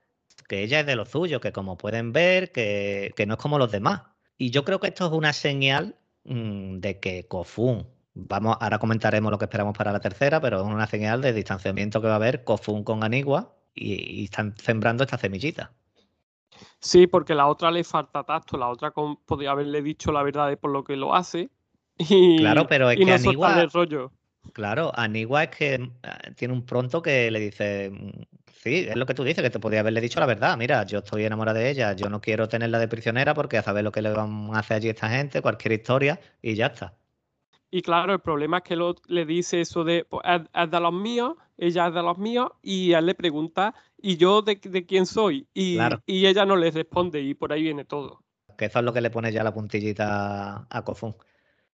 que 0.47 0.63
ella 0.63 0.79
es 0.79 0.85
de 0.85 0.95
lo 0.95 1.05
suyo, 1.05 1.41
que 1.41 1.51
como 1.51 1.77
pueden 1.77 2.13
ver, 2.13 2.51
que, 2.51 3.13
no 3.27 3.33
es 3.33 3.39
como 3.39 3.59
los 3.59 3.71
demás. 3.71 4.03
Y 4.37 4.49
yo 4.49 4.63
creo 4.63 4.79
que 4.79 4.87
esto 4.87 5.05
es 5.05 5.11
una 5.11 5.33
señal 5.33 5.95
mm, 6.23 6.77
de 6.77 6.99
que 6.99 7.27
Kofun, 7.27 7.87
vamos, 8.13 8.57
ahora 8.59 8.79
comentaremos 8.79 9.31
lo 9.31 9.37
que 9.37 9.45
esperamos 9.45 9.77
para 9.77 9.91
la 9.91 9.99
tercera, 9.99 10.39
pero 10.39 10.61
es 10.61 10.65
una 10.65 10.87
señal 10.87 11.21
de 11.21 11.33
distanciamiento 11.33 12.01
que 12.01 12.07
va 12.07 12.13
a 12.13 12.17
haber 12.17 12.43
Kofun 12.43 12.83
con 12.83 13.03
Anigua 13.03 13.55
y, 13.75 14.21
y 14.21 14.23
están 14.25 14.55
sembrando 14.57 15.03
esta 15.03 15.17
semillita. 15.17 15.71
Sí, 16.79 17.07
porque 17.07 17.35
la 17.35 17.47
otra 17.47 17.69
le 17.69 17.83
falta 17.83 18.23
tacto, 18.23 18.57
la 18.57 18.69
otra 18.69 18.91
podría 18.91 19.51
haberle 19.51 19.81
dicho 19.81 20.11
la 20.11 20.23
verdad 20.23 20.47
de 20.47 20.57
por 20.57 20.71
lo 20.71 20.83
que 20.83 20.95
lo 20.95 21.13
hace. 21.13 21.49
Y, 21.99 22.37
claro, 22.37 22.67
pero 22.67 22.89
es 22.89 22.97
que 22.97 23.11
Anigua, 23.11 23.59
el 23.61 23.69
rollo. 23.69 24.11
Claro, 24.53 24.91
Anigua 24.95 25.43
es 25.43 25.49
que 25.49 25.73
eh, 25.75 25.89
tiene 26.35 26.53
un 26.53 26.65
pronto 26.65 27.01
que 27.01 27.29
le 27.31 27.39
dice, 27.39 27.89
mm, 27.91 28.23
sí, 28.51 28.85
es 28.89 28.95
lo 28.95 29.05
que 29.05 29.13
tú 29.13 29.23
dices, 29.23 29.43
que 29.43 29.49
te 29.49 29.59
podría 29.59 29.81
haberle 29.81 30.01
dicho 30.01 30.19
la 30.19 30.25
verdad. 30.25 30.57
Mira, 30.57 30.85
yo 30.85 30.99
estoy 30.99 31.25
enamorada 31.25 31.59
de 31.59 31.69
ella, 31.69 31.93
yo 31.93 32.09
no 32.09 32.21
quiero 32.21 32.47
tenerla 32.47 32.79
de 32.79 32.87
prisionera 32.87 33.33
porque 33.33 33.57
a 33.57 33.63
saber 33.63 33.83
lo 33.83 33.91
que 33.91 34.01
le 34.01 34.11
van 34.11 34.49
a 34.53 34.59
hacer 34.59 34.77
allí 34.77 34.89
esta 34.89 35.09
gente, 35.09 35.41
cualquier 35.41 35.73
historia, 35.73 36.19
y 36.41 36.55
ya 36.55 36.67
está. 36.67 36.93
Y 37.69 37.81
claro, 37.81 38.13
el 38.13 38.19
problema 38.19 38.57
es 38.57 38.63
que 38.63 38.75
lo, 38.75 38.95
le 39.07 39.25
dice 39.25 39.61
eso 39.61 39.83
de, 39.83 40.05
pues, 40.05 40.23
es, 40.25 40.71
de 40.71 40.79
los 40.79 40.93
míos, 40.93 41.35
ella 41.57 41.87
es 41.87 41.93
de 41.93 42.01
los 42.01 42.17
míos, 42.17 42.49
y 42.61 42.93
él 42.93 43.05
le 43.05 43.15
pregunta, 43.15 43.75
¿y 44.01 44.15
yo 44.17 44.41
de, 44.41 44.57
quién 44.59 45.05
soy? 45.05 45.47
Y, 45.53 45.77
y, 46.05 46.27
ella 46.27 46.45
no 46.45 46.55
le 46.55 46.71
responde 46.71 47.21
y 47.21 47.33
por 47.33 47.51
ahí 47.51 47.63
viene 47.63 47.83
todo. 47.83 48.23
Que 48.57 48.65
eso 48.65 48.79
es 48.79 48.85
lo 48.85 48.93
que 48.93 49.01
le 49.01 49.09
pone 49.09 49.31
ya 49.31 49.43
la 49.43 49.53
puntillita 49.53 50.65
a 50.69 50.81
Kofun. 50.83 51.15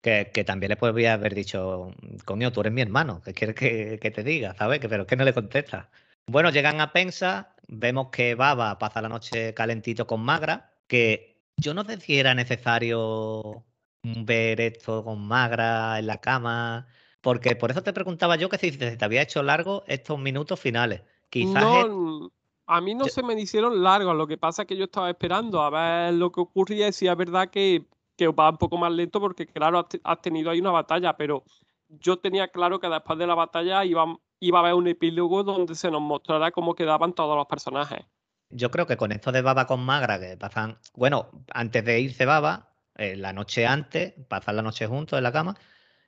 Que, 0.01 0.31
que, 0.33 0.45
también 0.45 0.69
le 0.69 0.77
podría 0.77 1.13
haber 1.13 1.35
dicho, 1.35 1.91
coño, 2.23 2.53
tú 2.53 2.61
eres 2.61 2.71
mi 2.71 2.81
hermano, 2.81 3.21
¿qué 3.23 3.33
quieres 3.33 3.55
que, 3.55 4.11
te 4.11 4.23
diga? 4.23 4.55
¿Sabes? 4.55 4.79
Pero 4.79 5.01
es 5.03 5.07
que 5.07 5.15
no 5.17 5.25
le 5.25 5.33
contesta. 5.33 5.89
Bueno, 6.25 6.51
llegan 6.51 6.79
a 6.79 6.93
Pensa, 6.93 7.53
vemos 7.67 8.09
que 8.09 8.35
Baba 8.35 8.77
pasa 8.79 9.01
la 9.01 9.09
noche 9.09 9.53
calentito 9.53 10.07
con 10.07 10.21
Magra, 10.21 10.71
que 10.87 11.41
yo 11.57 11.73
no 11.73 11.83
sé 11.83 11.99
si 11.99 12.17
era 12.17 12.33
necesario 12.33 13.65
ver 14.03 14.61
esto 14.61 15.03
con 15.03 15.27
Magra 15.27 15.99
en 15.99 16.07
la 16.07 16.21
cama, 16.21 16.87
porque 17.19 17.57
por 17.57 17.71
eso 17.71 17.83
te 17.83 17.91
preguntaba 17.91 18.37
yo 18.37 18.47
que 18.47 18.57
si 18.57 18.71
te 18.71 19.03
había 19.03 19.21
hecho 19.21 19.43
largo 19.43 19.83
estos 19.87 20.17
minutos 20.17 20.59
finales. 20.59 21.01
Quizás 21.29 21.61
no, 21.61 22.31
a 22.69 22.81
mí 22.81 22.93
no 22.93 23.05
se 23.05 23.23
me 23.23 23.33
hicieron 23.33 23.81
largos, 23.81 24.15
lo 24.15 24.27
que 24.27 24.37
pasa 24.37 24.61
es 24.61 24.67
que 24.67 24.77
yo 24.77 24.85
estaba 24.85 25.09
esperando 25.09 25.59
a 25.61 25.71
ver 25.71 26.13
lo 26.13 26.31
que 26.31 26.39
ocurría 26.39 26.87
y 26.87 26.93
si 26.93 27.07
es 27.07 27.17
verdad 27.17 27.49
que, 27.49 27.83
que 28.19 28.27
va 28.27 28.49
un 28.49 28.57
poco 28.57 28.77
más 28.77 28.91
lento 28.91 29.21
porque 29.21 29.47
claro, 29.47 29.87
has, 30.03 30.21
tenido 30.21 30.51
ahí 30.51 30.59
una 30.59 30.71
batalla, 30.71 31.15
pero 31.15 31.45
yo 31.87 32.19
tenía 32.19 32.49
claro 32.49 32.77
que 32.77 32.89
después 32.89 33.17
de 33.17 33.25
la 33.25 33.33
batalla 33.33 33.85
iba, 33.85 34.05
iba 34.41 34.59
a 34.59 34.61
haber 34.61 34.73
un 34.73 34.89
epílogo 34.89 35.43
donde 35.43 35.73
se 35.73 35.89
nos 35.89 36.01
mostrara 36.01 36.51
cómo 36.51 36.75
quedaban 36.75 37.13
todos 37.13 37.37
los 37.37 37.45
personajes. 37.45 38.01
Yo 38.49 38.71
creo 38.71 38.85
que 38.85 38.97
con 38.97 39.13
esto 39.13 39.31
de 39.31 39.41
Baba 39.41 39.67
con 39.67 39.79
Magra, 39.85 40.19
que 40.19 40.35
pasan, 40.35 40.79
bueno, 40.95 41.29
antes 41.53 41.85
de 41.85 42.01
irse 42.01 42.25
Baba, 42.25 42.73
eh, 42.97 43.15
la 43.15 43.31
noche 43.31 43.65
antes, 43.65 44.13
pasar 44.27 44.55
la 44.55 44.63
noche 44.63 44.85
juntos 44.85 45.15
en 45.15 45.23
la 45.23 45.31
cama, 45.31 45.55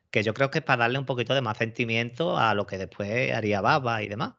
que 0.09 0.21
yo 0.21 0.33
creo 0.33 0.51
que 0.51 0.59
es 0.59 0.65
para 0.65 0.81
darle 0.81 0.99
un 0.99 1.05
poquito 1.05 1.33
de 1.33 1.41
más 1.41 1.57
sentimiento 1.57 2.37
a 2.37 2.53
lo 2.55 2.67
que 2.67 2.77
después 2.77 3.31
haría 3.31 3.61
Baba 3.61 4.03
y 4.03 4.09
demás. 4.09 4.33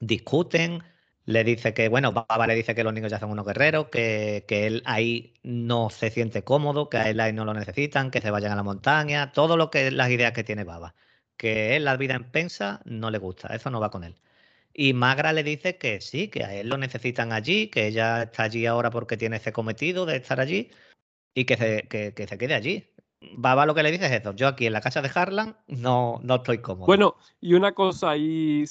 Discuten, 0.00 0.82
le 1.26 1.44
dice 1.44 1.74
que, 1.74 1.88
bueno, 1.88 2.12
Baba 2.12 2.46
le 2.46 2.54
dice 2.54 2.74
que 2.74 2.84
los 2.84 2.92
niños 2.92 3.10
ya 3.10 3.18
son 3.18 3.30
unos 3.30 3.46
guerreros, 3.46 3.88
que, 3.88 4.44
que, 4.46 4.66
él 4.66 4.82
ahí 4.84 5.34
no 5.42 5.90
se 5.90 6.10
siente 6.10 6.44
cómodo, 6.44 6.88
que 6.88 6.98
a 6.98 7.08
él 7.10 7.20
ahí 7.20 7.32
no 7.32 7.44
lo 7.44 7.54
necesitan, 7.54 8.10
que 8.10 8.20
se 8.20 8.30
vayan 8.30 8.52
a 8.52 8.56
la 8.56 8.62
montaña, 8.62 9.32
todo 9.32 9.56
lo 9.56 9.70
que 9.70 9.90
las 9.90 10.10
ideas 10.10 10.32
que 10.32 10.44
tiene 10.44 10.64
Baba. 10.64 10.94
Que 11.36 11.76
él 11.76 11.84
la 11.84 11.96
vida 11.96 12.14
en 12.14 12.24
pensa 12.30 12.80
no 12.84 13.10
le 13.10 13.18
gusta, 13.18 13.54
eso 13.54 13.70
no 13.70 13.80
va 13.80 13.90
con 13.90 14.04
él. 14.04 14.16
Y 14.74 14.92
Magra 14.92 15.32
le 15.32 15.42
dice 15.44 15.78
que 15.78 16.00
sí, 16.00 16.28
que 16.28 16.44
a 16.44 16.54
él 16.54 16.68
lo 16.68 16.78
necesitan 16.78 17.32
allí, 17.32 17.68
que 17.68 17.86
ella 17.86 18.24
está 18.24 18.44
allí 18.44 18.66
ahora 18.66 18.90
porque 18.90 19.16
tiene 19.16 19.36
ese 19.36 19.52
cometido 19.52 20.06
de 20.06 20.16
estar 20.16 20.40
allí 20.40 20.70
y 21.34 21.44
que 21.46 21.56
se, 21.56 21.88
que 21.88 22.26
se 22.28 22.38
quede 22.38 22.54
allí, 22.54 22.94
Baba 23.32 23.66
lo 23.66 23.74
que 23.74 23.82
le 23.82 23.90
dice 23.90 24.06
es 24.06 24.12
eso. 24.12 24.34
Yo 24.34 24.48
aquí 24.48 24.66
en 24.66 24.72
la 24.72 24.80
casa 24.80 25.02
de 25.02 25.10
Harlan 25.14 25.56
no, 25.66 26.20
no 26.22 26.36
estoy 26.36 26.58
cómodo. 26.58 26.86
Bueno, 26.86 27.16
y 27.40 27.54
una 27.54 27.72
cosa, 27.72 28.16
y 28.16 28.64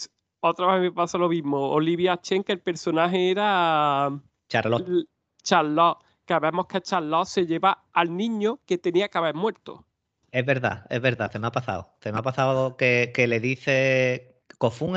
otra 0.50 0.74
vez 0.74 0.82
me 0.82 0.92
pasa 0.92 1.18
lo 1.18 1.30
mismo. 1.30 1.70
Olivia 1.70 2.20
Chen, 2.22 2.44
que 2.44 2.54
el 2.54 2.60
personaje 2.60 3.32
era. 3.32 4.12
Charlotte. 4.50 5.08
Charlotte. 5.44 6.00
Que 6.26 6.40
vemos 6.40 6.68
que 6.68 6.82
Charlotte 6.82 7.28
se 7.28 7.46
lleva 7.46 7.84
al 7.92 8.16
niño 8.16 8.60
que 8.66 8.78
tenía 8.78 9.10
que 9.10 9.18
haber 9.18 9.36
muerto. 9.36 9.86
Es 10.32 10.46
verdad, 10.46 10.86
es 10.90 11.02
verdad, 11.02 11.32
se 11.32 11.38
me 11.38 11.48
ha 11.48 11.52
pasado. 11.52 11.94
Se 12.02 12.12
me 12.12 12.20
ha 12.20 12.22
pasado 12.22 12.78
que, 12.78 13.12
que 13.14 13.28
le 13.28 13.40
dice 13.40 14.42
Kofun 14.58 14.96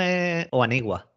o 0.50 0.62
Anigua. 0.62 1.10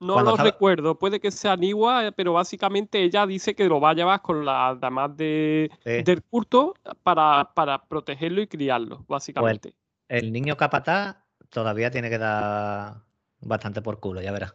No 0.00 0.20
lo 0.22 0.36
recuerdo, 0.36 0.96
puede 0.96 1.18
que 1.18 1.30
sea 1.30 1.56
Niwa, 1.56 2.12
pero 2.14 2.32
básicamente 2.32 3.02
ella 3.02 3.26
dice 3.26 3.54
que 3.54 3.68
lo 3.68 3.80
va 3.80 3.90
a 3.90 3.94
llevar 3.94 4.22
con 4.22 4.44
las 4.44 4.78
damas 4.78 5.16
de, 5.16 5.70
del 5.84 6.22
culto 6.22 6.74
para, 7.02 7.50
para, 7.54 7.82
protegerlo 7.82 8.40
y 8.40 8.46
criarlo, 8.46 8.98
pues 8.98 9.08
básicamente. 9.08 9.74
el, 10.08 10.32
niño 10.32 10.56
capataz 10.56 11.16
todavía 11.50 11.90
tiene 11.90 12.10
que 12.10 12.18
dar 12.18 13.07
bastante 13.40 13.82
por 13.82 14.00
culo, 14.00 14.20
ya 14.20 14.32
verás. 14.32 14.54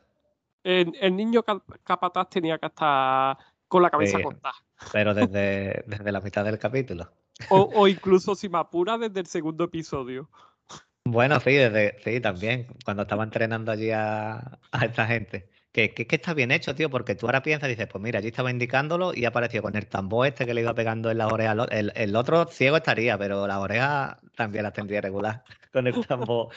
El, 0.63 1.15
niño 1.15 1.43
capataz 1.83 2.29
tenía 2.29 2.57
que 2.57 2.67
estar 2.67 3.37
con 3.67 3.83
la 3.83 3.89
cabeza 3.89 4.21
cortada. 4.21 4.55
Pero 4.91 5.13
desde, 5.13 5.83
desde 5.87 6.11
la 6.11 6.21
mitad 6.21 6.45
del 6.45 6.57
capítulo. 6.57 7.11
O, 7.49 7.69
o 7.73 7.87
incluso 7.87 8.35
si 8.35 8.49
me 8.49 8.59
apura 8.59 8.97
desde 8.97 9.19
el 9.19 9.27
segundo 9.27 9.65
episodio. 9.65 10.29
Bueno, 11.05 11.39
sí, 11.41 11.51
desde, 11.51 11.97
sí, 12.03 12.21
también, 12.21 12.67
cuando 12.85 13.03
estaba 13.03 13.23
entrenando 13.23 13.71
allí 13.71 13.91
a, 13.91 14.59
esta 14.81 15.05
gente. 15.05 15.49
Que, 15.73 15.93
que, 15.93 16.07
está 16.15 16.33
bien 16.35 16.51
hecho, 16.51 16.75
tío, 16.75 16.89
porque 16.89 17.15
tú 17.15 17.25
ahora 17.25 17.41
piensas 17.41 17.67
y 17.67 17.71
dices, 17.71 17.87
pues 17.91 18.01
mira, 18.01 18.19
allí 18.19 18.27
estaba 18.27 18.51
indicándolo 18.51 19.11
y 19.13 19.25
apareció 19.25 19.63
con 19.63 19.75
el 19.75 19.87
tambor 19.87 20.27
este 20.27 20.45
que 20.45 20.53
le 20.53 20.61
iba 20.61 20.75
pegando 20.75 21.09
en 21.09 21.17
la 21.17 21.27
oreja. 21.27 21.55
El, 21.71 21.91
el 21.95 22.15
otro 22.15 22.45
ciego 22.45 22.77
estaría, 22.77 23.17
pero 23.17 23.47
la 23.47 23.59
oreja 23.59 24.19
también 24.35 24.63
las 24.63 24.73
tendría 24.73 25.01
regular 25.01 25.43
con 25.73 25.87
el 25.87 26.05
tambor 26.05 26.49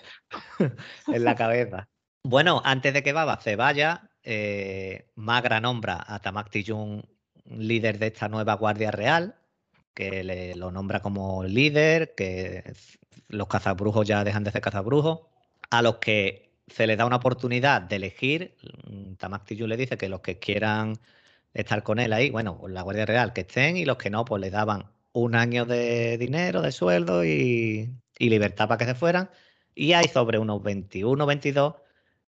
en 1.08 1.24
la 1.24 1.34
cabeza. 1.34 1.88
Bueno, 2.28 2.60
antes 2.64 2.92
de 2.92 3.04
que 3.04 3.12
Baba 3.12 3.40
se 3.40 3.54
vaya, 3.54 4.10
eh, 4.24 5.06
Magra 5.14 5.60
nombra 5.60 6.04
a 6.04 6.18
Tamak 6.18 6.50
Tijun 6.50 7.08
líder 7.44 8.00
de 8.00 8.08
esta 8.08 8.28
nueva 8.28 8.54
Guardia 8.54 8.90
Real, 8.90 9.36
que 9.94 10.24
le, 10.24 10.56
lo 10.56 10.72
nombra 10.72 10.98
como 11.00 11.44
líder, 11.44 12.16
que 12.16 12.64
los 13.28 13.46
cazabrujos 13.46 14.08
ya 14.08 14.24
dejan 14.24 14.42
de 14.42 14.50
ser 14.50 14.60
cazabrujos, 14.60 15.20
a 15.70 15.82
los 15.82 15.98
que 15.98 16.50
se 16.66 16.88
les 16.88 16.98
da 16.98 17.06
una 17.06 17.16
oportunidad 17.16 17.82
de 17.82 17.96
elegir, 17.96 18.56
Tamak 19.18 19.48
le 19.48 19.76
dice 19.76 19.96
que 19.96 20.08
los 20.08 20.20
que 20.20 20.40
quieran 20.40 20.98
estar 21.54 21.84
con 21.84 22.00
él 22.00 22.12
ahí, 22.12 22.30
bueno, 22.30 22.60
la 22.68 22.82
Guardia 22.82 23.06
Real 23.06 23.32
que 23.34 23.42
estén 23.42 23.76
y 23.76 23.84
los 23.84 23.98
que 23.98 24.10
no, 24.10 24.24
pues 24.24 24.40
le 24.40 24.50
daban 24.50 24.90
un 25.12 25.36
año 25.36 25.64
de 25.64 26.18
dinero, 26.18 26.60
de 26.62 26.72
sueldo 26.72 27.24
y, 27.24 27.94
y 28.18 28.30
libertad 28.30 28.66
para 28.66 28.78
que 28.78 28.84
se 28.86 28.96
fueran. 28.96 29.30
Y 29.76 29.92
hay 29.92 30.08
sobre 30.08 30.38
unos 30.38 30.62
21, 30.62 31.24
22 31.24 31.85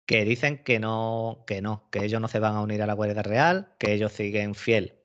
que 0.08 0.26
dicen 0.26 0.64
que 0.64 0.80
no, 0.80 1.44
que 1.48 1.62
no, 1.62 1.88
que 1.92 2.04
ellos 2.06 2.22
no 2.22 2.28
se 2.28 2.40
van 2.40 2.56
a 2.56 2.62
unir 2.62 2.82
a 2.82 2.88
la 2.88 2.94
Guardia 2.94 3.22
Real, 3.24 3.70
que 3.78 3.94
ellos 3.94 4.14
siguen 4.14 4.56
fiel 4.56 4.96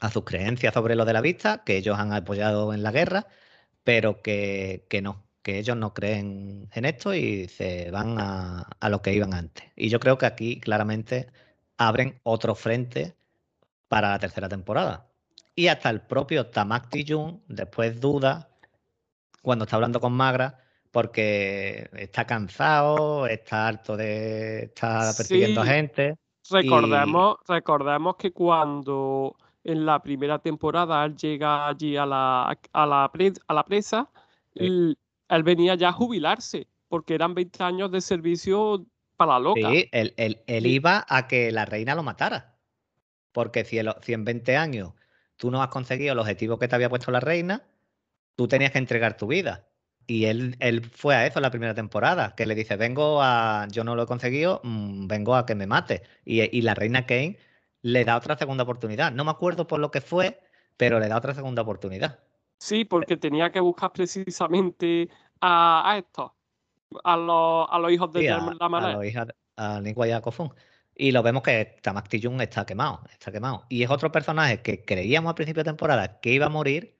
a 0.00 0.10
sus 0.10 0.24
creencias 0.24 0.74
sobre 0.74 0.96
lo 0.96 1.06
de 1.06 1.14
la 1.14 1.22
vista, 1.22 1.64
que 1.64 1.76
ellos 1.78 1.98
han 1.98 2.12
apoyado 2.12 2.74
en 2.74 2.82
la 2.82 2.92
guerra 2.92 3.26
pero 3.84 4.22
que, 4.22 4.86
no, 5.02 5.24
que 5.42 5.58
ellos 5.58 5.76
no 5.76 5.94
creen 5.94 6.68
en 6.72 6.84
esto 6.86 7.14
y 7.14 7.48
se 7.48 7.90
van 7.90 8.16
a, 8.18 8.66
lo 8.88 9.02
que 9.02 9.12
iban 9.12 9.34
antes. 9.34 9.64
Y 9.76 9.90
yo 9.90 10.00
creo 10.00 10.18
que 10.18 10.26
aquí 10.26 10.60
claramente 10.60 11.28
abren 11.76 12.20
otro 12.24 12.54
frente 12.54 13.14
para 13.88 14.10
la 14.10 14.18
tercera 14.18 14.48
temporada. 14.48 15.08
Y 15.54 15.68
hasta 15.68 15.90
el 15.90 16.00
propio 16.02 16.48
Tamak 16.48 16.90
Tijun 16.90 17.42
después 17.48 18.00
duda 18.00 18.50
cuando 19.42 19.64
está 19.64 19.76
hablando 19.76 20.00
con 20.00 20.12
Magra 20.14 20.63
porque 20.94 21.90
está 21.94 22.24
cansado, 22.24 23.26
está 23.26 23.66
harto 23.66 23.96
de 23.96 24.66
estar 24.66 25.12
persiguiendo 25.16 25.64
gente. 25.64 26.16
Recordemos, 26.48 27.38
recordemos 27.48 28.14
que 28.14 28.32
cuando 28.32 29.34
en 29.64 29.84
la 29.84 30.00
primera 30.00 30.38
temporada 30.38 31.04
él 31.04 31.16
llega 31.16 31.66
allí 31.66 31.96
a 31.96 32.06
la, 32.06 32.56
a 32.72 32.86
la, 32.86 33.10
a 33.48 33.54
la 33.54 33.64
presa, 33.64 34.08
él, 34.54 34.96
venía 35.42 35.74
ya 35.74 35.88
a 35.88 35.92
jubilarse, 35.92 36.68
porque 36.86 37.16
eran 37.16 37.34
20 37.34 37.64
años 37.64 37.90
de 37.90 38.00
servicio 38.00 38.86
para 39.16 39.32
la 39.32 39.38
loca. 39.40 39.68
Sí, 39.68 39.88
él, 39.90 40.66
iba 40.66 41.04
a 41.08 41.26
que 41.26 41.50
la 41.50 41.64
reina 41.64 41.96
lo 41.96 42.04
matara. 42.04 42.54
Porque 43.32 43.64
si, 43.64 43.80
si, 44.02 44.12
en 44.12 44.24
20 44.24 44.56
años 44.56 44.92
tú 45.38 45.50
no 45.50 45.60
has 45.60 45.70
conseguido 45.70 46.12
el 46.12 46.20
objetivo 46.20 46.60
que 46.60 46.68
te 46.68 46.76
había 46.76 46.88
puesto 46.88 47.10
la 47.10 47.18
reina, 47.18 47.64
tú 48.36 48.46
tenías 48.46 48.70
que 48.70 48.78
entregar 48.78 49.16
tu 49.16 49.26
vida. 49.26 49.66
Y 50.06 50.26
él, 50.26 50.56
él 50.60 50.84
fue 50.84 51.14
a 51.14 51.26
eso 51.26 51.38
en 51.38 51.42
la 51.42 51.50
primera 51.50 51.74
temporada, 51.74 52.34
que 52.36 52.46
le 52.46 52.54
dice, 52.54 52.76
vengo 52.76 53.22
a, 53.22 53.66
yo 53.70 53.84
no 53.84 53.94
lo 53.94 54.02
he 54.02 54.06
conseguido, 54.06 54.60
mm, 54.62 55.06
vengo 55.06 55.34
a 55.34 55.46
que 55.46 55.54
me 55.54 55.66
mate. 55.66 56.02
Y, 56.24 56.42
y 56.56 56.62
la 56.62 56.74
reina 56.74 57.06
Kane 57.06 57.38
le 57.82 58.04
da 58.04 58.16
otra 58.16 58.36
segunda 58.36 58.64
oportunidad. 58.64 59.12
No 59.12 59.24
me 59.24 59.30
acuerdo 59.30 59.66
por 59.66 59.80
lo 59.80 59.90
que 59.90 60.00
fue, 60.00 60.40
pero 60.76 60.98
le 61.00 61.08
da 61.08 61.16
otra 61.16 61.34
segunda 61.34 61.62
oportunidad. 61.62 62.20
Sí, 62.58 62.84
porque 62.84 63.16
tenía 63.16 63.50
que 63.50 63.60
buscar 63.60 63.92
precisamente 63.92 65.08
a, 65.40 65.90
a 65.90 65.98
estos, 65.98 66.32
a 67.02 67.16
los, 67.16 67.66
a 67.70 67.78
los 67.78 67.92
hijos 67.92 68.12
de 68.12 68.22
la 68.24 68.36
A 68.36 68.92
los 68.92 69.04
hijos, 69.04 69.26
a 69.56 69.80
Nikwa 69.80 70.08
y 70.08 70.12
a 70.12 70.20
Kofun. 70.20 70.50
Y 70.94 71.12
lo 71.12 71.22
vemos 71.22 71.42
que 71.42 71.76
Tamak 71.82 72.08
Tijun 72.08 72.40
está 72.40 72.64
quemado, 72.64 73.02
está 73.10 73.32
quemado. 73.32 73.66
Y 73.68 73.82
es 73.82 73.90
otro 73.90 74.12
personaje 74.12 74.62
que 74.62 74.84
creíamos 74.84 75.32
a 75.32 75.34
principio 75.34 75.62
de 75.62 75.70
temporada 75.70 76.20
que 76.20 76.32
iba 76.32 76.46
a 76.46 76.50
morir 76.50 76.98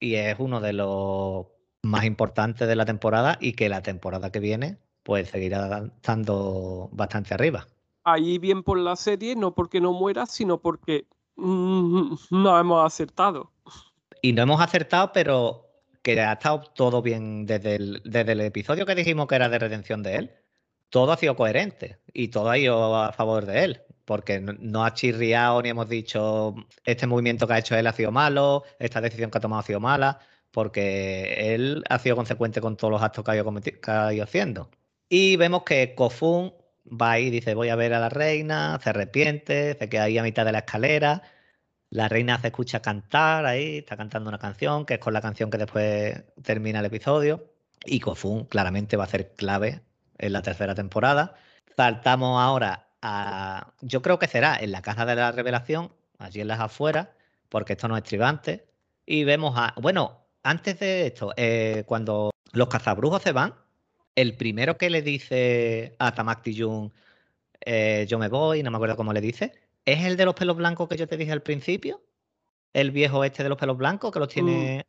y 0.00 0.16
es 0.16 0.36
uno 0.38 0.60
de 0.60 0.72
los 0.72 1.46
más 1.82 2.04
importantes 2.04 2.68
de 2.68 2.76
la 2.76 2.84
temporada 2.84 3.38
y 3.40 3.52
que 3.52 3.68
la 3.68 3.82
temporada 3.82 4.30
que 4.30 4.40
viene 4.40 4.78
pues 5.02 5.30
seguirá 5.30 5.84
estando 5.96 6.88
bastante 6.92 7.34
arriba 7.34 7.66
ahí 8.04 8.38
bien 8.38 8.62
por 8.62 8.78
la 8.78 8.96
serie, 8.96 9.36
no 9.36 9.54
porque 9.54 9.80
no 9.80 9.92
muera, 9.92 10.26
sino 10.26 10.60
porque 10.60 11.06
mm, 11.36 12.14
no 12.30 12.58
hemos 12.58 12.84
acertado. 12.84 13.52
Y 14.22 14.32
no 14.32 14.42
hemos 14.42 14.60
acertado, 14.60 15.12
pero 15.12 15.66
que 16.02 16.20
ha 16.20 16.32
estado 16.32 16.62
todo 16.74 17.02
bien 17.02 17.46
desde 17.46 17.76
el, 17.76 18.02
desde 18.04 18.32
el 18.32 18.40
episodio 18.40 18.86
que 18.86 18.94
dijimos 18.94 19.26
que 19.26 19.34
era 19.34 19.48
de 19.48 19.58
redención 19.58 20.02
de 20.02 20.16
él. 20.16 20.30
Todo 20.88 21.12
ha 21.12 21.16
sido 21.16 21.36
coherente 21.36 22.00
y 22.12 22.28
todo 22.28 22.50
ha 22.50 22.58
ido 22.58 22.96
a 22.96 23.12
favor 23.12 23.46
de 23.46 23.64
él, 23.64 23.82
porque 24.04 24.40
no, 24.40 24.84
ha 24.84 24.92
chirriado 24.92 25.62
ni 25.62 25.68
hemos 25.68 25.88
dicho 25.88 26.54
este 26.84 27.06
movimiento 27.06 27.46
que 27.46 27.52
ha 27.54 27.58
hecho 27.58 27.76
él 27.76 27.86
ha 27.86 27.92
sido 27.92 28.10
malo, 28.10 28.64
esta 28.78 29.00
decisión 29.00 29.30
que 29.30 29.38
ha 29.38 29.40
tomado 29.40 29.60
ha 29.60 29.64
sido 29.64 29.78
mala, 29.78 30.18
porque 30.50 31.54
él 31.54 31.84
ha 31.88 31.98
sido 31.98 32.16
consecuente 32.16 32.60
con 32.60 32.76
todos 32.76 32.90
los 32.90 33.02
actos 33.02 33.24
que 33.24 33.30
ha 33.30 34.12
ido, 34.12 34.24
haciendo. 34.24 34.70
Y 35.08 35.36
vemos 35.36 35.64
que 35.64 35.94
Kofun 35.94 36.52
va 36.86 37.12
ahí, 37.12 37.30
dice, 37.30 37.54
voy 37.54 37.68
a 37.68 37.76
ver 37.76 37.94
a 37.94 38.00
la 38.00 38.08
reina, 38.08 38.78
se 38.82 38.90
arrepiente, 38.90 39.76
se 39.78 39.88
queda 39.88 40.04
ahí 40.04 40.18
a 40.18 40.22
mitad 40.22 40.44
de 40.44 40.52
la 40.52 40.58
escalera. 40.60 41.22
La 41.90 42.08
reina 42.08 42.40
se 42.40 42.48
escucha 42.48 42.80
cantar 42.82 43.46
ahí, 43.46 43.78
está 43.78 43.96
cantando 43.96 44.28
una 44.28 44.38
canción, 44.38 44.86
que 44.86 44.94
es 44.94 45.00
con 45.00 45.12
la 45.12 45.20
canción 45.20 45.50
que 45.50 45.58
después 45.58 46.24
termina 46.42 46.80
el 46.80 46.86
episodio. 46.86 47.52
Y 47.84 48.00
Kofun 48.00 48.44
claramente 48.44 48.96
va 48.96 49.04
a 49.04 49.08
ser 49.08 49.34
clave 49.34 49.82
en 50.18 50.32
la 50.32 50.42
tercera 50.42 50.74
temporada. 50.74 51.34
Saltamos 51.76 52.40
ahora 52.40 52.88
a. 53.02 53.72
Yo 53.80 54.02
creo 54.02 54.18
que 54.18 54.28
será 54.28 54.56
en 54.60 54.72
la 54.72 54.82
casa 54.82 55.06
de 55.06 55.16
la 55.16 55.32
revelación, 55.32 55.92
allí 56.18 56.40
en 56.40 56.48
las 56.48 56.60
afueras, 56.60 57.08
porque 57.48 57.72
esto 57.72 57.88
no 57.88 57.96
es 57.96 58.04
tribante. 58.04 58.66
Y 59.06 59.24
vemos 59.24 59.54
a. 59.56 59.74
Bueno, 59.80 60.20
antes 60.42 60.78
de 60.78 61.06
esto, 61.06 61.32
eh, 61.36 61.84
cuando 61.86 62.30
los 62.52 62.68
cazabrujos 62.68 63.22
se 63.22 63.32
van, 63.32 63.54
el 64.14 64.36
primero 64.36 64.76
que 64.76 64.90
le 64.90 65.02
dice 65.02 65.94
a 65.98 66.12
Tamak 66.12 66.48
Jung, 66.56 66.90
eh, 67.60 68.06
yo 68.08 68.18
me 68.18 68.28
voy, 68.28 68.62
no 68.62 68.70
me 68.70 68.76
acuerdo 68.76 68.96
cómo 68.96 69.12
le 69.12 69.20
dice, 69.20 69.52
¿es 69.84 70.04
el 70.04 70.16
de 70.16 70.24
los 70.24 70.34
pelos 70.34 70.56
blancos 70.56 70.88
que 70.88 70.96
yo 70.96 71.06
te 71.06 71.16
dije 71.16 71.32
al 71.32 71.42
principio? 71.42 72.02
¿El 72.72 72.90
viejo 72.90 73.24
este 73.24 73.42
de 73.42 73.48
los 73.48 73.58
pelos 73.58 73.76
blancos 73.76 74.12
que 74.12 74.18
los 74.18 74.28
tiene...? 74.28 74.84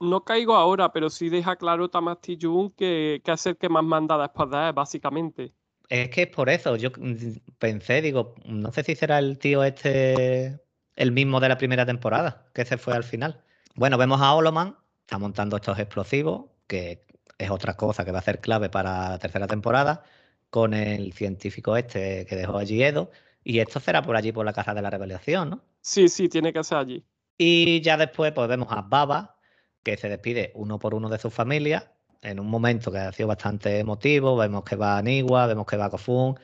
Mm, 0.00 0.08
no 0.10 0.24
caigo 0.24 0.54
ahora, 0.54 0.92
pero 0.92 1.10
sí 1.10 1.28
deja 1.28 1.56
claro 1.56 1.90
Tamak 1.90 2.26
Jung 2.40 2.72
que, 2.74 3.20
que 3.22 3.32
es 3.32 3.46
el 3.46 3.56
que 3.56 3.68
más 3.68 3.84
manda 3.84 4.16
de 4.16 4.24
él, 4.68 4.72
básicamente. 4.72 5.52
Es 5.88 6.08
que 6.08 6.22
es 6.22 6.28
por 6.28 6.48
eso, 6.48 6.76
yo 6.76 6.90
mm, 6.96 7.54
pensé, 7.58 8.00
digo, 8.00 8.34
no 8.46 8.72
sé 8.72 8.82
si 8.82 8.94
será 8.94 9.18
el 9.18 9.38
tío 9.38 9.62
este 9.62 10.58
el 10.96 11.12
mismo 11.12 11.40
de 11.40 11.48
la 11.48 11.56
primera 11.58 11.86
temporada, 11.86 12.46
que 12.54 12.64
se 12.64 12.76
fue 12.76 12.94
al 12.94 13.04
final. 13.04 13.42
Bueno, 13.74 13.98
vemos 13.98 14.20
a 14.20 14.34
Oloman, 14.34 14.76
está 15.02 15.18
montando 15.18 15.56
estos 15.56 15.78
explosivos, 15.78 16.46
que 16.66 17.06
es 17.38 17.50
otra 17.50 17.76
cosa 17.76 18.04
que 18.04 18.12
va 18.12 18.18
a 18.18 18.22
ser 18.22 18.40
clave 18.40 18.68
para 18.68 19.10
la 19.10 19.18
tercera 19.18 19.46
temporada, 19.46 20.02
con 20.50 20.74
el 20.74 21.12
científico 21.12 21.76
este 21.76 22.26
que 22.26 22.36
dejó 22.36 22.58
allí 22.58 22.82
Edo. 22.82 23.10
Y 23.42 23.60
esto 23.60 23.80
será 23.80 24.02
por 24.02 24.16
allí, 24.16 24.32
por 24.32 24.44
la 24.44 24.52
Casa 24.52 24.74
de 24.74 24.82
la 24.82 24.90
Revelación, 24.90 25.50
¿no? 25.50 25.62
Sí, 25.80 26.08
sí, 26.08 26.28
tiene 26.28 26.52
que 26.52 26.62
ser 26.62 26.78
allí. 26.78 27.04
Y 27.38 27.80
ya 27.80 27.96
después 27.96 28.32
pues 28.32 28.48
vemos 28.48 28.68
a 28.70 28.82
Baba, 28.82 29.36
que 29.82 29.96
se 29.96 30.08
despide 30.08 30.52
uno 30.54 30.78
por 30.78 30.94
uno 30.94 31.08
de 31.08 31.18
su 31.18 31.30
familia, 31.30 31.92
en 32.22 32.38
un 32.38 32.48
momento 32.48 32.92
que 32.92 32.98
ha 32.98 33.12
sido 33.12 33.28
bastante 33.28 33.78
emotivo. 33.78 34.36
Vemos 34.36 34.64
que 34.64 34.76
va 34.76 34.98
a 34.98 35.02
Niwa, 35.02 35.46
vemos 35.46 35.66
que 35.66 35.76
va 35.76 35.86
a 35.86 35.90
Kofun, 35.90 36.38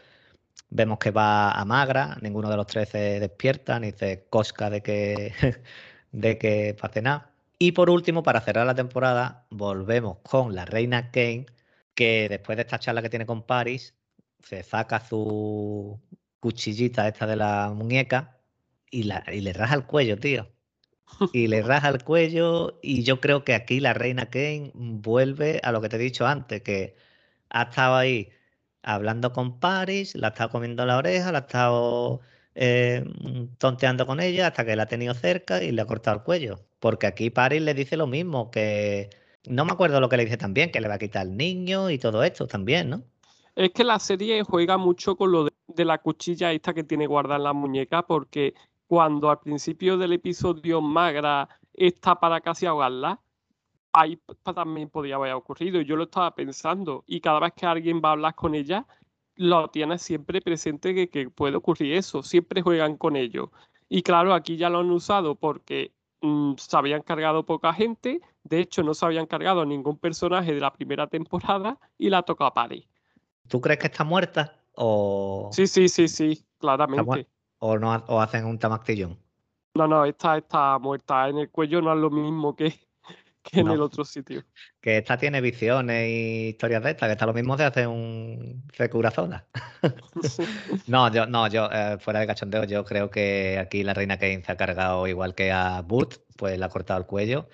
vemos 0.71 0.99
que 0.99 1.11
va 1.11 1.53
a 1.53 1.65
Magra. 1.65 2.17
Ninguno 2.23 2.49
de 2.51 2.57
los 2.57 2.67
tres 2.67 2.89
se 2.89 3.21
despierta 3.21 3.79
ni 3.79 3.93
se 3.93 4.27
cosca 4.31 4.71
de 4.71 4.83
que, 4.83 5.33
de 6.13 6.39
que 6.39 6.75
pase 6.81 7.03
nada. 7.03 7.33
Y 7.59 7.73
por 7.73 7.91
último, 7.91 8.23
para 8.23 8.41
cerrar 8.41 8.67
la 8.67 8.75
temporada, 8.75 9.47
volvemos 9.51 10.19
con 10.23 10.55
la 10.55 10.65
reina 10.65 11.11
Kane, 11.11 11.47
que 11.95 12.29
después 12.29 12.57
de 12.57 12.63
esta 12.63 12.79
charla 12.79 13.03
que 13.03 13.11
tiene 13.11 13.27
con 13.27 13.43
Paris, 13.47 13.95
se 14.43 14.63
saca 14.63 15.01
su 15.01 16.01
cuchillita 16.41 17.09
esta 17.09 17.27
de 17.27 17.37
la 17.37 17.73
muñeca 17.75 18.39
y, 18.91 19.05
la, 19.05 19.25
y 19.33 19.41
le 19.41 19.53
raja 19.53 19.75
el 19.75 19.87
cuello, 19.87 20.19
tío. 20.19 20.49
Y 21.33 21.47
le 21.49 21.63
raja 21.63 21.89
el 21.89 22.03
cuello 22.05 22.79
y 22.83 23.03
yo 23.05 23.21
creo 23.21 23.45
que 23.45 23.55
aquí 23.55 23.81
la 23.81 23.95
reina 23.95 24.27
Kane 24.31 24.73
vuelve 24.75 25.61
a 25.63 25.73
lo 25.73 25.81
que 25.81 25.89
te 25.89 25.97
he 25.97 25.99
dicho 26.01 26.27
antes, 26.27 26.63
que 26.63 26.97
ha 27.51 27.65
estado 27.65 27.97
ahí 27.97 28.31
hablando 28.83 29.33
con 29.33 29.61
Paris, 29.61 30.15
la 30.17 30.29
ha 30.29 30.31
estado 30.31 30.51
comiendo 30.51 30.87
la 30.87 30.97
oreja, 30.99 31.33
la 31.33 31.39
ha 31.39 31.41
estado 31.43 32.21
eh, 32.59 33.05
tonteando 33.59 34.07
con 34.07 34.19
ella 34.19 34.47
hasta 34.47 34.65
que 34.65 34.75
la 34.77 34.85
ha 34.85 34.87
tenido 34.87 35.13
cerca 35.13 35.63
y 35.63 35.73
le 35.73 35.83
ha 35.83 35.87
cortado 35.87 36.17
el 36.17 36.23
cuello. 36.23 36.59
Porque 36.81 37.07
aquí 37.07 37.29
Paris 37.29 37.61
le 37.61 37.75
dice 37.75 37.99
lo 37.99 38.07
mismo, 38.07 38.51
que 38.51 39.11
no 39.47 39.67
me 39.67 39.73
acuerdo 39.73 40.01
lo 40.01 40.09
que 40.09 40.17
le 40.17 40.25
dice 40.25 40.39
también, 40.39 40.73
que 40.73 40.81
le 40.81 40.89
va 40.89 40.95
a 40.95 40.99
quitar 40.99 41.27
el 41.27 41.37
niño 41.37 41.91
y 41.91 41.99
todo 41.99 42.25
esto 42.25 42.47
también, 42.47 42.89
¿no? 42.89 43.03
Es 43.55 43.71
que 43.73 43.85
la 43.85 43.99
serie 43.99 44.43
juega 44.43 44.79
mucho 44.79 45.17
con 45.17 45.33
lo 45.33 45.45
de, 45.45 45.85
la 45.85 45.99
cuchilla 45.99 46.51
esta 46.53 46.73
que 46.73 46.83
tiene 46.83 47.07
guardada 47.07 47.37
en 47.37 47.45
la 47.45 47.53
muñeca, 47.53 48.03
porque 48.03 48.55
cuando 48.87 49.29
al 49.29 49.41
principio 49.41 49.99
del 49.99 50.15
episodio 50.15 50.81
Magra 50.81 51.49
está 51.75 52.19
para 52.19 52.41
casi 52.41 52.65
ahogarla, 52.65 53.21
ahí 53.93 54.19
también 54.55 54.89
podía 54.89 55.17
haber 55.17 55.35
ocurrido. 55.35 55.83
Yo 55.83 55.97
lo 55.97 56.05
estaba 56.05 56.35
pensando 56.35 57.05
y 57.07 57.21
cada 57.21 57.41
vez 57.41 57.53
que 57.55 57.67
alguien 57.67 58.01
va 58.03 58.11
a 58.11 58.13
hablar 58.13 58.35
con 58.35 58.55
ella, 58.55 58.87
lo 59.37 59.69
tiene 59.69 59.99
siempre 59.99 60.41
presente 60.41 61.09
que, 61.09 61.31
puede 61.31 61.57
ocurrir 61.57 61.95
eso, 61.95 62.23
siempre 62.23 62.63
juegan 62.63 62.97
con 62.97 63.17
ello. 63.17 63.53
Y 63.89 64.03
claro, 64.03 64.35
aquí 64.35 64.57
ya 64.57 64.71
lo 64.71 64.81
han 64.81 64.91
usado 64.91 65.35
porque 65.35 65.93
mm, 66.23 66.55
se 66.57 66.77
habían 66.77 67.03
cargado 67.03 67.45
poca 67.45 67.73
gente, 67.73 68.21
de 68.43 68.61
hecho 68.61 68.83
no 68.83 68.95
se 68.95 69.07
habían 69.07 69.27
cargado 69.27 69.65
ningún 69.65 69.99
personaje 69.99 70.55
de 70.55 70.61
la 70.61 70.73
primera 70.73 71.07
temporada 71.07 71.79
y 71.99 72.11
la 72.11 72.23
toca 72.23 72.47
a 72.47 72.55
Paris. 72.55 72.87
¿Tú 73.49 73.61
crees 73.61 73.79
que 73.79 73.87
está 73.87 74.03
muerta? 74.03 74.59
O... 74.73 75.51
Sí, 75.53 75.67
sí, 75.67 75.89
sí, 75.89 76.09
sí, 76.09 76.45
claramente. 76.59 77.29
¿O, 77.59 77.79
no, 77.79 77.93
o 78.09 78.21
hacen 78.21 78.45
un 78.45 78.59
tamactillón? 78.59 79.19
No, 79.75 79.87
no, 79.87 80.05
esta 80.05 80.39
está 80.39 80.79
muerta. 80.79 81.29
En 81.29 81.39
el 81.39 81.51
cuello 81.51 81.81
no 81.83 81.93
es 81.93 81.99
lo 81.99 82.11
mismo 82.11 82.57
que, 82.57 82.75
que 83.51 83.61
en 83.61 83.69
el 83.69 83.81
otro 83.81 84.05
sitio. 84.05 84.45
Que 84.81 84.99
esta 84.99 85.17
tiene 85.17 85.41
visiones 85.41 86.09
y 86.09 86.49
historias 86.49 86.83
de 86.83 86.91
esta, 86.91 87.07
que 87.07 87.13
está 87.13 87.27
lo 87.27 87.35
mismo 87.35 87.57
de 87.57 87.65
hacer 87.65 87.89
un 87.89 88.65
Fecurazona. 88.73 89.47
no, 90.87 91.13
yo, 91.13 91.27
no, 91.27 91.49
yo, 91.49 91.69
eh, 91.73 91.97
fuera 92.01 92.21
de 92.21 92.27
cachondeo, 92.27 92.65
yo 92.65 92.85
creo 92.85 93.11
que 93.11 93.59
aquí 93.59 93.83
la 93.85 93.95
reina 93.95 94.19
Kane 94.19 94.43
se 94.43 94.53
ha 94.53 94.57
cargado 94.57 95.07
igual 95.07 95.35
que 95.35 95.53
a 95.53 95.81
Burt, 95.83 96.15
pues 96.37 96.59
le 96.59 96.65
ha 96.65 96.69
cortado 96.69 96.99
el 97.01 97.07
cuello. 97.07 97.49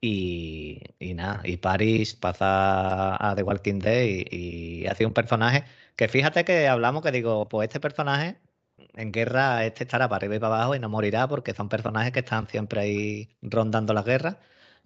Y, 0.00 0.82
y 0.98 1.14
nada, 1.14 1.40
y 1.44 1.56
Paris 1.56 2.14
pasa 2.14 3.16
a 3.16 3.34
The 3.34 3.42
Walking 3.42 3.78
Dead 3.80 4.04
y, 4.30 4.82
y 4.82 4.86
hace 4.86 5.06
un 5.06 5.12
personaje 5.14 5.64
que 5.96 6.08
fíjate 6.08 6.44
que 6.44 6.68
hablamos 6.68 7.02
que 7.02 7.10
digo, 7.10 7.48
pues 7.48 7.68
este 7.68 7.80
personaje 7.80 8.38
en 8.94 9.12
guerra 9.12 9.64
este 9.64 9.84
estará 9.84 10.08
para 10.08 10.18
arriba 10.18 10.36
y 10.36 10.38
para 10.38 10.54
abajo 10.56 10.74
y 10.74 10.78
no 10.80 10.88
morirá 10.88 11.28
porque 11.28 11.54
son 11.54 11.68
personajes 11.68 12.12
que 12.12 12.20
están 12.20 12.48
siempre 12.48 12.80
ahí 12.80 13.30
rondando 13.42 13.94
la 13.94 14.02
guerra 14.02 14.38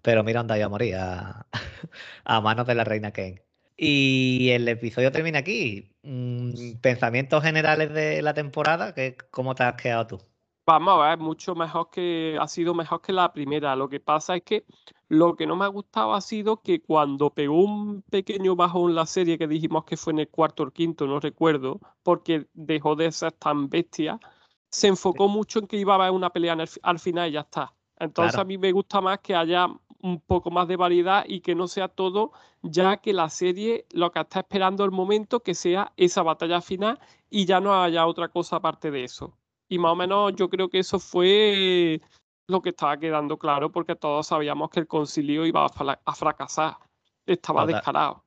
pero 0.03 0.25
mira 0.25 0.41
dónde 0.41 0.57
iba 0.57 0.67
a 0.67 0.69
morir, 0.69 0.97
a, 0.97 2.41
manos 2.41 2.67
de 2.67 2.75
la 2.75 2.85
reina 2.85 3.13
Kane. 3.13 3.43
Y 3.77 4.51
el 4.51 4.69
episodio 4.69 5.11
termina 5.11 5.39
aquí. 5.39 5.91
Mm, 6.03 6.77
pensamientos 6.81 7.43
generales 7.43 7.93
de 7.93 8.21
la 8.23 8.35
temporada, 8.35 8.95
¿cómo 9.31 9.55
te 9.55 9.63
has 9.63 9.81
quedado 9.81 10.07
tú? 10.07 10.21
Vamos 10.67 11.01
a 11.01 11.09
ver, 11.09 11.19
mucho 11.19 11.55
mejor 11.55 11.91
que 11.91 12.37
ha 12.41 12.47
sido 12.47 12.75
mejor 12.75 13.01
que 13.01 13.13
la 13.13 13.33
primera. 13.33 13.75
Lo 13.75 13.89
que 13.89 13.99
pasa 13.99 14.37
es 14.37 14.43
que 14.43 14.65
lo 15.09 15.35
que 15.35 15.47
no 15.47 15.57
me 15.57 15.65
ha 15.65 15.69
gustado 15.69 16.15
ha 16.15 16.21
sido 16.21 16.63
que 16.63 16.81
cuando 16.81 17.31
pegó 17.31 17.65
un 17.65 18.03
pequeño 18.03 18.55
bajón 18.55 18.95
la 18.95 19.07
serie 19.07 19.37
que 19.37 19.49
dijimos 19.49 19.85
que 19.85 19.97
fue 19.97 20.13
en 20.13 20.21
el 20.21 20.29
cuarto 20.29 20.63
o 20.63 20.71
quinto, 20.71 21.07
no 21.07 21.19
recuerdo, 21.19 21.81
porque 22.05 22.47
dejó 22.53 22.95
de 22.95 23.11
ser 23.11 23.33
tan 23.33 23.69
bestia, 23.69 24.21
se 24.69 24.87
enfocó 24.87 25.27
mucho 25.27 25.59
en 25.59 25.67
que 25.67 25.77
iba 25.77 25.95
a 25.95 25.97
haber 25.97 26.13
una 26.13 26.31
pelea 26.31 26.57
al 26.83 26.99
final 27.01 27.29
y 27.29 27.33
ya 27.33 27.41
está. 27.41 27.75
Entonces 27.99 28.39
a 28.39 28.45
mí 28.45 28.57
me 28.57 28.71
gusta 28.71 29.01
más 29.01 29.19
que 29.19 29.35
haya 29.35 29.67
un 30.03 30.21
poco 30.21 30.51
más 30.51 30.69
de 30.69 30.77
variedad 30.77 31.25
y 31.27 31.41
que 31.41 31.55
no 31.55 31.69
sea 31.69 31.89
todo, 31.89 32.33
ya 32.63 32.99
que 32.99 33.13
la 33.13 33.29
serie 33.29 33.87
lo 33.91 34.11
que 34.11 34.21
está 34.21 34.41
esperando 34.41 34.85
el 34.85 34.91
momento 34.91 35.41
que 35.41 35.55
sea 35.55 35.93
esa 35.97 36.23
batalla 36.23 36.61
final 36.61 36.99
y 37.29 37.45
ya 37.45 37.61
no 37.61 37.83
haya 37.83 38.07
otra 38.07 38.29
cosa 38.29 38.57
aparte 38.57 38.91
de 38.91 39.05
eso. 39.05 39.37
Y 39.69 39.79
más 39.79 39.93
o 39.93 39.97
menos 39.97 40.35
yo 40.35 40.49
creo 40.49 40.69
que 40.69 40.81
eso 40.81 40.99
fue 40.99 42.01
lo 42.49 42.61
que 42.61 42.71
estaba 42.71 42.99
quedando 42.99 43.39
claro 43.39 43.71
porque 43.71 43.95
todos 43.95 44.27
sabíamos 44.27 44.71
que 44.71 44.81
el 44.81 44.87
concilio 44.87 45.47
iba 45.47 45.65
a, 45.65 46.15
fracasar. 46.15 46.77
Estaba 47.25 47.67
descarado. 47.67 48.25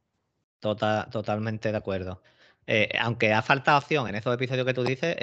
Total, 0.59 1.09
totalmente 1.09 1.71
de 1.71 1.77
acuerdo. 1.77 2.21
Eh, 2.65 2.89
aunque 2.99 3.33
ha 3.33 3.41
faltado 3.41 3.77
acción 3.77 4.07
en 4.07 4.15
esos 4.15 4.33
episodios 4.33 4.65
que 4.65 4.73
tú 4.73 4.83
dices, 4.83 5.17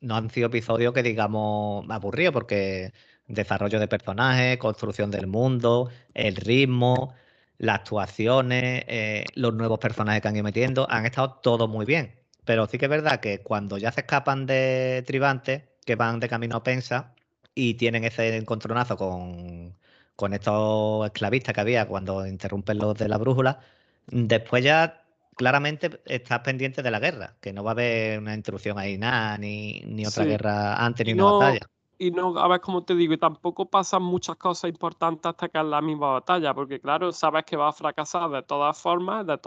no 0.00 0.16
han 0.16 0.30
sido 0.30 0.46
episodios 0.46 0.94
que 0.94 1.02
digamos 1.02 1.84
aburridos 1.90 2.32
porque 2.32 2.92
desarrollo 3.30 3.80
de 3.80 3.88
personajes, 3.88 4.58
construcción 4.58 5.10
del 5.10 5.26
mundo, 5.26 5.90
el 6.14 6.36
ritmo, 6.36 7.14
las 7.58 7.80
actuaciones, 7.80 8.84
eh, 8.88 9.24
los 9.34 9.54
nuevos 9.54 9.78
personajes 9.78 10.22
que 10.22 10.28
han 10.28 10.36
ido 10.36 10.44
metiendo, 10.44 10.86
han 10.90 11.06
estado 11.06 11.34
todo 11.42 11.68
muy 11.68 11.86
bien. 11.86 12.14
Pero 12.44 12.66
sí 12.66 12.78
que 12.78 12.86
es 12.86 12.90
verdad 12.90 13.20
que 13.20 13.40
cuando 13.42 13.78
ya 13.78 13.92
se 13.92 14.00
escapan 14.00 14.46
de 14.46 15.04
Tribante, 15.06 15.68
que 15.84 15.96
van 15.96 16.20
de 16.20 16.28
camino 16.28 16.56
a 16.56 16.62
Pensa 16.62 17.14
y 17.54 17.74
tienen 17.74 18.04
ese 18.04 18.36
encontronazo 18.36 18.96
con, 18.96 19.76
con 20.16 20.34
estos 20.34 21.06
esclavistas 21.06 21.54
que 21.54 21.60
había 21.60 21.86
cuando 21.86 22.26
interrumpen 22.26 22.78
los 22.78 22.96
de 22.96 23.08
la 23.08 23.18
brújula, 23.18 23.60
después 24.06 24.64
ya 24.64 25.04
claramente 25.36 26.00
estás 26.06 26.40
pendiente 26.40 26.82
de 26.82 26.90
la 26.90 27.00
guerra, 27.00 27.36
que 27.40 27.52
no 27.52 27.64
va 27.64 27.72
a 27.72 27.72
haber 27.72 28.18
una 28.18 28.34
intrusión 28.34 28.78
ahí 28.78 28.98
nada, 28.98 29.38
ni, 29.38 29.82
ni 29.86 30.06
otra 30.06 30.24
guerra 30.24 30.76
antes, 30.84 31.06
ni 31.06 31.12
una 31.12 31.24
batalla 31.24 31.60
y 32.00 32.10
no, 32.10 32.36
a 32.38 32.48
ver 32.48 32.62
cómo 32.62 32.82
te 32.82 32.94
digo, 32.94 33.12
y 33.12 33.18
tampoco 33.18 33.68
pasan 33.68 34.02
muchas 34.02 34.36
cosas 34.36 34.70
importantes 34.70 35.26
hasta 35.28 35.50
que 35.50 35.58
es 35.58 35.64
la 35.66 35.82
misma 35.82 36.12
batalla, 36.12 36.54
porque 36.54 36.80
claro, 36.80 37.12
sabes 37.12 37.44
que 37.44 37.58
va 37.58 37.68
a 37.68 37.72
fracasar 37.74 38.30
de 38.30 38.42
todas 38.42 38.80
formas, 38.80 39.26
de 39.26 39.38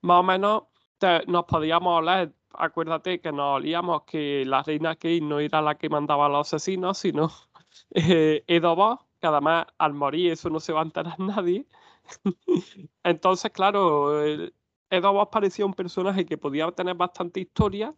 más 0.00 0.20
o 0.20 0.22
menos 0.22 0.62
nos 1.26 1.44
podíamos 1.44 1.98
hablar, 1.98 2.32
acuérdate 2.54 3.20
que 3.20 3.30
nos 3.30 3.56
olíamos 3.56 4.04
que 4.04 4.44
la 4.46 4.62
reina 4.62 4.94
Kate 4.94 5.20
no 5.20 5.38
era 5.38 5.60
la 5.60 5.76
que 5.76 5.90
mandaba 5.90 6.26
a 6.26 6.28
los 6.30 6.48
asesinos, 6.48 6.96
sino 6.96 7.30
eh, 7.94 8.42
Edo 8.46 9.06
que 9.20 9.26
además 9.26 9.66
al 9.76 9.92
morir 9.92 10.32
eso 10.32 10.48
no 10.48 10.60
se 10.60 10.72
va 10.72 10.80
a 10.80 10.84
enterar 10.84 11.18
nadie. 11.20 11.66
Entonces, 13.04 13.50
claro, 13.52 14.24
Edo 14.88 15.30
parecía 15.30 15.66
un 15.66 15.74
personaje 15.74 16.24
que 16.24 16.38
podía 16.38 16.70
tener 16.72 16.94
bastante 16.94 17.40
historia 17.40 17.94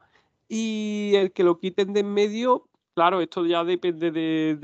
y 0.48 1.12
el 1.14 1.32
que 1.32 1.44
lo 1.44 1.60
quiten 1.60 1.92
de 1.92 2.00
en 2.00 2.12
medio, 2.12 2.68
claro, 3.00 3.22
esto 3.22 3.46
ya 3.46 3.64
depende 3.64 4.10
de, 4.10 4.58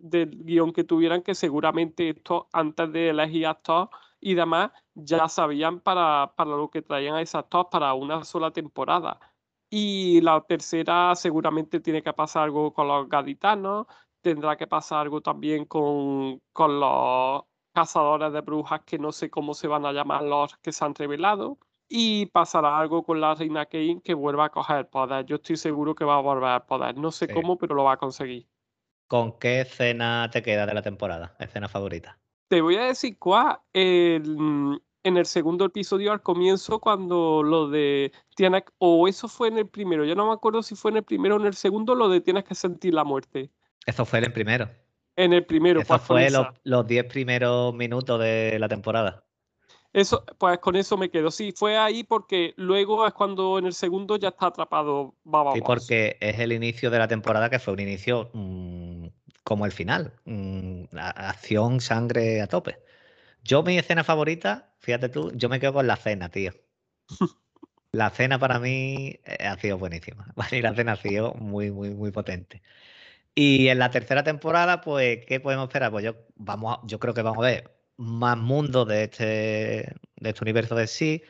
del 0.00 0.44
guion 0.44 0.72
que 0.72 0.82
tuvieran, 0.82 1.22
que 1.22 1.34
seguramente 1.34 2.08
esto 2.08 2.48
antes 2.50 2.90
de 2.90 3.10
elegir 3.10 3.46
actores 3.46 3.90
y 4.18 4.32
demás 4.34 4.70
ya 4.94 5.28
sabían 5.28 5.80
para, 5.80 6.32
para 6.34 6.52
lo 6.56 6.70
que 6.70 6.80
traían 6.80 7.16
a 7.16 7.20
ese 7.20 7.36
actor 7.36 7.68
para 7.70 7.92
una 7.92 8.24
sola 8.24 8.50
temporada. 8.50 9.20
Y 9.68 10.22
la 10.22 10.40
tercera 10.40 11.14
seguramente 11.16 11.80
tiene 11.80 12.02
que 12.02 12.14
pasar 12.14 12.44
algo 12.44 12.72
con 12.72 12.88
los 12.88 13.08
gaditanos, 13.10 13.86
tendrá 14.22 14.56
que 14.56 14.66
pasar 14.66 15.00
algo 15.00 15.20
también 15.20 15.66
con, 15.66 16.40
con 16.54 16.80
los 16.80 17.42
cazadores 17.74 18.32
de 18.32 18.40
brujas 18.40 18.80
que 18.86 18.98
no 18.98 19.12
sé 19.12 19.28
cómo 19.28 19.52
se 19.52 19.68
van 19.68 19.84
a 19.84 19.92
llamar 19.92 20.22
los 20.22 20.56
que 20.58 20.72
se 20.72 20.82
han 20.82 20.94
revelado. 20.94 21.58
Y 21.94 22.24
pasará 22.26 22.78
algo 22.78 23.02
con 23.02 23.20
la 23.20 23.34
reina 23.34 23.66
Kane 23.66 24.00
que 24.02 24.14
vuelva 24.14 24.46
a 24.46 24.48
coger 24.48 24.78
el 24.78 24.86
poder. 24.86 25.26
Yo 25.26 25.36
estoy 25.36 25.58
seguro 25.58 25.94
que 25.94 26.06
va 26.06 26.16
a 26.16 26.20
volver 26.22 26.48
al 26.48 26.64
poder. 26.64 26.96
No 26.96 27.10
sé 27.10 27.28
cómo, 27.28 27.58
pero 27.58 27.74
lo 27.74 27.84
va 27.84 27.92
a 27.92 27.96
conseguir. 27.98 28.46
¿Con 29.08 29.38
qué 29.38 29.60
escena 29.60 30.30
te 30.32 30.40
queda 30.42 30.64
de 30.64 30.72
la 30.72 30.80
temporada? 30.80 31.36
¿Escena 31.38 31.68
favorita? 31.68 32.18
Te 32.48 32.62
voy 32.62 32.76
a 32.76 32.84
decir 32.84 33.18
cuál. 33.18 33.58
en 33.74 34.80
el 35.04 35.26
segundo 35.26 35.66
episodio 35.66 36.12
al 36.12 36.22
comienzo 36.22 36.78
cuando 36.78 37.42
lo 37.42 37.68
de 37.68 38.10
tienes 38.36 38.62
o 38.78 39.06
eso 39.06 39.28
fue 39.28 39.48
en 39.48 39.58
el 39.58 39.68
primero, 39.68 40.06
yo 40.06 40.14
no 40.14 40.28
me 40.28 40.32
acuerdo 40.32 40.62
si 40.62 40.74
fue 40.74 40.92
en 40.92 40.98
el 40.98 41.02
primero 41.02 41.36
o 41.36 41.40
en 41.40 41.46
el 41.46 41.54
segundo 41.54 41.94
lo 41.94 42.08
de 42.08 42.22
tienes 42.22 42.44
que 42.44 42.54
sentir 42.54 42.94
la 42.94 43.04
muerte. 43.04 43.50
Eso 43.84 44.06
fue 44.06 44.20
en 44.20 44.24
el 44.26 44.32
primero. 44.32 44.70
En 45.16 45.34
el 45.34 45.44
primero. 45.44 45.80
Eso 45.82 45.98
fue 45.98 46.28
los 46.64 46.86
10 46.86 47.04
primeros 47.04 47.74
minutos 47.74 48.18
de 48.18 48.56
la 48.58 48.68
temporada. 48.68 49.26
Eso, 49.92 50.24
pues 50.38 50.58
con 50.58 50.76
eso 50.76 50.96
me 50.96 51.10
quedo. 51.10 51.30
Sí, 51.30 51.52
fue 51.54 51.76
ahí 51.76 52.02
porque 52.02 52.54
luego 52.56 53.06
es 53.06 53.12
cuando 53.12 53.58
en 53.58 53.66
el 53.66 53.74
segundo 53.74 54.16
ya 54.16 54.28
está 54.28 54.46
atrapado 54.46 55.14
Baba. 55.22 55.52
Sí, 55.52 55.60
porque 55.60 56.16
es 56.20 56.38
el 56.38 56.52
inicio 56.52 56.90
de 56.90 56.98
la 56.98 57.08
temporada 57.08 57.50
que 57.50 57.58
fue 57.58 57.74
un 57.74 57.80
inicio 57.80 58.30
mm, 58.32 59.06
como 59.44 59.66
el 59.66 59.72
final. 59.72 60.14
Mm, 60.24 60.84
acción, 60.96 61.80
sangre 61.80 62.40
a 62.40 62.46
tope. 62.46 62.78
Yo, 63.44 63.62
mi 63.62 63.76
escena 63.76 64.02
favorita, 64.02 64.72
fíjate 64.78 65.10
tú, 65.10 65.30
yo 65.34 65.48
me 65.50 65.60
quedo 65.60 65.74
con 65.74 65.86
la 65.86 65.96
cena, 65.96 66.28
tío. 66.30 66.52
La 67.94 68.08
cena 68.08 68.38
para 68.38 68.58
mí 68.58 69.20
eh, 69.26 69.46
ha 69.46 69.58
sido 69.58 69.76
buenísima. 69.76 70.32
La 70.62 70.74
cena 70.74 70.92
ha 70.92 70.96
sido 70.96 71.34
muy, 71.34 71.70
muy, 71.70 71.90
muy 71.90 72.10
potente. 72.10 72.62
Y 73.34 73.68
en 73.68 73.78
la 73.78 73.90
tercera 73.90 74.24
temporada, 74.24 74.80
pues, 74.80 75.26
¿qué 75.26 75.40
podemos 75.40 75.64
esperar? 75.68 75.90
Pues 75.90 76.04
yo, 76.04 76.14
vamos 76.36 76.78
yo 76.84 76.98
creo 76.98 77.12
que 77.12 77.20
vamos 77.20 77.44
a 77.44 77.48
ver 77.48 77.81
más 77.96 78.36
mundo 78.38 78.84
de 78.84 79.04
este, 79.04 79.24
de 80.16 80.30
este 80.30 80.44
universo 80.44 80.74
de 80.74 80.86
sí. 80.86 81.22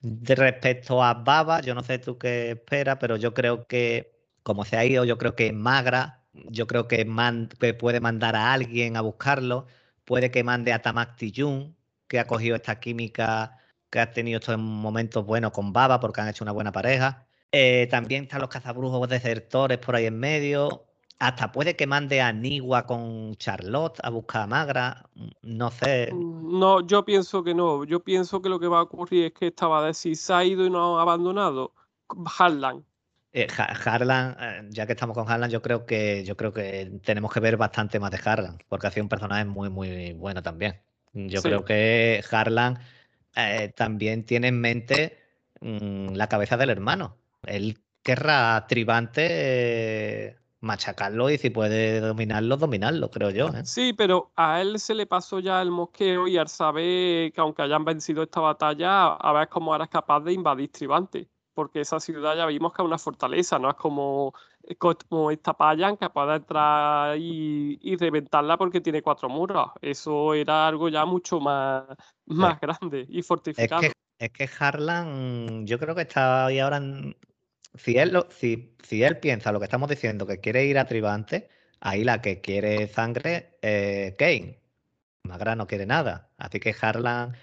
De 0.00 0.34
respecto 0.34 1.02
a 1.04 1.14
Baba, 1.14 1.60
yo 1.62 1.74
no 1.74 1.82
sé 1.82 1.98
tú 1.98 2.18
qué 2.18 2.52
esperas, 2.52 2.98
pero 3.00 3.16
yo 3.16 3.34
creo 3.34 3.66
que, 3.66 4.12
como 4.42 4.64
se 4.64 4.76
ha 4.76 4.84
ido, 4.84 5.04
yo 5.04 5.18
creo 5.18 5.36
que 5.36 5.52
Magra, 5.52 6.24
yo 6.32 6.66
creo 6.66 6.88
que, 6.88 7.06
que 7.60 7.74
puede 7.74 8.00
mandar 8.00 8.36
a 8.36 8.52
alguien 8.52 8.96
a 8.96 9.02
buscarlo, 9.02 9.66
puede 10.04 10.30
que 10.30 10.44
mande 10.44 10.72
a 10.72 10.82
Tamak 10.82 11.16
Tijun, 11.16 11.76
que 12.08 12.18
ha 12.18 12.26
cogido 12.26 12.56
esta 12.56 12.80
química 12.80 13.58
que 13.90 14.00
ha 14.00 14.10
tenido 14.12 14.38
estos 14.38 14.56
momentos 14.58 15.26
buenos 15.26 15.52
con 15.52 15.72
Baba, 15.72 16.00
porque 16.00 16.20
han 16.20 16.28
hecho 16.28 16.44
una 16.44 16.52
buena 16.52 16.72
pareja. 16.72 17.26
Eh, 17.52 17.88
también 17.90 18.24
están 18.24 18.40
los 18.40 18.50
cazabrujos 18.50 19.08
desertores 19.08 19.78
por 19.78 19.96
ahí 19.96 20.06
en 20.06 20.18
medio. 20.18 20.89
Hasta 21.20 21.52
puede 21.52 21.76
que 21.76 21.86
mande 21.86 22.22
a 22.22 22.32
Niwa 22.32 22.86
con 22.86 23.36
Charlotte 23.36 24.00
a 24.02 24.08
buscar 24.08 24.42
a 24.42 24.46
Magra. 24.46 25.04
Mm, 25.14 25.28
no 25.42 25.70
sé. 25.70 26.10
Mm, 26.10 26.58
no, 26.58 26.80
yo 26.86 27.04
pienso 27.04 27.44
que 27.44 27.54
no. 27.54 27.84
Yo 27.84 28.00
pienso 28.00 28.40
que 28.40 28.48
lo 28.48 28.58
que 28.58 28.68
va 28.68 28.78
a 28.78 28.82
ocurrir 28.82 29.26
es 29.26 29.32
que 29.32 29.48
estaba 29.48 29.84
de 29.84 29.92
si 29.92 30.14
se 30.14 30.32
ha 30.32 30.42
ido 30.42 30.64
y 30.64 30.70
no 30.70 30.98
ha 30.98 31.02
abandonado. 31.02 31.74
Harlan. 32.38 32.86
Eh, 33.34 33.46
Harlan, 33.84 34.36
eh, 34.40 34.68
ya 34.70 34.86
que 34.86 34.92
estamos 34.92 35.14
con 35.14 35.30
Harlan, 35.30 35.50
yo 35.50 35.60
creo 35.60 35.84
que 35.84 36.24
yo 36.24 36.38
creo 36.38 36.54
que 36.54 36.90
tenemos 37.04 37.30
que 37.30 37.40
ver 37.40 37.58
bastante 37.58 38.00
más 38.00 38.10
de 38.10 38.20
Harlan, 38.24 38.58
porque 38.66 38.86
ha 38.86 38.90
sido 38.90 39.04
un 39.04 39.10
personaje 39.10 39.44
muy, 39.44 39.68
muy 39.68 40.14
bueno 40.14 40.42
también. 40.42 40.80
Yo 41.12 41.42
creo 41.42 41.66
que 41.66 42.24
Harlan 42.30 42.78
eh, 43.36 43.72
también 43.76 44.24
tiene 44.24 44.48
en 44.48 44.58
mente 44.58 45.18
mm, 45.60 46.14
la 46.14 46.28
cabeza 46.28 46.56
del 46.56 46.70
hermano. 46.70 47.18
Él 47.44 47.78
querrá 48.02 48.66
tribante 48.66 50.39
machacarlo 50.60 51.30
y 51.30 51.38
si 51.38 51.50
puede 51.50 52.00
dominarlo, 52.00 52.56
dominarlo, 52.56 53.10
creo 53.10 53.30
yo. 53.30 53.48
¿eh? 53.48 53.64
Sí, 53.64 53.92
pero 53.92 54.30
a 54.36 54.60
él 54.60 54.78
se 54.78 54.94
le 54.94 55.06
pasó 55.06 55.40
ya 55.40 55.60
el 55.62 55.70
mosqueo 55.70 56.28
y 56.28 56.36
al 56.36 56.48
saber 56.48 57.32
que 57.32 57.40
aunque 57.40 57.62
hayan 57.62 57.84
vencido 57.84 58.22
esta 58.22 58.40
batalla, 58.40 59.14
a 59.14 59.32
ver 59.32 59.48
cómo 59.48 59.74
era 59.74 59.86
capaz 59.86 60.20
de 60.20 60.32
invadir 60.32 60.70
Tribante. 60.70 61.28
Porque 61.52 61.80
esa 61.80 61.98
ciudad 61.98 62.36
ya 62.36 62.46
vimos 62.46 62.72
que 62.72 62.80
es 62.80 62.86
una 62.86 62.96
fortaleza, 62.96 63.58
no 63.58 63.68
es 63.68 63.74
como, 63.74 64.32
como 64.78 65.30
esta 65.30 65.52
Payan 65.52 65.96
que 65.96 66.08
puede 66.08 66.36
entrar 66.36 67.18
y, 67.18 67.96
reventarla 67.96 68.56
porque 68.56 68.80
tiene 68.80 69.02
cuatro 69.02 69.28
muros. 69.28 69.70
Eso 69.82 70.32
era 70.32 70.68
algo 70.68 70.88
ya 70.88 71.04
mucho 71.04 71.40
más, 71.40 71.84
más 72.26 72.60
grande 72.60 73.04
y 73.08 73.22
fortificado. 73.22 73.82
Es 73.82 73.92
que, 73.92 74.26
es 74.26 74.30
que 74.30 74.48
Harlan, 74.58 75.66
yo 75.66 75.78
creo 75.78 75.94
que 75.94 76.02
está 76.02 76.46
ahí 76.46 76.60
ahora 76.60 76.76
en, 76.76 77.16
si 77.74 77.98
él, 77.98 78.18
si, 78.30 78.76
si 78.82 79.02
él 79.02 79.18
piensa 79.18 79.52
lo 79.52 79.60
que 79.60 79.64
estamos 79.64 79.88
diciendo, 79.88 80.26
que 80.26 80.40
quiere 80.40 80.64
ir 80.66 80.78
a 80.78 80.86
Tribante, 80.86 81.48
ahí 81.80 82.04
la 82.04 82.20
que 82.22 82.40
quiere 82.40 82.88
sangre 82.88 83.58
es 83.62 84.14
Kane. 84.16 84.60
Magra 85.24 85.56
no 85.56 85.66
quiere 85.66 85.86
nada. 85.86 86.30
Así 86.38 86.60
que 86.60 86.74
Harlan, 86.80 87.36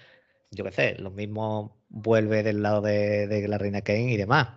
yo 0.50 0.64
qué 0.64 0.72
sé, 0.72 0.96
lo 0.98 1.10
mismo 1.10 1.78
vuelve 1.88 2.42
del 2.42 2.62
lado 2.62 2.82
de, 2.82 3.46
la 3.48 3.58
reina 3.58 3.82
Kane 3.82 4.12
y 4.12 4.16
demás. 4.16 4.48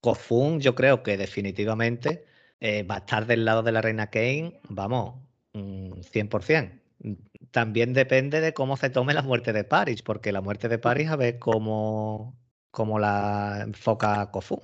Kofun, 0.00 0.60
yo 0.60 0.74
creo 0.74 1.02
que 1.02 1.16
definitivamente 1.16 2.24
eh, 2.60 2.82
va 2.84 2.96
a 2.96 2.98
estar 2.98 3.26
del 3.26 3.44
lado 3.44 3.62
de 3.62 3.72
la 3.72 3.82
reina 3.82 4.08
Kane, 4.10 4.60
vamos, 4.68 5.16
100%. 5.52 6.80
Mm, 7.00 7.12
También 7.50 7.92
depende 7.92 8.40
de 8.40 8.54
cómo 8.54 8.76
se 8.76 8.90
tome 8.90 9.14
la 9.14 9.22
muerte 9.22 9.52
de 9.52 9.64
Paris, 9.64 10.02
porque 10.02 10.32
la 10.32 10.40
muerte 10.40 10.68
de 10.68 10.78
Paris 10.78 11.08
a 11.10 11.16
ver 11.16 11.38
cómo, 11.38 12.38
cómo 12.70 12.98
la 12.98 13.62
enfoca 13.62 14.30
Kofun. 14.30 14.60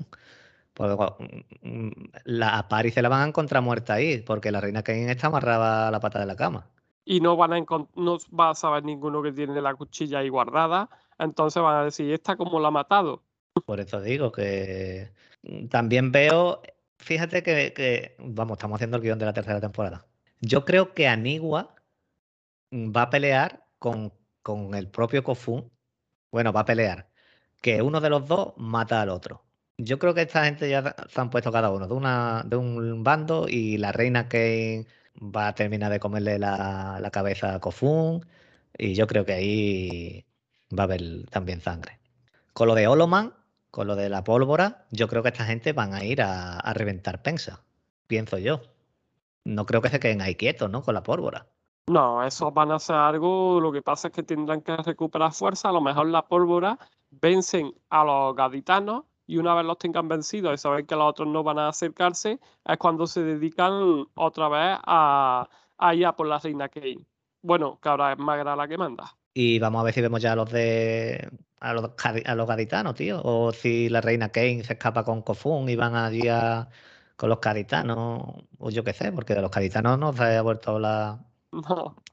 Porque 0.76 0.94
mm, 1.62 1.90
la, 2.24 2.58
a 2.58 2.68
Paris 2.68 2.92
se 2.92 3.00
la 3.00 3.08
van 3.08 3.22
a 3.22 3.28
encontrar 3.28 3.62
muerta 3.62 3.94
ahí, 3.94 4.18
porque 4.18 4.52
la 4.52 4.60
reina 4.60 4.82
Kane 4.82 5.10
está 5.10 5.28
amarrada 5.28 5.88
a 5.88 5.90
la 5.90 6.00
pata 6.00 6.20
de 6.20 6.26
la 6.26 6.36
cama. 6.36 6.68
Y 7.02 7.20
no 7.20 7.34
van 7.34 7.54
a 7.54 7.64
no 7.94 8.18
va 8.38 8.50
a 8.50 8.54
saber 8.54 8.84
ninguno 8.84 9.22
que 9.22 9.32
tiene 9.32 9.58
la 9.62 9.74
cuchilla 9.74 10.18
ahí 10.18 10.28
guardada, 10.28 10.90
entonces 11.18 11.62
van 11.62 11.76
a 11.76 11.84
decir, 11.84 12.12
¿esta 12.12 12.36
cómo 12.36 12.60
la 12.60 12.68
ha 12.68 12.70
matado? 12.70 13.22
Por 13.64 13.80
eso 13.80 14.02
digo 14.02 14.30
que 14.30 15.12
mm, 15.44 15.68
también 15.68 16.12
veo, 16.12 16.60
fíjate 16.98 17.42
que, 17.42 18.14
vamos, 18.18 18.58
estamos 18.58 18.76
haciendo 18.76 18.98
el 18.98 19.02
guion 19.02 19.18
de 19.18 19.24
la 19.24 19.32
tercera 19.32 19.62
temporada. 19.62 20.04
Yo 20.42 20.66
creo 20.66 20.92
que 20.92 21.08
Anigua 21.08 21.74
mm, 22.70 22.92
va 22.94 23.02
a 23.02 23.10
pelear 23.10 23.64
con, 23.78 24.12
con 24.42 24.74
el 24.74 24.90
propio 24.90 25.24
Kofun. 25.24 25.70
Bueno, 26.30 26.52
va 26.52 26.60
a 26.60 26.64
pelear. 26.66 27.08
Que 27.62 27.80
uno 27.80 28.02
de 28.02 28.10
los 28.10 28.28
dos 28.28 28.52
mata 28.58 29.00
al 29.00 29.08
otro. 29.08 29.45
Yo 29.78 29.98
creo 29.98 30.14
que 30.14 30.22
esta 30.22 30.44
gente 30.44 30.70
ya 30.70 30.94
se 31.08 31.20
han 31.20 31.30
puesto 31.30 31.52
cada 31.52 31.70
uno 31.70 31.86
de, 31.86 32.48
de 32.48 32.56
un 32.56 33.04
bando 33.04 33.46
y 33.48 33.76
la 33.76 33.92
reina 33.92 34.28
Kane 34.28 34.86
va 35.20 35.48
a 35.48 35.54
terminar 35.54 35.92
de 35.92 36.00
comerle 36.00 36.38
la, 36.38 37.10
cabeza 37.12 37.54
a 37.54 37.60
Kofun 37.60 38.24
y 38.78 38.94
yo 38.94 39.06
creo 39.06 39.24
que 39.24 39.34
ahí 39.34 40.24
va 40.76 40.84
a 40.84 40.84
haber 40.84 41.26
también 41.30 41.60
sangre. 41.60 41.98
Con 42.52 42.68
lo 42.68 42.74
de 42.74 42.88
Oloman, 42.88 43.34
con 43.70 43.86
lo 43.86 43.96
de 43.96 44.08
la 44.08 44.24
pólvora, 44.24 44.86
yo 44.90 45.08
creo 45.08 45.22
que 45.22 45.28
esta 45.28 45.44
gente 45.44 45.72
van 45.72 45.94
a 45.94 46.04
ir 46.04 46.22
a, 46.22 46.58
a 46.58 46.74
reventar 46.74 47.22
pensa, 47.22 47.62
pienso 48.06 48.38
yo. 48.38 48.62
No 49.44 49.66
creo 49.66 49.82
que 49.82 49.90
se 49.90 50.00
queden 50.00 50.22
ahí 50.22 50.34
quietos, 50.34 50.70
¿no? 50.70 50.82
Con 50.82 50.94
la 50.94 51.02
pólvora. 51.02 51.46
No, 51.88 52.24
esos 52.24 52.52
van 52.52 52.72
a 52.72 52.76
hacer 52.76 52.96
algo, 52.96 53.60
lo 53.60 53.70
que 53.70 53.82
pasa 53.82 54.08
es 54.08 54.14
que 54.14 54.22
tendrán 54.22 54.62
que 54.62 54.76
recuperar 54.76 55.32
fuerza, 55.32 55.68
a 55.68 55.72
lo 55.72 55.80
mejor 55.80 56.08
la 56.08 56.26
pólvora 56.26 56.78
vencen 57.10 57.72
a 57.90 58.02
los 58.04 58.34
gaditanos 58.34 59.04
y 59.26 59.38
una 59.38 59.54
vez 59.54 59.64
los 59.64 59.78
tengan 59.78 60.08
vencidos 60.08 60.54
y 60.54 60.58
saben 60.58 60.86
que 60.86 60.94
los 60.94 61.04
otros 61.04 61.28
no 61.28 61.42
van 61.42 61.58
a 61.58 61.68
acercarse, 61.68 62.38
es 62.64 62.78
cuando 62.78 63.06
se 63.06 63.22
dedican 63.22 64.06
otra 64.14 64.48
vez 64.48 64.78
a, 64.84 65.48
a 65.78 65.94
ir 65.94 66.06
a 66.06 66.14
por 66.14 66.26
la 66.26 66.38
reina 66.38 66.68
Kane. 66.68 67.04
Bueno, 67.42 67.78
que 67.80 67.88
ahora 67.88 68.12
es 68.12 68.18
Magra 68.18 68.56
la 68.56 68.68
que 68.68 68.78
manda. 68.78 69.16
Y 69.34 69.58
vamos 69.58 69.80
a 69.80 69.84
ver 69.84 69.94
si 69.94 70.00
vemos 70.00 70.22
ya 70.22 70.32
a 70.32 70.36
los 70.36 70.50
de 70.50 71.28
a 71.60 71.72
los, 71.72 71.90
a 72.24 72.34
los 72.34 72.46
gaditanos, 72.46 72.94
tío. 72.94 73.20
O 73.22 73.52
si 73.52 73.88
la 73.88 74.00
reina 74.00 74.30
Kane 74.30 74.64
se 74.64 74.74
escapa 74.74 75.04
con 75.04 75.22
Kofun 75.22 75.68
y 75.68 75.76
van 75.76 75.94
allí 75.94 76.22
con 77.16 77.28
los 77.28 77.40
gaditanos, 77.40 78.22
o 78.58 78.70
yo 78.70 78.84
qué 78.84 78.92
sé, 78.92 79.12
porque 79.12 79.34
de 79.34 79.42
los 79.42 79.50
gaditanos 79.50 79.98
no 79.98 80.12
se 80.12 80.36
ha 80.36 80.42
vuelto 80.42 80.70
a 80.70 80.74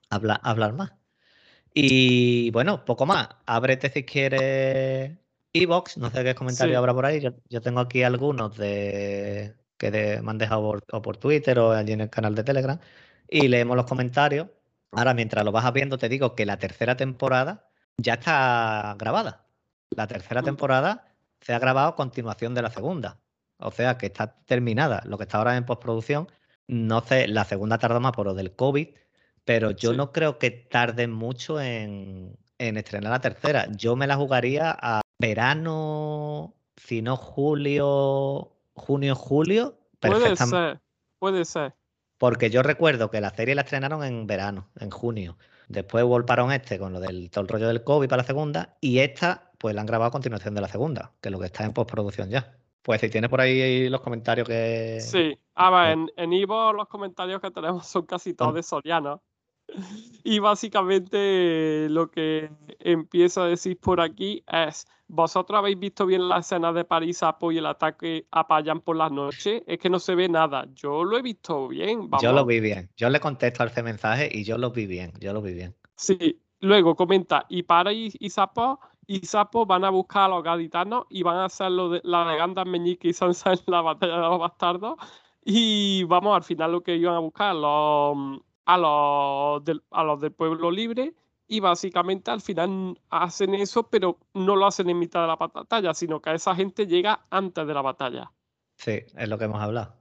hablar, 0.10 0.40
a 0.44 0.50
hablar 0.50 0.74
más. 0.74 0.94
Y 1.74 2.52
bueno, 2.52 2.86
poco 2.86 3.06
más. 3.06 3.30
Ábrete 3.46 3.90
si 3.90 4.04
quieres 4.04 5.18
Evox, 5.54 5.98
no 5.98 6.10
sé 6.10 6.24
qué 6.24 6.34
comentario 6.36 6.78
habrá 6.78 6.94
por 6.94 7.06
ahí. 7.06 7.20
Yo, 7.22 7.62
tengo 7.62 7.80
aquí 7.80 8.04
algunos 8.04 8.58
de 8.58 9.56
que 9.78 9.92
me 10.22 10.32
han 10.32 10.38
dejado 10.38 10.62
por, 10.64 11.02
por, 11.02 11.18
Twitter 11.18 11.60
o 11.60 11.72
allí 11.72 11.94
en 11.94 12.02
el 12.02 12.10
canal 12.10 12.34
de 12.36 12.44
Telegram 12.44 12.80
y 13.30 13.48
leemos 13.48 13.76
los 13.78 13.86
comentarios. 13.86 14.48
Ahora, 14.92 15.14
mientras 15.14 15.44
lo 15.46 15.52
vas 15.52 15.72
viendo, 15.74 15.98
te 15.98 16.10
digo 16.10 16.36
que 16.36 16.46
la 16.46 16.58
tercera 16.58 16.96
temporada 16.98 17.68
ya 17.98 18.14
está 18.16 18.96
grabada. 18.98 19.46
La 19.92 20.08
tercera 20.08 20.42
Mm. 20.42 20.46
temporada 20.46 21.08
se 21.42 21.54
ha 21.54 21.60
grabado 21.60 21.90
a 21.90 21.96
continuación 21.96 22.54
de 22.56 22.62
la 22.64 22.72
segunda. 22.72 23.20
O 23.58 23.72
sea 23.72 23.98
que 23.98 24.08
está 24.08 24.36
terminada. 24.46 25.04
Lo 25.06 25.18
que 25.18 25.24
está 25.26 25.38
ahora 25.38 25.56
en 25.58 25.66
postproducción, 25.66 26.28
no 26.68 27.02
sé, 27.02 27.28
la 27.28 27.46
segunda 27.46 27.78
tardó 27.78 28.00
más 28.00 28.12
por 28.14 28.26
lo 28.26 28.34
del 28.34 28.56
COVID, 28.56 28.88
pero 29.46 29.72
yo 29.72 29.92
Sí. 29.92 29.98
no 29.98 30.12
creo 30.12 30.40
que 30.40 30.50
tarden 30.52 31.12
mucho 31.12 31.62
en, 31.62 32.38
en 32.58 32.78
estrenar 32.78 33.12
la 33.12 33.22
tercera. 33.22 33.68
Yo 33.76 33.96
me 33.96 34.08
la 34.08 34.16
jugaría 34.16 34.72
a 34.80 35.02
verano, 35.24 36.54
si 36.76 37.02
no 37.02 37.16
julio, 37.16 38.52
junio, 38.74 39.16
julio. 39.16 39.78
Puede 40.02 40.36
ser, 40.36 40.82
puede 41.18 41.46
ser. 41.46 41.74
Porque 42.18 42.50
yo 42.50 42.62
recuerdo 42.62 43.10
que 43.10 43.22
la 43.22 43.30
serie 43.30 43.56
la 43.56 43.62
estrenaron 43.62 44.04
en 44.04 44.28
verano, 44.28 44.68
en 44.82 44.92
junio. 44.92 45.38
Después 45.70 46.04
hubo 46.04 46.18
el 46.18 46.26
parón 46.26 46.52
este 46.52 46.78
con 46.78 46.92
lo 46.92 47.00
del 47.00 47.32
todo 47.32 47.44
el 47.44 47.48
rollo 47.48 47.68
del 47.70 47.86
COVID 47.86 48.10
para 48.10 48.24
la 48.24 48.28
segunda. 48.28 48.76
Y 48.82 49.00
esta, 49.00 49.52
pues 49.60 49.74
la 49.74 49.82
han 49.82 49.88
grabado 49.88 50.10
a 50.10 50.12
continuación 50.12 50.56
de 50.56 50.62
la 50.62 50.68
segunda, 50.68 51.14
que 51.22 51.30
es 51.30 51.32
lo 51.32 51.40
que 51.40 51.46
está 51.46 51.64
en 51.64 51.72
postproducción 51.72 52.30
ya. 52.30 52.58
Pues 52.82 53.00
si 53.00 53.10
tiene 53.10 53.30
por 53.30 53.40
ahí 53.40 53.88
los 53.88 54.02
comentarios 54.02 54.46
que. 54.46 55.00
Sí, 55.00 55.40
a 55.56 55.70
ver, 55.72 55.92
en, 55.94 56.12
en 56.18 56.34
Ivo 56.34 56.74
los 56.74 56.90
comentarios 56.90 57.40
que 57.40 57.50
tenemos 57.50 57.88
son 57.88 58.06
casi 58.06 58.34
todos 58.34 58.54
de 58.56 58.62
Soriano. 58.62 59.24
Y 60.26 60.40
básicamente 60.40 61.88
lo 61.90 62.10
que 62.10 62.50
empiezo 62.80 63.42
a 63.42 63.48
decir 63.48 63.78
por 63.78 64.00
aquí 64.00 64.42
es, 64.48 64.88
¿vosotros 65.10 65.60
habéis 65.60 65.78
visto 65.78 66.06
bien 66.06 66.30
la 66.30 66.38
escena 66.38 66.72
de 66.72 66.86
París 66.86 67.18
Sapo 67.18 67.52
y 67.52 67.58
el 67.58 67.66
ataque 67.66 68.26
a 68.32 68.48
Payan 68.48 68.80
por 68.80 68.96
las 68.96 69.12
noches? 69.12 69.64
Es 69.68 69.80
que 69.80 69.90
no 69.90 70.00
se 70.00 70.16
ve 70.16 70.30
nada. 70.30 70.66
Yo 70.76 71.04
lo 71.04 71.18
he 71.18 71.22
visto 71.22 71.68
bien, 71.68 72.10
vamos. 72.10 72.24
Yo 72.24 72.32
lo 72.32 72.46
vi 72.46 72.62
bien. 72.62 72.90
Yo 72.96 73.10
le 73.10 73.20
contesto 73.20 73.64
a 73.64 73.66
ese 73.66 73.84
mensaje 73.84 74.30
y 74.32 74.46
yo 74.46 74.58
lo 74.58 74.72
vi 74.72 74.88
bien. 74.88 75.12
Yo 75.20 75.34
lo 75.34 75.42
vi 75.42 75.54
bien. 75.54 75.76
Sí, 75.98 76.40
luego 76.62 76.96
comenta, 76.96 77.46
y 77.50 77.64
París 77.64 78.16
y 78.18 78.30
Sapo, 78.30 78.80
y 79.06 79.26
Sapo 79.26 79.66
van 79.66 79.84
a 79.84 79.90
buscar 79.90 80.24
a 80.24 80.28
los 80.30 80.44
gaditanos 80.44 81.06
y 81.10 81.24
van 81.24 81.36
a 81.36 81.46
hacer 81.46 81.70
lo 81.72 81.90
de, 81.90 82.02
la 82.06 82.26
de 82.26 82.38
Gandalf, 82.38 82.70
Meñique 82.70 83.10
y 83.10 83.14
Sansa 83.14 83.52
en 83.52 83.60
la 83.68 83.82
batalla 83.82 84.16
de 84.16 84.22
los 84.22 84.40
bastardos. 84.40 84.96
Y 85.44 86.06
vamos, 86.06 86.34
al 86.34 86.44
final 86.44 86.72
lo 86.72 86.82
que 86.82 86.96
iban 86.96 87.16
a 87.16 87.20
buscar 87.20 87.54
los, 87.54 88.40
a 88.66 88.78
los, 88.78 89.64
del, 89.66 89.84
a 89.92 90.04
los 90.04 90.22
del 90.22 90.32
pueblo 90.32 90.72
libre. 90.72 91.14
Y 91.48 91.60
básicamente 91.60 92.32
al 92.32 92.42
final 92.42 93.00
hacen 93.10 93.54
eso, 93.54 93.90
pero 93.90 94.18
no 94.34 94.56
lo 94.56 94.66
hacen 94.66 94.90
en 94.90 94.98
mitad 94.98 95.22
de 95.22 95.28
la 95.28 95.36
batalla, 95.36 95.94
sino 95.94 96.22
que 96.22 96.34
esa 96.34 96.56
gente 96.56 96.88
llega 96.88 97.26
antes 97.30 97.68
de 97.68 97.74
la 97.74 97.82
batalla. 97.82 98.32
Sí, 98.78 99.02
es 99.16 99.30
lo 99.30 99.38
que 99.38 99.46
hemos 99.46 99.62
hablado. 99.62 99.94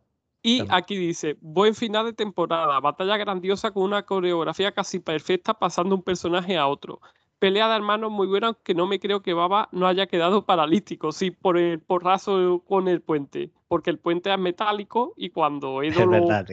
Y 0.43 0.59
También. 0.59 0.77
aquí 0.77 0.97
dice, 0.97 1.37
buen 1.41 1.75
final 1.75 2.07
de 2.07 2.13
temporada, 2.13 2.81
batalla 2.81 3.17
grandiosa 3.17 3.71
con 3.71 3.85
una 3.85 4.05
coreografía 4.05 4.73
casi 4.73 4.99
perfecta 4.99 5.55
pasando 5.55 5.95
un 5.95 6.03
personaje 6.03 6.57
a 6.57 6.67
otro. 6.67 7.01
Pelea 7.39 7.69
de 7.69 7.77
hermanos 7.77 8.11
muy 8.11 8.27
buena, 8.27 8.49
aunque 8.49 8.75
no 8.75 8.87
me 8.87 8.99
creo 8.99 9.23
que 9.23 9.35
Baba 9.35 9.69
no 9.73 9.87
haya 9.87 10.07
quedado 10.07 10.45
paralítico, 10.47 11.13
sí, 11.13 11.31
por 11.31 11.59
el 11.59 11.81
porrazo 11.81 12.63
con 12.67 12.89
el 12.89 13.03
puente, 13.03 13.53
porque 13.69 13.91
el 13.91 13.99
puente 13.99 14.33
es 14.33 14.39
metálico 14.39 15.13
y 15.17 15.31
cuando 15.31 15.83
Edo 15.83 16.01
Es 16.01 16.09
verdad. 16.09 16.47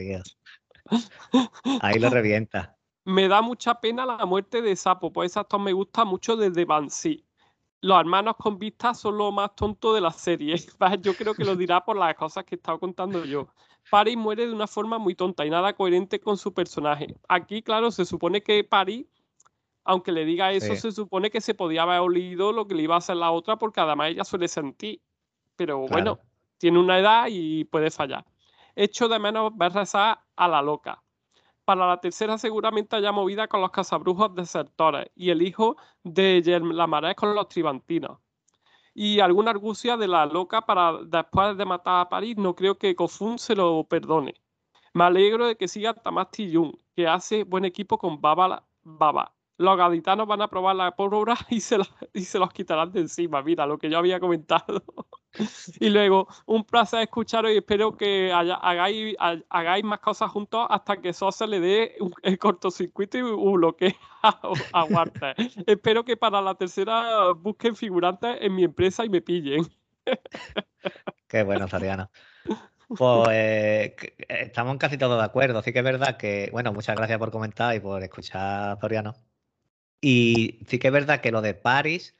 Ahí 1.80 1.98
lo 1.98 2.10
revienta. 2.10 2.76
me 3.04 3.28
da 3.28 3.42
mucha 3.42 3.80
pena 3.80 4.04
la 4.06 4.24
muerte 4.26 4.62
de 4.62 4.76
Sapo, 4.76 5.12
pues 5.12 5.32
ese 5.32 5.40
actor 5.40 5.60
me 5.60 5.72
gusta 5.72 6.04
mucho 6.04 6.36
desde 6.36 6.64
Banshee. 6.64 7.24
Los 7.82 7.98
hermanos 7.98 8.36
con 8.36 8.58
vista 8.58 8.92
son 8.92 9.16
lo 9.16 9.32
más 9.32 9.54
tonto 9.56 9.94
de 9.94 10.02
la 10.02 10.10
serie. 10.12 10.54
Yo 11.00 11.14
creo 11.14 11.34
que 11.34 11.44
lo 11.44 11.56
dirá 11.56 11.82
por 11.82 11.96
las 11.96 12.14
cosas 12.14 12.44
que 12.44 12.54
he 12.54 12.58
estado 12.58 12.78
contando 12.78 13.24
yo. 13.24 13.48
Paris 13.90 14.16
muere 14.18 14.46
de 14.46 14.52
una 14.52 14.66
forma 14.66 14.98
muy 14.98 15.14
tonta 15.14 15.46
y 15.46 15.50
nada 15.50 15.72
coherente 15.72 16.20
con 16.20 16.36
su 16.36 16.52
personaje. 16.52 17.16
Aquí, 17.26 17.62
claro, 17.62 17.90
se 17.90 18.04
supone 18.04 18.42
que 18.42 18.62
Paris, 18.62 19.06
aunque 19.84 20.12
le 20.12 20.26
diga 20.26 20.52
eso, 20.52 20.74
Sí. 20.74 20.80
se 20.82 20.92
supone 20.92 21.30
que 21.30 21.40
se 21.40 21.54
podía 21.54 21.84
haber 21.84 22.00
olido 22.00 22.52
lo 22.52 22.66
que 22.68 22.74
le 22.74 22.82
iba 22.82 22.96
a 22.96 22.98
hacer 22.98 23.16
la 23.16 23.30
otra, 23.30 23.56
porque 23.56 23.80
además 23.80 24.10
ella 24.10 24.24
suele 24.24 24.46
sentir. 24.48 25.00
Pero 25.56 25.86
bueno, 25.88 26.18
tiene 26.58 26.78
una 26.78 26.98
edad 26.98 27.26
y 27.30 27.64
puede 27.64 27.90
fallar. 27.90 28.26
Echo 28.82 29.08
de 29.08 29.18
menos 29.18 29.54
ver 29.58 29.74
rezar 29.74 30.18
a 30.36 30.48
la 30.48 30.62
loca. 30.62 31.02
Para 31.66 31.86
la 31.86 32.00
tercera 32.00 32.38
seguramente 32.38 32.96
haya 32.96 33.12
movida 33.12 33.46
con 33.46 33.60
los 33.60 33.72
cazabrujos 33.72 34.34
desertores 34.34 35.10
y 35.14 35.28
el 35.28 35.42
hijo 35.42 35.76
de 36.02 36.40
Lamarés 36.62 37.14
con 37.14 37.34
los 37.34 37.46
tribantinos. 37.46 38.20
Y 38.94 39.20
alguna 39.20 39.50
argucia 39.50 39.98
de 39.98 40.08
la 40.08 40.24
loca 40.24 40.62
para 40.62 40.94
después 41.04 41.58
de 41.58 41.66
matar 41.66 42.00
a 42.00 42.08
París, 42.08 42.38
no 42.38 42.54
creo 42.54 42.78
que 42.78 42.96
Kofun 42.96 43.38
se 43.38 43.54
lo 43.54 43.84
perdone. 43.84 44.32
Me 44.94 45.04
alegro 45.04 45.46
de 45.46 45.56
que 45.56 45.68
siga 45.68 45.92
Tamasti 45.92 46.50
Jung, 46.50 46.74
que 46.96 47.06
hace 47.06 47.44
buen 47.44 47.66
equipo 47.66 47.98
con 47.98 48.18
Baba. 48.18 48.66
Baba. 48.82 49.34
Los 49.60 49.76
gaditanos 49.76 50.26
van 50.26 50.40
a 50.40 50.48
probar 50.48 50.74
la 50.74 50.92
pólvora 50.96 51.36
y 51.50 51.60
se, 51.60 51.76
la- 51.76 51.86
y 52.14 52.22
se 52.22 52.38
los 52.38 52.50
quitarán 52.50 52.92
de 52.92 53.00
encima. 53.00 53.42
Mira, 53.42 53.66
lo 53.66 53.76
que 53.76 53.90
yo 53.90 53.98
había 53.98 54.18
comentado. 54.18 54.82
y 55.80 55.90
luego, 55.90 56.26
un 56.46 56.64
placer 56.64 57.02
escucharos 57.02 57.52
y 57.52 57.58
espero 57.58 57.94
que 57.94 58.32
haya- 58.32 58.54
hagáis, 58.54 59.14
ha- 59.18 59.36
hagáis 59.50 59.84
más 59.84 60.00
cosas 60.00 60.30
juntos 60.30 60.66
hasta 60.70 60.96
que 61.02 61.12
Sosa 61.12 61.46
le 61.46 61.60
dé 61.60 61.96
un- 62.00 62.14
el 62.22 62.38
cortocircuito 62.38 63.18
y 63.18 63.20
un 63.22 63.52
bloqueo 63.52 63.92
a, 64.22 64.40
a 64.72 64.84
Walter. 64.84 65.36
espero 65.66 66.06
que 66.06 66.16
para 66.16 66.40
la 66.40 66.54
tercera 66.54 67.32
busquen 67.36 67.76
figurantes 67.76 68.38
en 68.40 68.54
mi 68.54 68.64
empresa 68.64 69.04
y 69.04 69.10
me 69.10 69.20
pillen. 69.20 69.66
Qué 71.28 71.42
bueno, 71.42 71.68
Soriano. 71.68 72.10
Pues 72.88 73.28
eh, 73.30 73.94
estamos 74.26 74.78
casi 74.78 74.96
todos 74.96 75.18
de 75.18 75.24
acuerdo. 75.24 75.60
Sí 75.62 75.70
que 75.72 75.80
es 75.80 75.84
verdad 75.84 76.16
que, 76.16 76.48
bueno, 76.50 76.72
muchas 76.72 76.96
gracias 76.96 77.18
por 77.18 77.30
comentar 77.30 77.76
y 77.76 77.80
por 77.80 78.02
escuchar, 78.02 78.78
Soriano. 78.80 79.14
Y 80.00 80.60
sí 80.68 80.78
que 80.78 80.88
es 80.88 80.92
verdad 80.92 81.20
que 81.20 81.32
lo 81.32 81.42
de 81.42 81.54
Paris, 81.54 82.14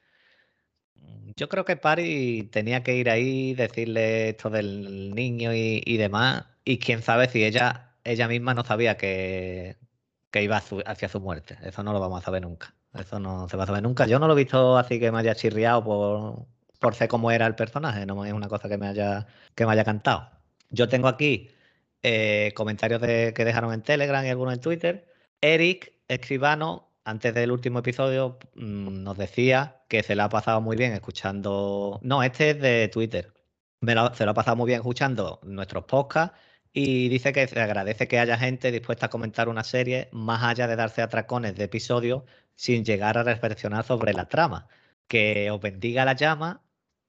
mm, 0.94 1.30
yo 1.36 1.48
creo 1.48 1.64
que 1.64 1.76
Paris 1.76 2.50
tenía 2.50 2.82
que 2.82 2.96
ir 2.96 3.10
ahí, 3.10 3.54
decirle 3.54 4.30
esto 4.30 4.50
del 4.50 5.14
niño 5.14 5.52
y, 5.54 5.96
demás. 5.96 6.46
Y 6.64 6.78
quién 6.78 7.02
sabe 7.02 7.28
si 7.28 7.44
ella, 7.44 7.94
ella 8.04 8.28
misma 8.28 8.54
no 8.54 8.64
sabía 8.64 8.96
que, 8.96 9.76
que 10.30 10.42
iba 10.42 10.62
hacia 10.86 11.08
su 11.08 11.20
muerte. 11.20 11.58
Eso 11.64 11.82
no 11.82 11.92
lo 11.92 12.00
vamos 12.00 12.22
a 12.22 12.24
saber 12.24 12.42
nunca. 12.42 12.74
Eso 12.94 13.20
no 13.20 13.48
se 13.48 13.56
va 13.56 13.64
a 13.64 13.66
saber 13.66 13.82
nunca. 13.82 14.06
Yo 14.06 14.18
no 14.18 14.26
lo 14.26 14.34
he 14.34 14.36
visto 14.36 14.76
así 14.78 14.98
que 15.00 15.12
me 15.12 15.18
haya 15.20 15.34
chirriado 15.34 15.84
por, 15.84 16.46
por 16.78 16.94
ser 16.94 17.08
cómo 17.08 17.30
era 17.30 17.46
el 17.46 17.54
personaje. 17.54 18.06
No 18.06 18.24
es 18.24 18.32
una 18.32 18.48
cosa 18.48 18.68
que 18.68 18.78
me 18.78 18.88
haya, 18.88 19.26
que 19.54 19.66
me 19.66 19.72
haya 19.72 19.84
cantado. 19.84 20.30
Yo 20.70 20.88
tengo 20.88 21.08
aquí 21.08 21.50
eh, 22.02 22.52
comentarios 22.54 23.00
que 23.00 23.44
dejaron 23.44 23.72
en 23.72 23.82
Telegram 23.82 24.24
y 24.24 24.28
algunos 24.28 24.54
en 24.54 24.60
Twitter. 24.60 25.06
Eric 25.40 25.92
Escribano, 26.08 26.89
antes 27.10 27.34
del 27.34 27.50
último 27.52 27.80
episodio, 27.80 28.38
mm, 28.54 29.02
nos 29.02 29.18
decía 29.18 29.82
que 29.88 30.02
se 30.02 30.14
le 30.16 30.22
ha 30.22 30.28
pasado 30.28 30.60
muy 30.60 30.76
bien 30.76 30.92
escuchando. 30.92 31.98
No, 32.02 32.22
este 32.22 32.50
es 32.50 32.60
de 32.60 32.88
Twitter. 32.88 33.32
Me 33.80 33.94
lo- 33.94 34.14
se 34.14 34.24
lo 34.24 34.30
ha 34.32 34.34
pasado 34.34 34.56
muy 34.56 34.66
bien 34.66 34.78
escuchando 34.80 35.40
nuestros 35.42 35.84
podcasts 35.84 36.36
y 36.72 37.08
dice 37.08 37.32
que 37.32 37.46
se 37.48 37.60
agradece 37.60 38.06
que 38.08 38.18
haya 38.18 38.38
gente 38.38 38.70
dispuesta 38.70 39.06
a 39.06 39.10
comentar 39.10 39.48
una 39.48 39.64
serie 39.64 40.08
más 40.12 40.42
allá 40.42 40.66
de 40.68 40.76
darse 40.76 41.02
atracones 41.02 41.56
de 41.56 41.64
episodios 41.64 42.22
sin 42.54 42.84
llegar 42.84 43.18
a 43.18 43.22
reflexionar 43.22 43.84
sobre 43.84 44.12
la 44.12 44.26
trama. 44.26 44.68
Que 45.08 45.50
os 45.50 45.60
bendiga 45.60 46.04
la 46.04 46.12
llama 46.14 46.62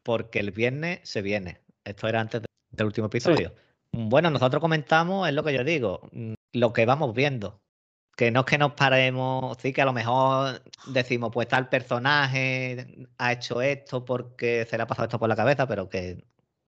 porque 0.04 0.40
el 0.40 0.52
viernes 0.52 1.00
se 1.04 1.22
viene. 1.22 1.62
Esto 1.84 2.08
era 2.08 2.22
antes 2.22 2.42
de- 2.42 2.48
del 2.72 2.88
último 2.88 3.08
episodio. 3.08 3.54
Bueno, 3.92 4.30
nosotros 4.30 4.62
comentamos, 4.62 5.28
es 5.28 5.34
lo 5.36 5.44
que 5.44 5.54
yo 5.54 5.64
digo, 5.64 6.10
mm, 6.12 6.34
lo 6.54 6.74
que 6.74 6.86
vamos 6.86 7.14
viendo. 7.14 7.60
Que 8.22 8.30
no 8.30 8.42
es 8.42 8.46
que 8.46 8.60
nos 8.60 8.74
paremos, 8.74 9.58
sí 9.60 9.74
que 9.74 9.82
a 9.82 9.86
lo 9.86 9.94
mejor 9.94 10.62
decimos, 10.86 11.32
pues 11.34 11.48
tal 11.48 11.70
personaje 11.70 13.08
ha 13.18 13.32
hecho 13.32 13.64
esto 13.64 14.06
porque 14.06 14.68
se 14.70 14.78
le 14.78 14.84
ha 14.84 14.86
pasado 14.86 15.06
esto 15.08 15.18
por 15.18 15.28
la 15.28 15.36
cabeza, 15.36 15.66
pero 15.66 15.90
que, 15.90 16.24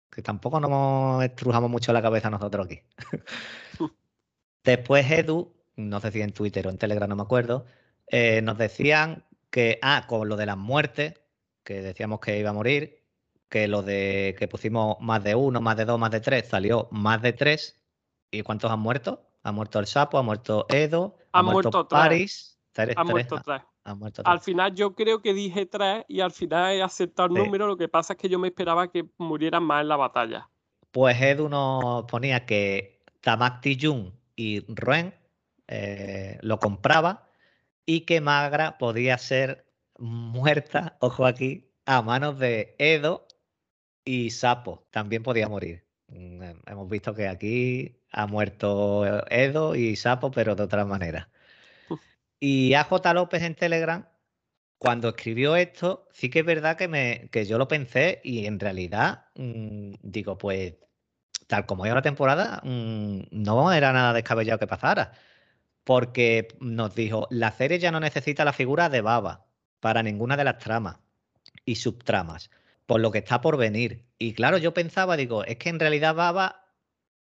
que 0.10 0.24
tampoco 0.24 0.60
nos 0.60 1.24
estrujamos 1.24 1.70
mucho 1.70 1.94
la 1.94 2.02
cabeza 2.02 2.32
nosotros 2.32 2.66
aquí. 2.66 2.82
Después 4.64 5.12
Edu, 5.12 5.54
no 5.76 6.00
sé 6.00 6.10
si 6.10 6.24
en 6.24 6.34
Twitter 6.34 6.66
o 6.66 6.72
en 6.72 6.80
Telegram, 6.80 7.08
no 7.08 7.18
me 7.18 7.22
acuerdo, 7.22 7.68
eh, 8.08 8.42
nos 8.42 8.58
decían 8.58 9.24
que, 9.52 9.78
ah, 9.84 10.06
con 10.08 10.28
lo 10.30 10.38
de 10.38 10.48
las 10.48 10.58
muertes, 10.58 11.22
que 11.64 11.84
decíamos 11.84 12.20
que 12.20 12.40
iba 12.40 12.50
a 12.50 12.54
morir, 12.54 13.06
que 13.48 13.68
lo 13.68 13.84
de 13.84 14.36
que 14.40 14.48
pusimos 14.48 14.98
más 15.02 15.24
de 15.24 15.36
uno, 15.36 15.62
más 15.62 15.78
de 15.78 15.86
dos, 15.86 16.00
más 16.00 16.10
de 16.10 16.20
tres, 16.20 16.48
salió 16.48 16.88
más 16.90 17.22
de 17.22 17.34
tres. 17.34 17.80
¿Y 18.32 18.42
cuántos 18.42 18.72
han 18.72 18.80
muerto? 18.80 19.30
Ha 19.44 19.52
muerto 19.52 19.80
el 19.80 19.88
sapo, 19.88 20.18
ha 20.18 20.22
muerto 20.24 20.66
Edo, 20.70 21.18
ha 21.32 21.44
muerto. 21.44 21.88
Paris. 21.88 22.60
Tres, 22.72 22.96
tres, 22.96 23.06
muerto 23.08 23.40
tres. 23.46 23.62
muerto 23.96 24.24
Al 24.26 24.40
final 24.40 24.74
yo 24.74 24.96
creo 24.96 25.22
que 25.22 25.34
dije 25.34 25.66
tres 25.68 26.06
y 26.08 26.22
al 26.22 26.32
final 26.32 26.74
he 26.74 26.82
aceptado 26.82 27.28
el 27.30 27.36
Sí. 27.36 27.46
número. 27.46 27.68
Lo 27.68 27.78
que 27.78 27.88
pasa 27.88 28.14
es 28.14 28.20
que 28.20 28.30
yo 28.30 28.40
me 28.40 28.48
esperaba 28.48 28.90
que 28.92 29.06
murieran 29.18 29.64
más 29.64 29.82
en 29.82 29.90
la 29.90 29.96
batalla. 29.96 30.50
Pues 30.92 31.22
Edu 31.22 31.50
nos 31.50 32.06
ponía 32.06 32.46
que 32.46 33.04
Tamakti 33.22 33.78
Jung 33.80 34.12
y 34.36 34.66
Ruen 34.74 35.14
eh, 35.68 36.38
lo 36.42 36.60
compraba 36.60 37.30
y 37.86 38.02
que 38.02 38.22
Magra 38.22 38.78
podía 38.78 39.18
ser 39.18 39.66
muerta, 39.98 40.98
ojo 41.00 41.26
aquí, 41.26 41.70
a 41.86 42.02
manos 42.02 42.40
de 42.40 42.76
Edo 42.80 43.28
y 44.06 44.32
Sapo. 44.32 44.86
También 44.90 45.22
podía 45.24 45.48
morir. 45.48 45.86
Eh, 46.14 46.56
Hemos 46.66 46.90
visto 46.90 47.14
que 47.14 47.28
aquí 47.28 48.02
ha 48.12 48.28
muerto 48.28 49.06
Edo 49.30 49.76
y 49.76 49.96
Sapo, 49.96 50.32
pero 50.32 50.56
de 50.56 50.64
otra 50.64 50.86
manera. 50.86 51.30
Y 52.40 52.74
AJ 52.74 53.14
López 53.14 53.44
en 53.44 53.56
Telegram 53.56 54.06
cuando 54.84 55.08
escribió 55.08 55.56
esto, 55.56 56.10
sí 56.12 56.30
que 56.30 56.40
es 56.40 56.46
verdad 56.46 56.76
que, 56.76 56.90
me, 56.90 57.30
que 57.32 57.46
yo 57.46 57.58
lo 57.58 57.70
pensé 57.70 58.20
y 58.22 58.48
en 58.48 58.60
realidad 58.60 59.28
mm, 59.36 59.94
digo, 60.02 60.38
pues 60.38 60.76
tal 61.48 61.66
como 61.66 61.86
era 61.86 61.96
la 61.96 62.02
temporada, 62.02 62.60
mm, 62.66 63.28
no 63.32 63.72
era 63.72 63.94
nada 63.94 64.12
descabellado 64.12 64.60
que 64.60 64.68
pasara. 64.68 65.14
Porque 65.86 66.50
nos 66.60 66.96
dijo, 66.96 67.28
la 67.30 67.52
serie 67.52 67.80
ya 67.80 67.92
no 67.92 68.02
necesita 68.02 68.44
la 68.44 68.52
figura 68.54 68.90
de 68.90 69.00
Baba 69.02 69.46
para 69.80 70.04
ninguna 70.04 70.36
de 70.38 70.44
las 70.46 70.58
tramas 70.58 70.98
y 71.66 71.76
subtramas, 71.76 72.52
por 72.86 73.02
lo 73.02 73.12
que 73.12 73.20
está 73.20 73.42
por 73.42 73.58
venir. 73.58 74.06
Y 74.18 74.34
claro, 74.34 74.58
yo 74.58 74.74
pensaba, 74.74 75.18
digo, 75.18 75.44
es 75.46 75.58
que 75.58 75.70
en 75.70 75.80
realidad 75.80 76.16
Baba 76.16 76.64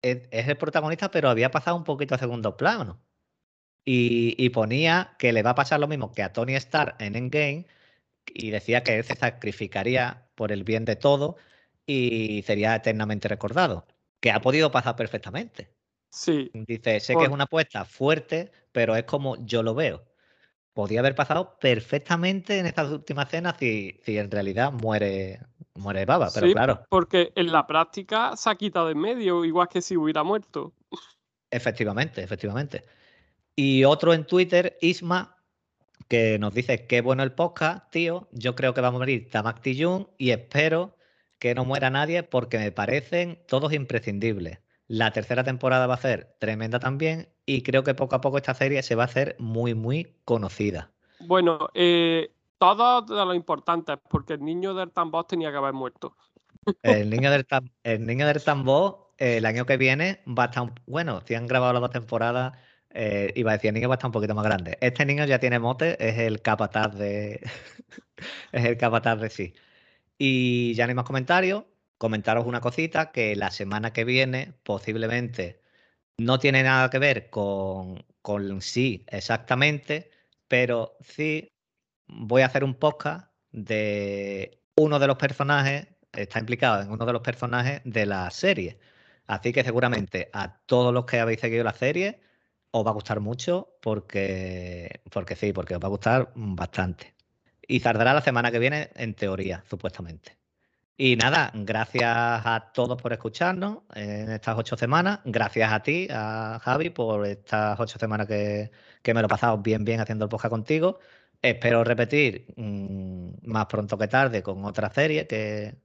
es, 0.01 0.27
el 0.31 0.57
protagonista, 0.57 1.11
pero 1.11 1.29
había 1.29 1.51
pasado 1.51 1.77
un 1.77 1.83
poquito 1.83 2.15
a 2.15 2.17
segundo 2.17 2.57
plano. 2.57 3.01
Y, 3.85 4.49
ponía 4.49 5.15
que 5.17 5.31
le 5.31 5.43
va 5.43 5.51
a 5.51 5.55
pasar 5.55 5.79
lo 5.79 5.87
mismo 5.87 6.11
que 6.11 6.21
a 6.21 6.33
Tony 6.33 6.55
Stark 6.55 6.97
en 6.99 7.15
Endgame, 7.15 7.67
y 8.25 8.49
decía 8.49 8.83
que 8.83 8.97
él 8.97 9.05
se 9.05 9.15
sacrificaría 9.15 10.29
por 10.35 10.51
el 10.51 10.65
bien 10.65 10.83
de 10.83 10.97
todo 10.97 11.37
y 11.85 12.43
sería 12.45 12.75
eternamente 12.75 13.29
recordado, 13.29 13.87
que 14.19 14.31
ha 14.31 14.41
podido 14.41 14.71
pasar 14.71 14.97
perfectamente. 14.97 15.69
Sí. 16.09 16.51
Dice, 16.53 16.99
sé 16.99 17.15
que 17.15 17.23
es 17.23 17.29
una 17.29 17.45
apuesta 17.45 17.85
fuerte, 17.85 18.51
pero 18.73 18.97
es 18.97 19.05
como 19.05 19.37
yo 19.45 19.63
lo 19.63 19.73
veo. 19.73 20.03
Podría 20.77 20.99
haber 20.99 21.15
pasado 21.15 21.57
perfectamente 21.59 22.59
en 22.59 22.67
estas 22.67 22.91
últimas 22.91 23.25
escenas 23.25 23.55
si, 23.57 23.99
si 24.03 24.19
en 24.19 24.29
realidad 24.29 24.71
muere, 24.71 25.39
muere 25.73 26.05
Baba, 26.05 26.29
pero 26.31 26.51
claro. 26.51 26.83
Porque 26.87 27.33
en 27.33 27.51
la 27.51 27.65
práctica 27.65 28.37
se 28.37 28.47
ha 28.47 28.53
quitado 28.53 28.91
en 28.91 28.99
medio, 28.99 29.43
igual 29.43 29.69
que 29.69 29.81
si 29.81 29.97
hubiera 29.97 30.21
muerto. 30.21 30.75
Efectivamente, 31.49 32.21
efectivamente. 32.21 32.83
Y 33.55 33.85
otro 33.85 34.13
en 34.13 34.27
Twitter, 34.27 34.77
Isma, 34.79 35.35
que 36.07 36.37
nos 36.37 36.53
dice, 36.53 36.85
qué 36.85 37.01
bueno 37.01 37.23
el 37.23 37.31
podcast, 37.31 37.89
tío. 37.89 38.27
Yo 38.31 38.53
creo 38.53 38.75
que 38.75 38.81
va 38.81 38.89
a 38.89 38.91
morir 38.91 39.31
Tamak 39.31 39.63
Tijun 39.63 40.07
y 40.19 40.29
espero 40.29 40.95
que 41.39 41.55
no 41.55 41.65
muera 41.65 41.89
nadie 41.89 42.21
porque 42.21 42.59
me 42.59 42.71
parecen 42.71 43.39
todos 43.47 43.73
imprescindibles. 43.73 44.59
La 44.87 45.11
tercera 45.11 45.43
temporada 45.43 45.87
va 45.87 45.95
a 45.95 46.01
ser 46.01 46.35
tremenda 46.39 46.79
también 46.79 47.29
y 47.45 47.61
creo 47.61 47.83
que 47.83 47.93
poco 47.93 48.15
a 48.15 48.21
poco 48.21 48.37
esta 48.37 48.53
serie 48.53 48.81
se 48.83 48.95
va 48.95 49.03
a 49.03 49.07
hacer 49.07 49.35
muy, 49.39 49.73
muy 49.73 50.15
conocida. 50.23 50.91
Bueno, 51.19 51.69
eh, 51.73 52.31
todo 52.57 53.01
de 53.01 53.25
lo 53.25 53.33
importante, 53.33 53.97
porque 53.97 54.33
el 54.33 54.43
niño 54.43 54.73
del 54.73 54.91
tambor 54.91 55.25
tenía 55.25 55.51
que 55.51 55.57
haber 55.57 55.73
muerto. 55.73 56.15
El 56.83 57.09
niño 57.09 57.31
del, 57.31 57.45
el 57.83 58.05
niño 58.05 58.27
del 58.27 58.43
tambor 58.43 59.07
el 59.17 59.45
año 59.45 59.65
que 59.65 59.77
viene 59.77 60.21
va 60.27 60.43
a 60.43 60.45
estar, 60.47 60.71
bueno, 60.85 61.21
si 61.25 61.35
han 61.35 61.47
grabado 61.47 61.73
las 61.73 61.81
dos 61.81 61.91
temporadas, 61.91 62.53
eh, 62.91 63.33
iba 63.35 63.51
a 63.51 63.53
decir, 63.55 63.69
el 63.69 63.75
niño 63.75 63.89
va 63.89 63.95
a 63.95 63.97
estar 63.97 64.07
un 64.07 64.13
poquito 64.13 64.35
más 64.35 64.45
grande. 64.45 64.77
Este 64.81 65.05
niño 65.05 65.25
ya 65.25 65.39
tiene 65.39 65.59
mote, 65.59 65.97
es 66.07 66.17
el 66.19 66.41
capataz 66.41 66.95
de. 66.95 67.41
es 68.51 68.65
el 68.65 68.77
capataz 68.77 69.19
de 69.19 69.29
sí. 69.29 69.53
Y 70.17 70.73
ya 70.75 70.85
no 70.85 70.91
hay 70.91 70.95
más 70.95 71.05
comentarios. 71.05 71.65
Comentaros 71.97 72.45
una 72.45 72.61
cosita 72.61 73.11
que 73.11 73.35
la 73.35 73.51
semana 73.51 73.93
que 73.93 74.03
viene, 74.05 74.53
posiblemente, 74.63 75.61
no 76.17 76.39
tiene 76.39 76.63
nada 76.63 76.89
que 76.89 76.99
ver 76.99 77.29
con, 77.29 78.05
con 78.21 78.61
sí 78.61 79.05
exactamente, 79.07 80.11
pero 80.47 80.97
sí 81.01 81.49
voy 82.07 82.41
a 82.41 82.47
hacer 82.47 82.63
un 82.63 82.75
podcast 82.75 83.31
de 83.51 84.61
uno 84.75 84.99
de 84.99 85.07
los 85.07 85.17
personajes, 85.17 85.87
está 86.13 86.39
implicado 86.39 86.81
en 86.83 86.91
uno 86.91 87.05
de 87.05 87.13
los 87.13 87.21
personajes 87.21 87.81
de 87.83 88.05
la 88.05 88.29
serie. 88.31 88.79
Así 89.27 89.51
que 89.51 89.63
seguramente 89.63 90.29
a 90.33 90.59
todos 90.65 90.93
los 90.93 91.05
que 91.05 91.19
habéis 91.19 91.41
seguido 91.41 91.63
la 91.63 91.73
serie 91.73 92.21
os 92.71 92.85
va 92.85 92.91
a 92.91 92.93
gustar 92.93 93.19
mucho 93.19 93.77
porque, 93.81 95.01
porque 95.11 95.35
sí, 95.35 95.53
porque 95.53 95.75
os 95.75 95.81
va 95.81 95.87
a 95.87 95.89
gustar 95.89 96.31
bastante. 96.35 97.15
Y 97.67 97.79
saldrá 97.81 98.13
la 98.13 98.21
semana 98.21 98.51
que 98.51 98.59
viene, 98.59 98.89
en 98.95 99.13
teoría, 99.13 99.63
supuestamente. 99.69 100.37
Y 100.97 101.15
nada, 101.15 101.51
gracias 101.53 102.05
a 102.07 102.71
todos 102.73 102.99
por 103.01 103.13
escucharnos 103.13 103.83
en 103.93 104.31
estas 104.31 104.57
ocho 104.57 104.75
semanas. 104.75 105.19
Gracias 105.25 105.71
a 105.71 105.81
ti, 105.81 106.07
a 106.09 106.59
Javi, 106.61 106.89
por 106.89 107.25
estas 107.27 107.79
ocho 107.79 107.99
semanas 107.99 108.27
que, 108.27 108.71
que 109.03 109.13
me 109.13 109.21
lo 109.21 109.27
he 109.27 109.29
pasado 109.29 109.59
bien, 109.59 109.85
bien 109.85 109.99
haciendo 109.99 110.25
el 110.25 110.29
podcast 110.29 110.51
contigo. 110.51 110.99
Espero 111.41 111.83
repetir 111.83 112.47
mm, 112.55 113.47
más 113.47 113.67
pronto 113.67 113.97
que 113.97 114.07
tarde 114.07 114.41
con 114.41 114.65
otra 114.65 114.89
serie 114.89 115.27
que, 115.27 115.75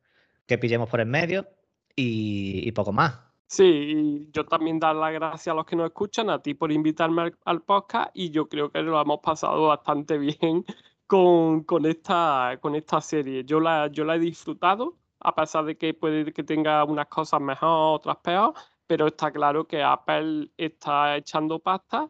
que 0.46 0.58
pillemos 0.58 0.88
por 0.88 1.00
en 1.00 1.10
medio 1.10 1.46
y 1.94 2.72
poco 2.72 2.92
más. 2.92 3.32
Sí, 3.52 3.64
y 3.64 4.30
yo 4.32 4.46
también 4.46 4.80
dar 4.80 4.96
las 4.96 5.12
gracias 5.12 5.48
a 5.48 5.54
los 5.54 5.66
que 5.66 5.76
nos 5.76 5.84
escuchan, 5.88 6.30
a 6.30 6.40
ti 6.40 6.54
por 6.54 6.72
invitarme 6.72 7.34
al, 7.44 7.60
podcast 7.60 8.10
y 8.14 8.30
yo 8.30 8.48
creo 8.48 8.72
que 8.72 8.80
lo 8.80 8.98
hemos 8.98 9.20
pasado 9.20 9.66
bastante 9.66 10.16
bien 10.40 10.64
con, 11.06 11.66
esta, 11.84 12.58
con 12.62 12.74
esta 12.76 13.02
serie. 13.02 13.44
Yo 13.44 13.60
la, 13.60 13.88
yo 13.88 14.04
la 14.04 14.16
he 14.16 14.18
disfrutado, 14.18 14.96
a 15.22 15.34
pesar 15.34 15.64
de 15.64 15.76
que 15.76 15.94
puede 15.94 16.32
que 16.32 16.42
tenga 16.42 16.84
unas 16.84 17.06
cosas 17.06 17.40
mejor, 17.40 17.96
otras 17.96 18.16
peor, 18.18 18.54
pero 18.86 19.06
está 19.06 19.30
claro 19.30 19.66
que 19.66 19.82
Apple 19.82 20.50
está 20.56 21.16
echando 21.16 21.58
pasta, 21.58 22.08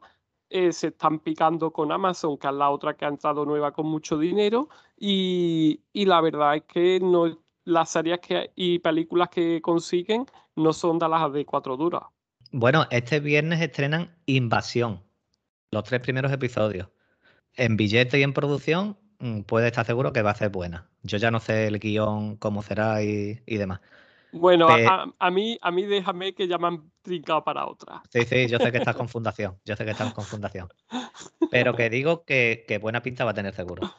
eh, 0.51 0.73
se 0.73 0.89
están 0.89 1.19
picando 1.19 1.71
con 1.73 1.93
Amazon, 1.93 2.37
que 2.37 2.47
es 2.47 2.55
la 2.55 2.71
otra 2.71 2.95
que 2.95 3.05
ha 3.05 3.09
entrado 3.09 3.45
nueva 3.45 3.73
con 3.73 3.87
mucho 3.87 4.19
dinero, 4.19 4.69
y, 4.99 5.81
y 5.93 6.05
la 6.07 6.21
verdad 6.21 6.57
es 6.57 6.63
que 6.65 7.01
no, 7.01 7.39
las 7.65 7.91
series 7.91 8.21
que, 8.21 8.51
y 8.55 8.79
películas 8.79 9.29
que 9.29 9.61
consiguen 9.63 10.27
no 10.57 10.73
son 10.73 10.99
de 10.99 11.09
las 11.09 11.33
de 11.33 11.45
cuatro 11.45 11.77
duras. 11.77 12.03
Bueno, 12.51 12.87
este 12.91 13.21
viernes 13.21 13.61
estrenan 13.61 14.15
Invasión, 14.27 15.03
los 15.71 15.85
tres 15.85 16.01
primeros 16.01 16.33
episodios. 16.33 16.89
En 17.55 17.77
billete 17.77 18.19
y 18.19 18.23
en 18.23 18.33
producción 18.33 18.99
puede 19.47 19.68
estar 19.68 19.87
seguro 19.87 20.12
que 20.12 20.23
va 20.23 20.31
a 20.31 20.35
ser 20.35 20.51
buena. 20.51 20.89
Yo 21.03 21.18
ya 21.18 21.31
no 21.31 21.41
sé 21.41 21.66
el 21.66 21.79
guion, 21.79 22.37
cómo 22.37 22.62
será 22.62 23.03
y, 23.03 23.39
demás. 23.47 23.81
Bueno, 24.33 24.66
a, 24.68 25.31
mí, 25.31 25.59
a 25.61 25.70
mí 25.70 25.85
déjame 25.85 26.35
que 26.35 26.49
ya 26.49 26.59
me 26.59 26.68
han 26.68 26.91
trincado 27.03 27.45
para 27.45 27.66
otra. 27.66 28.03
Sí, 28.11 28.23
sí, 28.25 28.49
yo 28.49 28.59
sé 28.59 28.73
que 28.73 28.79
estás 28.79 28.97
con 28.97 29.09
fundación. 29.09 29.59
Yo 29.64 29.77
sé 29.77 29.85
que 29.85 29.91
estás 29.91 30.12
con 30.14 30.25
fundación. 30.25 30.68
Pero 31.51 31.75
que 31.75 31.91
digo 31.91 32.25
que, 32.25 32.79
buena 32.81 33.03
pinta 33.03 33.25
va 33.25 33.33
a 33.33 33.35
tener 33.35 33.55
seguro. 33.55 33.93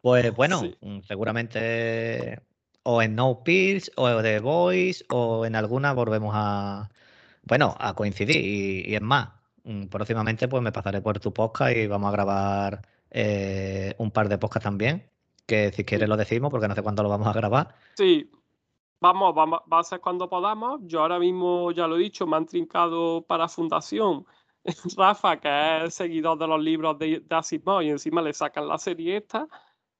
Pues 0.00 0.34
bueno, 0.36 0.62
mm, 0.80 1.00
seguramente 1.02 2.40
o 2.84 3.02
en 3.02 3.14
No 3.14 3.42
Pills, 3.44 3.92
o 3.96 4.22
The 4.22 4.40
Voice, 4.40 5.04
o 5.08 5.46
en 5.46 5.54
alguna 5.54 5.92
volvemos 5.92 6.32
a, 6.34 6.90
bueno, 7.44 7.76
a 7.78 7.94
coincidir. 7.94 8.36
Y, 8.36 8.94
es 8.94 9.02
más, 9.02 9.30
mm, 9.64 9.86
próximamente 9.86 10.48
pues 10.48 10.62
me 10.62 10.72
pasaré 10.72 11.00
por 11.00 11.20
tu 11.20 11.32
podcast 11.32 11.76
y 11.76 11.86
vamos 11.86 12.08
a 12.08 12.12
grabar 12.12 12.82
eh, 13.12 13.94
un 13.98 14.10
par 14.10 14.28
de 14.28 14.38
podcasts 14.38 14.64
también, 14.64 15.08
que 15.46 15.70
si 15.72 15.84
quieres 15.84 16.08
lo 16.08 16.16
decimos, 16.16 16.50
porque 16.50 16.68
no 16.68 16.74
sé 16.74 16.82
cuándo 16.82 17.02
lo 17.02 17.08
vamos 17.08 17.28
a 17.28 17.32
grabar. 17.32 17.74
Sí, 17.96 18.30
vamos, 19.00 19.34
vamos, 19.34 19.60
va 19.72 19.80
a 19.80 19.84
ser 19.84 20.00
cuando 20.00 20.28
podamos. 20.28 20.80
Yo 20.84 21.02
ahora 21.02 21.18
mismo, 21.18 21.70
ya 21.72 21.86
lo 21.86 21.96
he 21.96 22.00
dicho, 22.00 22.26
me 22.26 22.36
han 22.36 22.46
trincado 22.46 23.22
para 23.22 23.48
Fundación. 23.48 24.26
Rafa, 24.96 25.40
que 25.40 25.84
es 25.84 25.94
seguidor 25.94 26.38
de 26.38 26.46
los 26.46 26.62
libros 26.62 26.98
de, 26.98 27.20
de 27.20 27.36
Asimov, 27.36 27.82
y 27.82 27.90
encima 27.90 28.22
le 28.22 28.32
sacan 28.32 28.68
la 28.68 28.78
serie 28.78 29.18
esta. 29.18 29.46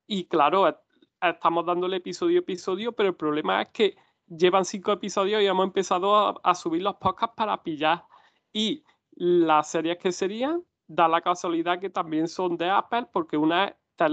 Y 0.07 0.25
claro, 0.25 0.79
estamos 1.21 1.67
dándole 1.67 1.99
episodio 1.99 2.39
a 2.39 2.43
episodio, 2.43 2.93
pero 2.93 3.11
el 3.11 3.15
problema 3.15 3.63
es 3.63 3.69
que 3.69 3.97
llevan 4.27 4.65
cinco 4.65 4.93
episodios 4.93 5.43
y 5.43 5.47
hemos 5.47 5.65
empezado 5.65 6.41
a, 6.43 6.55
subir 6.55 6.83
los 6.83 6.97
podcasts 6.97 7.35
para 7.37 7.63
pillar. 7.63 8.05
Y 8.53 8.85
las 9.13 9.71
series 9.71 9.99
que 9.99 10.13
serían, 10.13 10.65
da 10.87 11.09
la 11.09 11.21
casualidad 11.21 11.81
que 11.81 11.91
también 11.91 12.29
son 12.29 12.57
de 12.57 12.71
Apple, 12.71 13.07
porque 13.13 13.37
una 13.37 13.67
es 13.67 13.75
Ted 13.97 14.13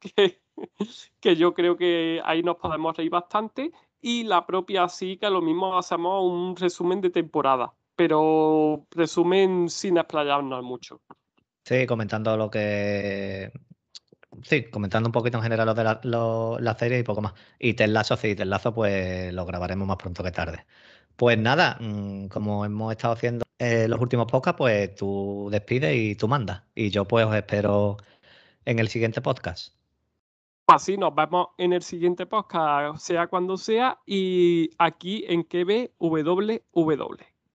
que, 0.00 0.40
que 1.20 1.36
yo 1.36 1.54
creo 1.54 1.76
que 1.76 2.20
ahí 2.24 2.42
nos 2.42 2.56
podemos 2.56 2.96
reír 2.96 3.10
bastante, 3.10 3.72
y 4.00 4.24
la 4.24 4.46
propia 4.46 4.88
sí, 4.88 5.16
que 5.16 5.30
lo 5.30 5.40
mismo 5.40 5.78
hacemos 5.78 6.22
un 6.24 6.56
resumen 6.56 7.00
de 7.00 7.10
temporada, 7.10 7.72
pero 7.96 8.86
resumen 8.90 9.68
sin 9.68 9.96
explayarnos 9.96 10.62
mucho. 10.62 11.00
Sí, 11.64 11.86
comentando 11.86 12.36
lo 12.36 12.50
que 12.50 13.50
sí, 14.42 14.64
comentando 14.64 15.08
un 15.08 15.12
poquito 15.12 15.38
en 15.38 15.42
general 15.42 15.66
lo 15.66 15.74
de 15.74 16.60
la, 16.62 16.74
serie 16.78 16.98
y 16.98 17.02
poco 17.02 17.22
más. 17.22 17.34
Y 17.58 17.74
Lazo, 17.86 18.16
sí, 18.16 18.34
Lazo, 18.36 18.74
pues 18.74 19.32
lo 19.32 19.46
grabaremos 19.46 19.86
más 19.88 19.96
pronto 19.96 20.22
que 20.22 20.32
tarde. 20.32 20.66
Pues 21.16 21.38
nada, 21.38 21.78
mm, 21.80 22.28
como 22.28 22.64
hemos 22.64 22.92
estado 22.92 23.14
haciendo 23.14 23.43
en 23.64 23.90
los 23.90 24.00
últimos 24.00 24.26
podcasts, 24.26 24.58
pues 24.58 24.94
tú 24.94 25.48
despides 25.50 25.96
y 25.96 26.14
tú 26.14 26.28
mandas. 26.28 26.62
Y 26.74 26.90
yo 26.90 27.04
pues 27.04 27.26
os 27.26 27.34
espero 27.34 27.96
en 28.64 28.78
el 28.78 28.88
siguiente 28.88 29.20
podcast. 29.20 29.74
Así 30.66 30.96
nos 30.96 31.14
vemos 31.14 31.48
en 31.58 31.74
el 31.74 31.82
siguiente 31.82 32.24
podcast, 32.24 32.98
sea 32.98 33.26
cuando 33.26 33.56
sea, 33.56 33.98
y 34.06 34.70
aquí 34.78 35.24
en 35.28 35.42
KBWW. 35.42 37.33